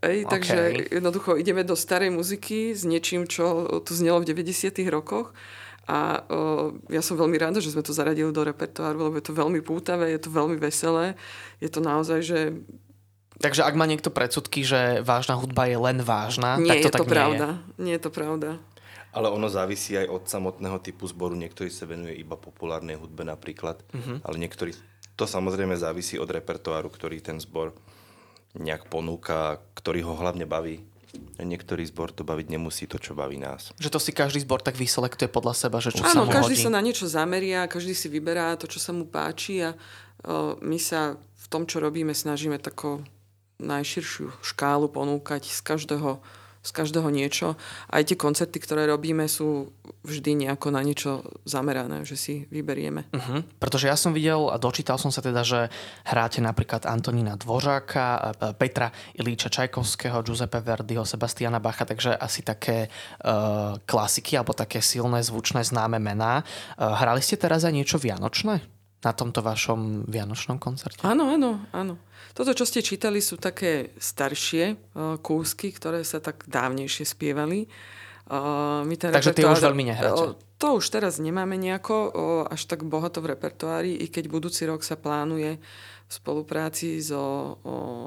Ej, 0.00 0.24
okay. 0.24 0.30
Takže 0.30 0.58
jednoducho 0.94 1.34
ideme 1.34 1.66
do 1.66 1.74
starej 1.74 2.14
muziky 2.14 2.72
s 2.72 2.86
niečím, 2.86 3.26
čo 3.26 3.66
tu 3.82 3.92
znelo 3.92 4.22
v 4.22 4.30
90. 4.32 4.70
rokoch. 4.88 5.34
A 5.90 6.22
o, 6.30 6.78
ja 6.86 7.02
som 7.02 7.18
veľmi 7.18 7.34
rada, 7.34 7.58
že 7.58 7.74
sme 7.74 7.82
to 7.82 7.90
zaradili 7.90 8.30
do 8.30 8.46
repertoáru, 8.46 9.10
lebo 9.10 9.18
je 9.18 9.26
to 9.26 9.34
veľmi 9.34 9.58
pútavé, 9.60 10.14
je 10.14 10.22
to 10.22 10.30
veľmi 10.30 10.54
veselé. 10.56 11.18
Je 11.58 11.66
to 11.66 11.82
naozaj, 11.82 12.22
že 12.22 12.40
Takže 13.40 13.64
ak 13.64 13.72
má 13.72 13.88
niekto 13.88 14.12
predsudky, 14.12 14.60
že 14.68 15.00
vážna 15.00 15.32
hudba 15.32 15.64
je 15.64 15.80
len 15.80 16.04
vážna, 16.04 16.60
nie 16.60 16.76
tak 16.76 16.76
to 16.76 16.88
je 16.88 16.92
tak 16.92 17.00
to 17.00 17.06
nie 17.08 17.16
pravda. 17.16 17.48
je. 17.48 17.56
Nie 17.80 17.94
je 17.96 18.02
to 18.04 18.10
pravda. 18.12 18.50
Ale 19.16 19.32
ono 19.32 19.48
závisí 19.48 19.96
aj 19.96 20.06
od 20.12 20.22
samotného 20.28 20.78
typu 20.84 21.08
zboru. 21.08 21.32
Niektorý 21.34 21.72
sa 21.72 21.88
venuje 21.88 22.20
iba 22.20 22.36
populárnej 22.36 23.00
hudbe 23.00 23.24
napríklad, 23.24 23.80
uh-huh. 23.90 24.20
ale 24.22 24.36
niektorý... 24.38 24.76
To 25.16 25.24
samozrejme 25.24 25.72
závisí 25.72 26.20
od 26.20 26.28
repertoáru, 26.28 26.92
ktorý 26.92 27.24
ten 27.24 27.40
zbor 27.40 27.72
nejak 28.58 28.90
ponúka, 28.90 29.62
ktorý 29.78 30.02
ho 30.06 30.14
hlavne 30.18 30.46
baví. 30.46 30.82
Niektorý 31.40 31.82
zbor 31.90 32.14
to 32.14 32.22
baviť 32.22 32.46
nemusí 32.54 32.84
to, 32.86 33.00
čo 33.00 33.18
baví 33.18 33.40
nás. 33.40 33.74
Že 33.82 33.90
to 33.90 33.98
si 33.98 34.12
každý 34.14 34.44
zbor 34.46 34.62
tak 34.62 34.78
vyselektuje 34.78 35.26
podľa 35.26 35.54
seba, 35.56 35.82
že 35.82 35.90
čo 35.90 36.06
Áno, 36.06 36.12
sa 36.12 36.20
mu 36.22 36.30
každý 36.30 36.54
hodí. 36.54 36.64
sa 36.64 36.70
na 36.70 36.84
niečo 36.84 37.06
zameria, 37.10 37.66
každý 37.66 37.96
si 37.96 38.06
vyberá 38.06 38.54
to, 38.54 38.70
čo 38.70 38.78
sa 38.78 38.94
mu 38.94 39.08
páči 39.08 39.64
a 39.64 39.74
o, 40.22 40.54
my 40.62 40.78
sa 40.78 41.18
v 41.18 41.46
tom, 41.50 41.66
čo 41.66 41.82
robíme, 41.82 42.14
snažíme 42.14 42.60
tako 42.62 43.02
najširšiu 43.58 44.30
škálu 44.44 44.86
ponúkať 44.92 45.50
z 45.50 45.60
každého, 45.64 46.22
z 46.60 46.70
každého 46.76 47.08
niečo. 47.08 47.56
Aj 47.88 48.04
tie 48.04 48.20
koncerty, 48.20 48.60
ktoré 48.60 48.84
robíme, 48.84 49.24
sú 49.24 49.72
vždy 50.04 50.44
nejako 50.44 50.68
na 50.72 50.84
niečo 50.84 51.24
zamerané, 51.48 52.04
že 52.04 52.16
si 52.20 52.34
vyberieme. 52.52 53.08
Uh-huh. 53.12 53.40
Pretože 53.56 53.88
ja 53.88 53.96
som 53.96 54.12
videl 54.12 54.52
a 54.52 54.60
dočítal 54.60 55.00
som 55.00 55.08
sa 55.08 55.24
teda, 55.24 55.40
že 55.40 55.72
hráte 56.04 56.44
napríklad 56.44 56.84
Antonína 56.84 57.40
Dvořáka, 57.40 58.06
e, 58.12 58.52
Petra 58.56 58.92
Ilíča 59.16 59.48
Čajkovského, 59.48 60.20
Giuseppe 60.20 60.60
Verdiho, 60.60 61.04
Sebastiana 61.04 61.60
Bacha, 61.60 61.88
takže 61.88 62.12
asi 62.16 62.44
také 62.44 62.88
uh, 62.88 63.80
klasiky 63.88 64.36
alebo 64.36 64.52
také 64.52 64.84
silné, 64.84 65.24
zvučné, 65.24 65.64
známe 65.64 65.96
mená. 65.96 66.44
Uh, 66.76 66.92
hrali 66.96 67.24
ste 67.24 67.40
teraz 67.40 67.64
aj 67.64 67.72
niečo 67.72 67.96
vianočné 67.96 68.79
na 69.00 69.12
tomto 69.16 69.40
vašom 69.40 70.04
vianočnom 70.08 70.60
koncerte? 70.60 71.00
Áno, 71.02 71.32
áno, 71.32 71.64
áno. 71.72 71.96
Toto, 72.36 72.52
čo 72.52 72.68
ste 72.68 72.84
čítali, 72.84 73.24
sú 73.24 73.40
také 73.40 73.96
staršie 73.96 74.76
uh, 74.76 75.16
kúsky, 75.18 75.72
ktoré 75.72 76.04
sa 76.04 76.20
tak 76.20 76.44
dávnejšie 76.46 77.08
spievali. 77.08 77.64
Uh, 78.30 78.86
my 78.86 78.94
ten 78.94 79.10
Takže 79.10 79.34
tie 79.34 79.42
už 79.42 79.58
repertoár- 79.58 79.66
veľmi 79.72 79.84
nehráte? 79.90 80.22
O, 80.22 80.38
to 80.60 80.76
už 80.76 80.92
teraz 80.92 81.16
nemáme 81.16 81.56
nejako 81.56 81.96
o, 81.96 82.10
až 82.44 82.68
tak 82.68 82.84
bohato 82.84 83.24
v 83.24 83.32
repertoári, 83.32 83.96
i 83.96 84.06
keď 84.12 84.28
budúci 84.28 84.68
rok 84.68 84.84
sa 84.84 84.94
plánuje 85.00 85.56
v 85.56 86.12
spolupráci 86.12 87.00
so 87.00 87.18
o, 87.18 87.24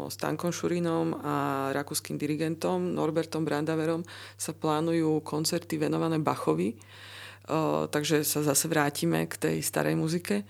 Stankom 0.08 0.54
Šurinom 0.54 1.18
a 1.18 1.36
rakúskym 1.74 2.16
dirigentom 2.16 2.94
Norbertom 2.94 3.42
Brandaverom 3.42 4.06
sa 4.38 4.54
plánujú 4.54 5.26
koncerty 5.26 5.82
venované 5.82 6.22
Bachovi. 6.22 6.78
O, 7.50 7.90
takže 7.90 8.22
sa 8.22 8.46
zase 8.46 8.70
vrátime 8.70 9.26
k 9.26 9.36
tej 9.36 9.58
starej 9.66 9.98
muzike. 9.98 10.46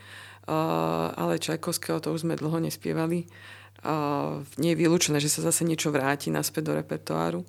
Ale 0.48 1.40
Čajkovského 1.40 2.04
to 2.04 2.12
už 2.12 2.28
sme 2.28 2.40
dlho 2.40 2.60
nespievali. 2.60 3.28
Nie 4.60 4.72
je 4.76 4.80
vylúčené, 4.80 5.20
že 5.20 5.32
sa 5.32 5.44
zase 5.44 5.64
niečo 5.68 5.92
vráti 5.92 6.32
naspäť 6.32 6.72
do 6.72 6.74
repertoáru. 6.80 7.44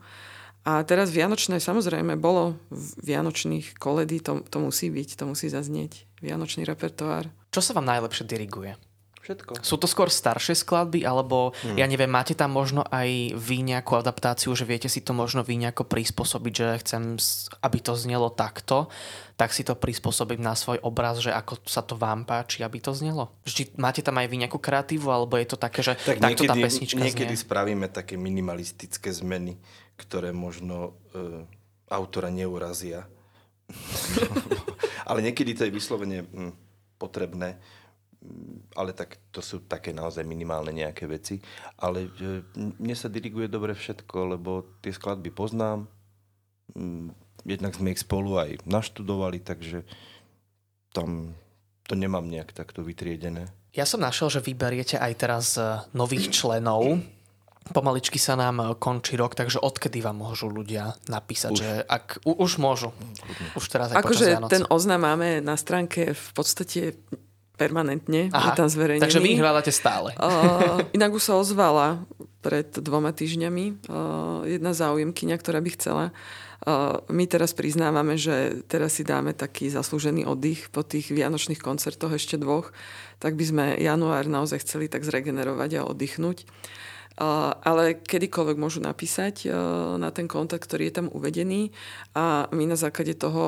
A 0.65 0.81
teraz 0.81 1.13
Vianočné, 1.13 1.61
samozrejme, 1.61 2.17
bolo 2.17 2.57
v 2.73 3.13
Vianočných 3.13 3.77
koledy, 3.77 4.25
to, 4.25 4.41
to 4.49 4.59
musí 4.65 4.89
byť, 4.89 5.21
to 5.21 5.25
musí 5.29 5.53
zaznieť. 5.53 6.09
Vianočný 6.25 6.65
repertoár. 6.65 7.29
Čo 7.53 7.61
sa 7.61 7.77
vám 7.77 7.85
najlepšie 7.85 8.25
diriguje? 8.25 8.73
Všetko. 9.25 9.65
Sú 9.65 9.81
to 9.81 9.89
skôr 9.89 10.13
staršie 10.13 10.53
skladby, 10.53 11.01
alebo 11.09 11.57
hmm. 11.65 11.81
ja 11.81 11.89
neviem, 11.89 12.13
máte 12.13 12.37
tam 12.37 12.53
možno 12.53 12.85
aj 12.93 13.33
vy 13.33 13.65
nejakú 13.65 13.97
adaptáciu, 13.97 14.53
že 14.53 14.69
viete 14.69 14.93
si 14.93 15.01
to 15.01 15.17
možno 15.17 15.41
vy 15.41 15.57
nejako 15.57 15.89
prispôsobiť, 15.89 16.53
že 16.53 16.67
chcem, 16.85 17.03
aby 17.65 17.79
to 17.81 17.97
znelo 17.97 18.29
takto, 18.29 18.93
tak 19.41 19.57
si 19.57 19.65
to 19.65 19.73
prispôsobím 19.81 20.45
na 20.45 20.53
svoj 20.53 20.77
obraz, 20.85 21.25
že 21.25 21.33
ako 21.33 21.57
sa 21.65 21.81
to 21.81 21.97
vám 21.97 22.29
páči, 22.29 22.61
aby 22.61 22.85
to 22.85 22.93
znelo. 22.93 23.33
Vždy 23.49 23.81
máte 23.81 24.05
tam 24.05 24.21
aj 24.21 24.29
vy 24.29 24.45
nejakú 24.45 24.61
kreatívu, 24.61 25.09
alebo 25.09 25.41
je 25.41 25.49
to 25.49 25.57
také, 25.57 25.81
že 25.81 25.97
Tak 26.05 26.21
takto 26.21 26.45
tá 26.45 26.53
niekedy, 26.53 26.61
pesnička 26.61 27.01
niekedy 27.01 27.35
znie? 27.35 27.45
spravíme 27.49 27.89
také 27.89 28.21
minimalistické 28.21 29.09
zmeny, 29.09 29.57
ktoré 29.97 30.37
možno 30.37 31.01
e, 31.17 31.49
autora 31.89 32.29
neurazia. 32.29 33.09
ale 35.09 35.25
niekedy 35.25 35.57
to 35.57 35.65
je 35.65 35.73
vyslovene 35.73 36.29
mm, 36.29 36.53
potrebné. 37.01 37.57
Mm, 38.25 38.73
Ale 38.73 38.97
tak 38.97 39.21
to 39.29 39.45
sú 39.45 39.69
také 39.69 39.93
naozaj 39.93 40.25
minimálne 40.25 40.73
nejaké 40.73 41.05
veci. 41.05 41.39
Ale 41.77 42.09
mne 42.57 42.97
sa 42.97 43.13
diriguje 43.13 43.53
dobre 43.53 43.77
všetko, 43.77 44.35
lebo 44.35 44.81
tie 44.81 44.91
skladby 44.91 45.29
poznám. 45.31 45.85
Mm, 46.73 47.13
Jednak 47.45 47.77
sme 47.77 47.93
ich 47.93 48.01
spolu 48.01 48.41
aj 48.41 48.65
naštudovali, 48.65 49.45
takže 49.45 49.85
tam 50.97 51.37
to 51.85 51.93
nemám 51.93 52.25
nejak 52.25 52.57
takto 52.57 52.81
vytriedené. 52.81 53.53
Ja 53.77 53.85
som 53.85 54.01
našiel, 54.01 54.33
že 54.33 54.41
vyberiete 54.41 54.97
aj 54.97 55.13
teraz 55.19 55.47
e, 55.61 55.85
nových 55.93 56.33
členov. 56.33 57.05
Pomaličky 57.75 58.17
sa 58.17 58.39
nám 58.41 58.63
e, 58.63 58.65
končí 58.81 59.21
rok, 59.21 59.37
takže 59.37 59.61
odkedy 59.61 60.01
vám 60.01 60.25
môžu 60.25 60.49
ľudia 60.49 60.97
napísať, 61.13 61.53
Už. 61.53 61.61
že 61.61 61.71
ak, 61.85 62.25
u, 62.25 62.33
už 62.33 62.57
môžu. 62.57 62.97
Už 63.53 63.67
teraz 63.69 63.93
aj 63.93 64.01
Akože 64.01 64.41
ten 64.49 64.65
oznam 64.73 65.05
máme 65.05 65.45
na 65.45 65.59
stránke 65.61 66.17
v 66.17 66.29
podstate 66.33 66.97
permanentne, 67.55 68.35
je 68.35 68.51
tam 68.59 68.67
zverejnený. 68.67 69.05
takže 69.07 69.23
vy 69.23 69.39
ich 69.39 69.43
hľadáte 69.43 69.71
stále. 69.71 70.11
Uh, 70.19 70.83
inak 70.97 71.15
už 71.15 71.23
sa 71.23 71.35
ozvala 71.39 72.03
pred 72.43 72.67
dvoma 72.75 73.15
týždňami 73.15 73.89
uh, 73.89 74.43
jedna 74.45 74.75
záujemkyňa, 74.75 75.37
ktorá 75.39 75.63
by 75.63 75.71
chcela. 75.79 76.07
My 77.13 77.29
teraz 77.29 77.53
priznávame, 77.53 78.17
že 78.17 78.65
teraz 78.65 78.97
si 78.97 79.05
dáme 79.05 79.37
taký 79.37 79.69
zaslúžený 79.69 80.25
oddych 80.25 80.73
po 80.73 80.81
tých 80.81 81.13
vianočných 81.13 81.61
koncertoch 81.61 82.17
ešte 82.17 82.41
dvoch, 82.41 82.73
tak 83.21 83.37
by 83.37 83.45
sme 83.45 83.65
január 83.77 84.25
naozaj 84.25 84.65
chceli 84.65 84.89
tak 84.89 85.05
zregenerovať 85.05 85.71
a 85.77 85.85
oddychnúť. 85.85 86.49
Ale 87.61 88.01
kedykoľvek 88.01 88.57
môžu 88.57 88.81
napísať 88.81 89.45
na 90.01 90.09
ten 90.09 90.25
kontakt, 90.25 90.65
ktorý 90.65 90.89
je 90.89 90.97
tam 91.05 91.13
uvedený 91.13 91.69
a 92.17 92.49
my 92.49 92.65
na 92.65 92.81
základe 92.81 93.13
toho 93.13 93.45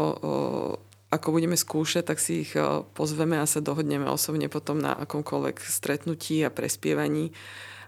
ako 1.07 1.39
budeme 1.39 1.55
skúšať, 1.55 2.03
tak 2.03 2.19
si 2.19 2.43
ich 2.43 2.53
eh, 2.59 2.83
pozveme 2.95 3.39
a 3.39 3.47
sa 3.47 3.63
dohodneme 3.63 4.07
osobne 4.11 4.51
potom 4.51 4.83
na 4.83 4.95
akomkoľvek 4.95 5.57
stretnutí 5.63 6.43
a 6.43 6.51
prespievaní. 6.51 7.31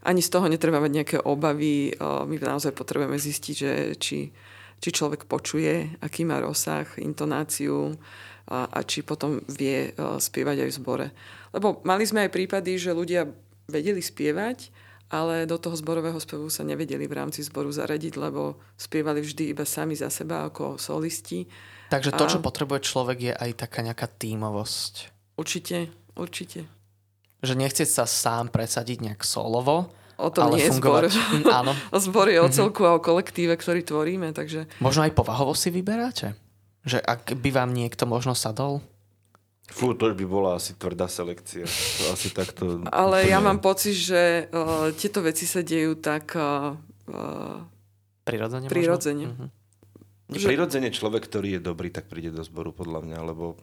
Ani 0.06 0.22
z 0.22 0.30
toho 0.30 0.46
netreba 0.46 0.78
mať 0.78 0.92
nejaké 0.94 1.18
obavy. 1.18 1.90
eh, 1.90 1.96
My 1.98 2.34
naozaj 2.38 2.72
potrebujeme 2.72 3.18
zistiť, 3.18 3.54
že 3.54 3.72
či, 3.98 4.30
či 4.78 4.88
človek 4.94 5.26
počuje, 5.26 5.98
aký 5.98 6.22
má 6.22 6.38
rozsah, 6.38 6.86
intonáciu 7.02 7.98
a, 8.48 8.64
a 8.70 8.78
či 8.86 9.04
potom 9.04 9.44
vie 9.44 9.92
spievať 9.98 10.64
aj 10.64 10.68
v 10.72 10.78
zbore. 10.80 11.06
Lebo 11.52 11.84
mali 11.84 12.08
sme 12.08 12.24
aj 12.24 12.32
prípady, 12.32 12.80
že 12.80 12.96
ľudia 12.96 13.28
vedeli 13.68 14.00
spievať, 14.00 14.72
ale 15.12 15.44
do 15.44 15.56
toho 15.60 15.76
zborového 15.76 16.16
spevu 16.16 16.48
sa 16.48 16.64
nevedeli 16.64 17.04
v 17.04 17.16
rámci 17.16 17.44
zboru 17.44 17.68
zaradiť, 17.72 18.16
lebo 18.16 18.56
spievali 18.76 19.20
vždy 19.20 19.52
iba 19.52 19.64
sami 19.68 19.96
za 19.96 20.08
seba 20.08 20.48
ako 20.48 20.80
solisti. 20.80 21.48
Takže 21.88 22.12
to, 22.12 22.24
A- 22.24 22.30
čo 22.30 22.38
potrebuje 22.38 22.80
človek, 22.82 23.18
je 23.20 23.32
aj 23.32 23.50
taká 23.58 23.80
nejaká 23.80 24.06
tímovosť. 24.06 24.94
Určite, 25.34 25.88
určite. 26.14 26.68
Že 27.40 27.54
nechcieť 27.56 27.88
sa 27.88 28.04
sám 28.04 28.50
presadiť 28.50 28.98
nejak 29.00 29.22
solovo, 29.22 29.88
O 30.18 30.34
tom 30.34 30.50
ale 30.50 30.58
nie 30.58 30.66
je 30.66 30.74
zbor. 30.74 31.06
fungovať. 31.06 31.12
Mm, 31.14 31.46
áno. 31.46 31.72
Zbor 31.94 32.26
je 32.34 32.42
o 32.42 32.48
celku 32.50 32.82
a 32.82 32.98
o 32.98 33.00
kolektíve, 33.00 33.54
ktorý 33.54 33.86
tvoríme, 33.86 34.34
takže 34.34 34.66
Možno 34.78 35.06
aj 35.06 35.14
povahovo 35.14 35.54
si 35.54 35.70
vyberáte? 35.70 36.34
Že 36.82 36.98
ak 36.98 37.38
by 37.38 37.50
vám 37.54 37.70
niekto 37.70 38.02
možno 38.02 38.34
sadol? 38.34 38.82
Fú, 39.68 39.92
to 39.94 40.10
by 40.10 40.24
bola 40.24 40.56
asi 40.56 40.74
tvrdá 40.74 41.06
selekcia. 41.06 41.62
To 41.62 42.02
asi 42.10 42.32
takto... 42.32 42.82
Ale 42.88 43.28
ja 43.28 43.38
mám 43.38 43.60
pocit, 43.60 43.94
že 43.94 44.48
uh, 44.48 44.90
tieto 44.96 45.20
veci 45.20 45.44
sa 45.44 45.60
dejú 45.60 45.94
tak 45.94 46.32
uh, 46.34 46.72
Prirodzene? 48.24 48.64
možno? 48.64 48.72
Prirodzene. 48.72 49.26
Mhm. 49.28 49.46
Že- 50.30 50.46
Prirodzene 50.46 50.88
človek, 50.88 51.24
ktorý 51.24 51.56
je 51.56 51.60
dobrý, 51.62 51.88
tak 51.88 52.06
príde 52.06 52.30
do 52.30 52.42
zboru 52.42 52.70
podľa 52.70 53.00
mňa, 53.00 53.18
lebo 53.24 53.56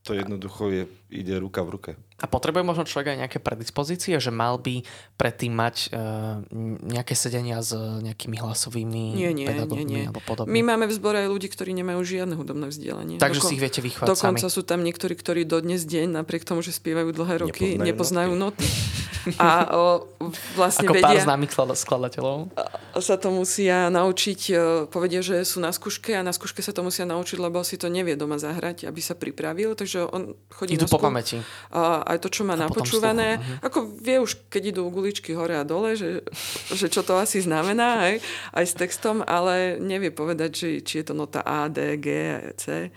to 0.00 0.16
jednoducho 0.16 0.72
je, 0.72 0.82
ide 1.12 1.36
ruka 1.36 1.60
v 1.60 1.70
ruke. 1.70 1.90
A 2.16 2.24
potrebuje 2.24 2.64
možno 2.64 2.82
človek 2.82 3.12
aj 3.12 3.18
nejaké 3.18 3.38
predispozície, 3.38 4.16
že 4.16 4.32
mal 4.32 4.56
by 4.56 4.80
predtým 5.14 5.52
mať 5.52 5.92
uh, 5.92 6.40
nejaké 6.88 7.12
sedenia 7.12 7.60
s 7.60 7.76
nejakými 7.76 8.40
hlasovými 8.40 9.04
Nie, 9.12 9.36
nie, 9.36 9.44
pedagógmi 9.44 9.84
nie, 9.84 9.92
nie. 9.92 10.04
alebo 10.08 10.24
podobne. 10.24 10.48
my 10.48 10.60
máme 10.64 10.88
v 10.88 10.96
zbore 10.96 11.18
aj 11.20 11.28
ľudí, 11.28 11.46
ktorí 11.46 11.76
nemajú 11.76 12.00
žiadne 12.00 12.34
hudobné 12.34 12.72
vzdelanie. 12.72 13.20
Takže 13.20 13.38
Doko- 13.38 13.48
si 13.50 13.54
ich 13.54 13.62
viete 13.62 13.84
vychovať 13.84 14.08
Dokonca 14.08 14.48
sami. 14.48 14.54
sú 14.54 14.62
tam 14.64 14.80
niektorí, 14.80 15.12
ktorí 15.12 15.44
dodnes 15.44 15.84
deň, 15.84 16.16
napriek 16.16 16.42
tomu, 16.42 16.64
že 16.64 16.72
spievajú 16.72 17.12
dlhé 17.12 17.34
roky, 17.44 17.76
Nepoznajú 17.76 17.84
nepoznajú, 17.84 18.32
noty. 18.34 18.64
A 19.36 19.68
o, 19.76 20.08
vlastne 20.56 20.88
Ako 20.88 20.96
pár 20.96 21.12
vedia, 21.12 21.28
známych 21.28 21.52
sklad- 21.52 21.76
skladateľov. 21.76 22.48
sa 22.96 23.20
to 23.20 23.28
musia 23.28 23.92
naučiť, 23.92 24.40
e, 24.48 24.54
povedia, 24.88 25.20
že 25.20 25.44
sú 25.44 25.60
na 25.60 25.68
skúške 25.68 26.16
a 26.16 26.24
na 26.24 26.32
skúške 26.32 26.64
sa 26.64 26.72
to 26.72 26.80
musia 26.80 27.04
naučiť, 27.04 27.36
lebo 27.36 27.60
si 27.60 27.76
to 27.76 27.92
nevie 27.92 28.16
doma 28.16 28.40
zahrať, 28.40 28.88
aby 28.88 29.00
sa 29.04 29.12
pripravil, 29.12 29.76
takže 29.76 30.08
on 30.08 30.32
chodí 30.48 30.74
Idú 30.74 30.88
na 30.88 30.92
po 30.92 30.98
skú- 30.98 31.06
pamäti. 31.12 31.36
A 31.74 32.02
aj 32.08 32.18
to, 32.24 32.28
čo 32.32 32.42
má 32.48 32.56
A 32.56 32.64
napočúvané, 32.64 33.38
ako 33.60 33.92
vie 34.00 34.16
už, 34.22 34.48
keď 34.48 34.72
idú 34.72 34.88
guličky 34.88 35.36
hore 35.36 35.58
a 35.58 35.66
dole, 35.68 35.94
že, 35.94 36.24
že 36.72 36.88
čo 36.88 37.04
to 37.04 37.20
asi 37.20 37.44
znamená, 37.44 38.08
aj, 38.08 38.14
aj 38.56 38.64
s 38.64 38.74
textom, 38.74 39.20
ale 39.26 39.76
nevie 39.76 40.08
povedať, 40.14 40.50
či, 40.54 40.68
či 40.80 41.02
je 41.02 41.12
to 41.12 41.14
nota 41.14 41.44
A, 41.44 41.68
D, 41.68 42.00
G, 42.00 42.08
C. 42.56 42.90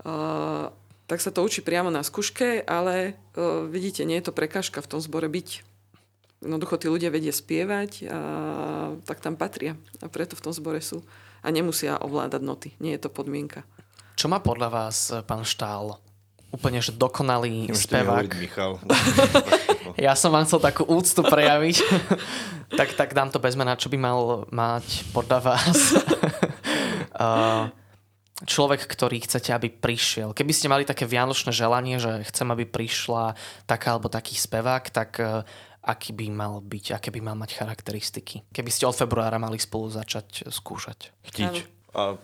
Uh, 0.00 0.72
tak 1.10 1.18
sa 1.18 1.34
to 1.34 1.42
učí 1.42 1.60
priamo 1.60 1.90
na 1.90 2.06
skúške, 2.06 2.62
ale 2.64 3.18
uh, 3.34 3.66
vidíte, 3.66 4.06
nie 4.06 4.22
je 4.22 4.30
to 4.30 4.32
prekážka 4.32 4.78
v 4.78 4.90
tom 4.96 5.00
zbore 5.02 5.26
byť. 5.26 5.69
Jednoducho 6.40 6.80
tí 6.80 6.88
ľudia 6.88 7.12
vedia 7.12 7.32
spievať, 7.32 7.90
a, 8.04 8.18
tak 9.04 9.20
tam 9.20 9.36
patria. 9.36 9.76
A 10.00 10.08
preto 10.08 10.34
v 10.34 10.44
tom 10.44 10.52
zbore 10.52 10.80
sú. 10.80 11.04
A 11.40 11.48
nemusia 11.48 12.00
ovládať 12.00 12.42
noty. 12.44 12.68
Nie 12.80 12.96
je 12.96 13.08
to 13.08 13.10
podmienka. 13.12 13.64
Čo 14.20 14.28
má 14.28 14.36
podľa 14.40 14.68
vás, 14.68 15.08
pán 15.24 15.48
Štál, 15.48 15.96
úplne 16.50 16.82
že 16.82 16.92
dokonalý 16.92 17.70
Nemôžete 17.70 17.88
spevák? 17.88 18.28
Michal. 18.36 18.72
ja 20.06 20.12
som 20.18 20.34
vám 20.34 20.44
chcel 20.44 20.60
takú 20.60 20.84
úctu 20.84 21.22
prejaviť. 21.24 21.76
tak, 22.78 22.92
tak 22.98 23.16
dám 23.16 23.30
to 23.30 23.38
bez 23.38 23.54
mena, 23.54 23.78
čo 23.78 23.88
by 23.88 23.96
mal 23.96 24.44
mať 24.50 25.08
podľa 25.14 25.38
vás. 25.40 25.78
uh, 27.16 27.70
človek, 28.52 28.84
ktorý 28.84 29.22
chcete, 29.24 29.54
aby 29.54 29.70
prišiel. 29.70 30.34
Keby 30.34 30.52
ste 30.52 30.68
mali 30.68 30.82
také 30.84 31.06
vianočné 31.06 31.54
želanie, 31.54 32.02
že 32.02 32.26
chcem, 32.28 32.50
aby 32.50 32.66
prišla 32.66 33.38
taká 33.64 33.96
alebo 33.96 34.10
taký 34.10 34.34
spevák, 34.36 34.84
tak 34.90 35.10
uh, 35.22 35.46
aký 35.80 36.12
by 36.12 36.26
mal 36.28 36.60
byť, 36.60 37.00
aké 37.00 37.08
by 37.08 37.20
mal 37.24 37.36
mať 37.36 37.56
charakteristiky? 37.56 38.44
Keby 38.52 38.70
ste 38.72 38.84
od 38.84 38.96
februára 38.96 39.40
mali 39.40 39.56
spolu 39.56 39.88
začať 39.88 40.48
skúšať. 40.52 41.12
Chtiť. 41.24 41.54
A 41.96 42.20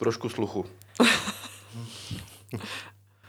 trošku 0.00 0.32
sluchu. 0.32 0.64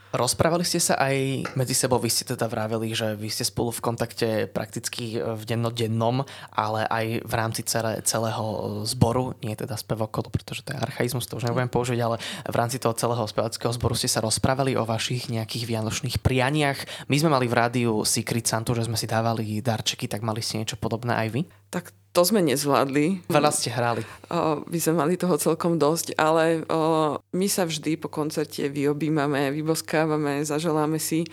Rozprávali 0.08 0.64
ste 0.64 0.80
sa 0.80 0.96
aj 0.96 1.44
medzi 1.52 1.76
sebou, 1.76 2.00
vy 2.00 2.08
ste 2.08 2.24
teda 2.24 2.48
vraveli, 2.48 2.96
že 2.96 3.12
vy 3.12 3.28
ste 3.28 3.44
spolu 3.44 3.68
v 3.68 3.84
kontakte 3.84 4.28
prakticky 4.48 5.20
v 5.20 5.42
dennodennom, 5.44 6.24
ale 6.48 6.88
aj 6.88 7.28
v 7.28 7.32
rámci 7.36 7.60
celé, 7.68 8.00
celého 8.08 8.80
zboru, 8.88 9.36
nie 9.44 9.52
teda 9.52 9.76
spevokolu, 9.76 10.32
pretože 10.32 10.64
to 10.64 10.72
je 10.72 10.80
archaizmus, 10.80 11.28
to 11.28 11.36
už 11.36 11.52
nebudem 11.52 11.68
použiť, 11.68 12.00
ale 12.00 12.16
v 12.24 12.56
rámci 12.56 12.80
toho 12.80 12.96
celého 12.96 13.20
spevackého 13.28 13.68
zboru 13.76 13.92
ste 13.92 14.08
sa 14.08 14.24
rozprávali 14.24 14.80
o 14.80 14.88
vašich 14.88 15.28
nejakých 15.28 15.68
vianočných 15.68 16.24
prianiach. 16.24 17.08
My 17.12 17.20
sme 17.20 17.28
mali 17.28 17.44
v 17.44 17.58
rádiu 17.60 18.00
Secret 18.08 18.48
Santu, 18.48 18.72
že 18.72 18.88
sme 18.88 18.96
si 18.96 19.04
dávali 19.04 19.60
darčeky, 19.60 20.08
tak 20.08 20.24
mali 20.24 20.40
ste 20.40 20.64
niečo 20.64 20.80
podobné 20.80 21.20
aj 21.20 21.28
vy? 21.36 21.44
Tak 21.68 21.92
to 22.18 22.26
sme 22.26 22.42
nezvládli. 22.42 23.30
Veľa 23.30 23.50
ste 23.54 23.70
hrali. 23.70 24.02
O, 24.26 24.66
my 24.66 24.78
sme 24.82 24.94
mali 24.98 25.14
toho 25.14 25.38
celkom 25.38 25.78
dosť, 25.78 26.18
ale 26.18 26.66
o, 26.66 27.14
my 27.30 27.46
sa 27.46 27.62
vždy 27.62 27.94
po 27.94 28.10
koncerte 28.10 28.66
vyobímame, 28.66 29.54
vyboskávame, 29.54 30.42
zaželáme 30.42 30.98
si 30.98 31.28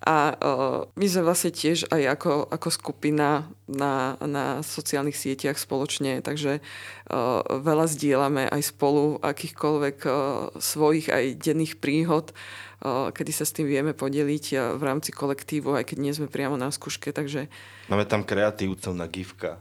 a 0.00 0.32
o, 0.32 0.88
my 0.96 1.06
sme 1.12 1.28
vlastne 1.28 1.52
tiež 1.52 1.92
aj 1.92 2.16
ako, 2.16 2.48
ako 2.48 2.68
skupina 2.72 3.52
na, 3.68 4.16
na 4.24 4.64
sociálnych 4.64 5.18
sieťach 5.18 5.60
spoločne, 5.60 6.24
takže 6.24 6.64
o, 7.12 7.44
veľa 7.60 7.84
zdieľame 7.92 8.48
aj 8.48 8.62
spolu 8.64 9.20
akýchkoľvek 9.20 9.98
o, 10.08 10.12
svojich 10.56 11.12
aj 11.12 11.36
denných 11.36 11.76
príhod, 11.84 12.32
o, 12.80 13.12
kedy 13.12 13.28
sa 13.28 13.44
s 13.44 13.52
tým 13.52 13.68
vieme 13.68 13.92
podeliť 13.92 14.78
v 14.80 14.82
rámci 14.88 15.12
kolektívu, 15.12 15.76
aj 15.76 15.92
keď 15.92 15.98
nie 16.00 16.16
sme 16.16 16.32
priamo 16.32 16.56
na 16.56 16.72
skúške, 16.72 17.12
takže... 17.12 17.52
Máme 17.92 18.08
tam 18.08 18.24
kreatívcov 18.24 18.96
na 18.96 19.04
gifka 19.04 19.60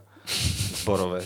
zborové. 0.79 1.21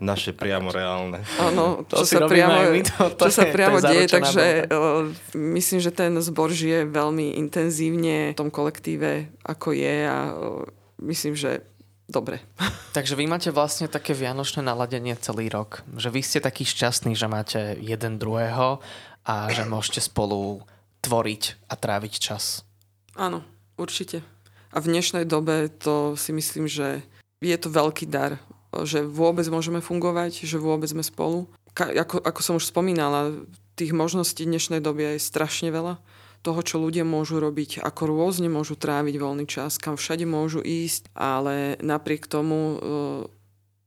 Naše 0.00 0.32
priamo 0.32 0.72
reálne. 0.72 1.20
Áno, 1.42 1.84
čo 1.88 2.04
sa 2.06 2.24
priamo, 2.24 2.72
my, 2.72 2.80
to, 2.86 3.12
to 3.18 3.26
čo 3.26 3.28
je, 3.28 3.36
sa 3.36 3.44
priamo 3.50 3.78
deje, 3.82 4.06
takže 4.08 4.46
uh, 4.70 5.08
myslím, 5.34 5.78
že 5.82 5.90
ten 5.90 6.14
zbor 6.22 6.54
žije 6.54 6.88
veľmi 6.88 7.36
intenzívne 7.36 8.32
v 8.32 8.38
tom 8.38 8.48
kolektíve, 8.48 9.28
ako 9.44 9.76
je 9.76 9.96
a 10.06 10.18
uh, 10.32 10.64
myslím, 11.04 11.34
že 11.36 11.66
dobre. 12.08 12.40
Takže 12.96 13.14
vy 13.14 13.28
máte 13.28 13.52
vlastne 13.52 13.86
také 13.86 14.16
vianočné 14.16 14.64
naladenie 14.64 15.14
celý 15.20 15.52
rok. 15.52 15.84
Že 15.94 16.08
vy 16.08 16.20
ste 16.24 16.38
takí 16.40 16.64
šťastní, 16.64 17.12
že 17.12 17.28
máte 17.28 17.76
jeden 17.78 18.16
druhého 18.16 18.80
a 19.28 19.34
že 19.52 19.68
môžete 19.68 20.00
spolu 20.08 20.64
tvoriť 21.04 21.68
a 21.68 21.74
tráviť 21.76 22.14
čas. 22.16 22.64
Áno, 23.14 23.44
určite. 23.76 24.24
A 24.72 24.80
v 24.80 24.96
dnešnej 24.96 25.24
dobe 25.28 25.68
to 25.68 26.16
si 26.16 26.32
myslím, 26.32 26.68
že 26.68 27.04
je 27.42 27.56
to 27.58 27.68
veľký 27.70 28.10
dar, 28.10 28.42
že 28.84 29.00
vôbec 29.06 29.46
môžeme 29.48 29.80
fungovať, 29.80 30.44
že 30.44 30.60
vôbec 30.60 30.90
sme 30.90 31.02
spolu. 31.06 31.48
Ka- 31.72 31.94
ako, 31.94 32.20
ako 32.20 32.40
som 32.42 32.54
už 32.58 32.68
spomínala, 32.68 33.46
tých 33.78 33.94
možností 33.94 34.42
dnešnej 34.42 34.82
doby 34.82 35.14
je 35.14 35.22
strašne 35.22 35.70
veľa. 35.70 36.02
Toho, 36.42 36.60
čo 36.62 36.78
ľudia 36.78 37.02
môžu 37.02 37.42
robiť, 37.42 37.82
ako 37.82 38.14
rôzne 38.14 38.46
môžu 38.46 38.78
tráviť 38.78 39.14
voľný 39.18 39.46
čas, 39.46 39.78
kam 39.78 39.98
všade 39.98 40.22
môžu 40.22 40.62
ísť, 40.62 41.10
ale 41.14 41.74
napriek 41.82 42.30
tomu 42.30 42.58
uh, 42.58 42.78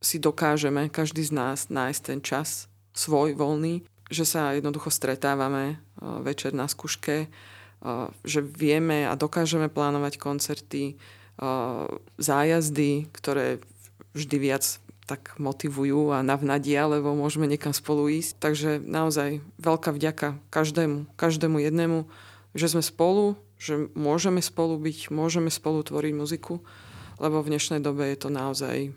si 0.04 0.20
dokážeme, 0.20 0.92
každý 0.92 1.24
z 1.24 1.32
nás, 1.32 1.72
nájsť 1.72 2.02
ten 2.04 2.20
čas 2.20 2.68
svoj 2.92 3.40
voľný, 3.40 3.88
že 4.12 4.28
sa 4.28 4.52
jednoducho 4.52 4.92
stretávame 4.92 5.80
uh, 5.80 6.20
večer 6.20 6.52
na 6.52 6.68
skúške, 6.68 7.32
uh, 7.32 8.12
že 8.28 8.44
vieme 8.44 9.08
a 9.08 9.16
dokážeme 9.16 9.72
plánovať 9.72 10.20
koncerty, 10.20 11.00
zájazdy, 12.22 13.10
ktoré 13.12 13.60
vždy 14.14 14.38
viac 14.38 14.66
tak 15.10 15.36
motivujú 15.42 16.16
a 16.16 16.24
navnadia, 16.24 16.88
lebo 16.88 17.12
môžeme 17.12 17.50
niekam 17.50 17.76
spolu 17.76 18.08
ísť. 18.08 18.40
Takže 18.40 18.70
naozaj 18.80 19.44
veľká 19.60 19.92
vďaka 19.92 20.40
každému, 20.54 21.10
každému 21.20 21.58
jednému, 21.60 22.08
že 22.56 22.72
sme 22.72 22.86
spolu, 22.86 23.36
že 23.60 23.92
môžeme 23.98 24.40
spolu 24.40 24.80
byť, 24.80 25.12
môžeme 25.12 25.52
spolu 25.52 25.84
tvoriť 25.84 26.14
muziku, 26.16 26.64
lebo 27.20 27.44
v 27.44 27.52
dnešnej 27.52 27.84
dobe 27.84 28.08
je 28.08 28.18
to 28.22 28.30
naozaj 28.32 28.96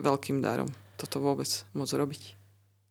veľkým 0.00 0.40
darom 0.40 0.72
toto 0.96 1.20
vôbec 1.20 1.48
môcť 1.76 1.94
robiť. 1.94 2.22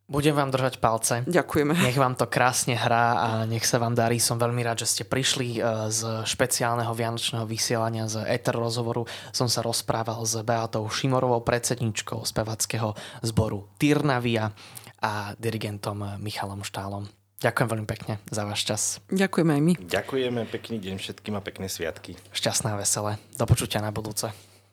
Budem 0.05 0.37
vám 0.37 0.53
držať 0.53 0.77
palce. 0.77 1.25
Ďakujeme. 1.25 1.73
Nech 1.81 1.97
vám 1.97 2.13
to 2.13 2.29
krásne 2.29 2.77
hrá 2.77 3.17
a 3.17 3.29
nech 3.49 3.65
sa 3.65 3.81
vám 3.81 3.97
darí. 3.97 4.21
Som 4.21 4.37
veľmi 4.37 4.61
rád, 4.61 4.85
že 4.85 4.91
ste 4.93 5.03
prišli 5.03 5.57
e, 5.57 5.89
z 5.89 6.21
špeciálneho 6.29 6.93
vianočného 6.93 7.41
vysielania 7.49 8.05
z 8.05 8.21
Ether 8.29 8.53
rozhovoru. 8.53 9.09
Som 9.33 9.49
sa 9.49 9.65
rozprával 9.65 10.21
s 10.21 10.37
Beatou 10.45 10.85
Šimorovou, 10.85 11.41
predsedničkou 11.41 12.21
spevackého 12.21 12.93
zboru 13.25 13.65
Tyrnavia 13.81 14.53
a 15.01 15.33
dirigentom 15.41 16.21
Michalom 16.21 16.61
Štálom. 16.61 17.09
Ďakujem 17.41 17.67
veľmi 17.67 17.87
pekne 17.89 18.13
za 18.29 18.45
váš 18.45 18.61
čas. 18.61 18.81
Ďakujeme 19.09 19.57
aj 19.57 19.61
my. 19.61 19.73
Ďakujeme, 19.89 20.41
pekný 20.53 20.77
deň 20.85 20.95
všetkým 21.01 21.33
a 21.33 21.41
pekné 21.41 21.65
sviatky. 21.65 22.13
Šťastné 22.29 22.73
a 22.73 22.79
veselé. 22.79 23.17
Do 23.41 23.49
počutia 23.49 23.81
na 23.81 23.89
budúce. 23.89 24.54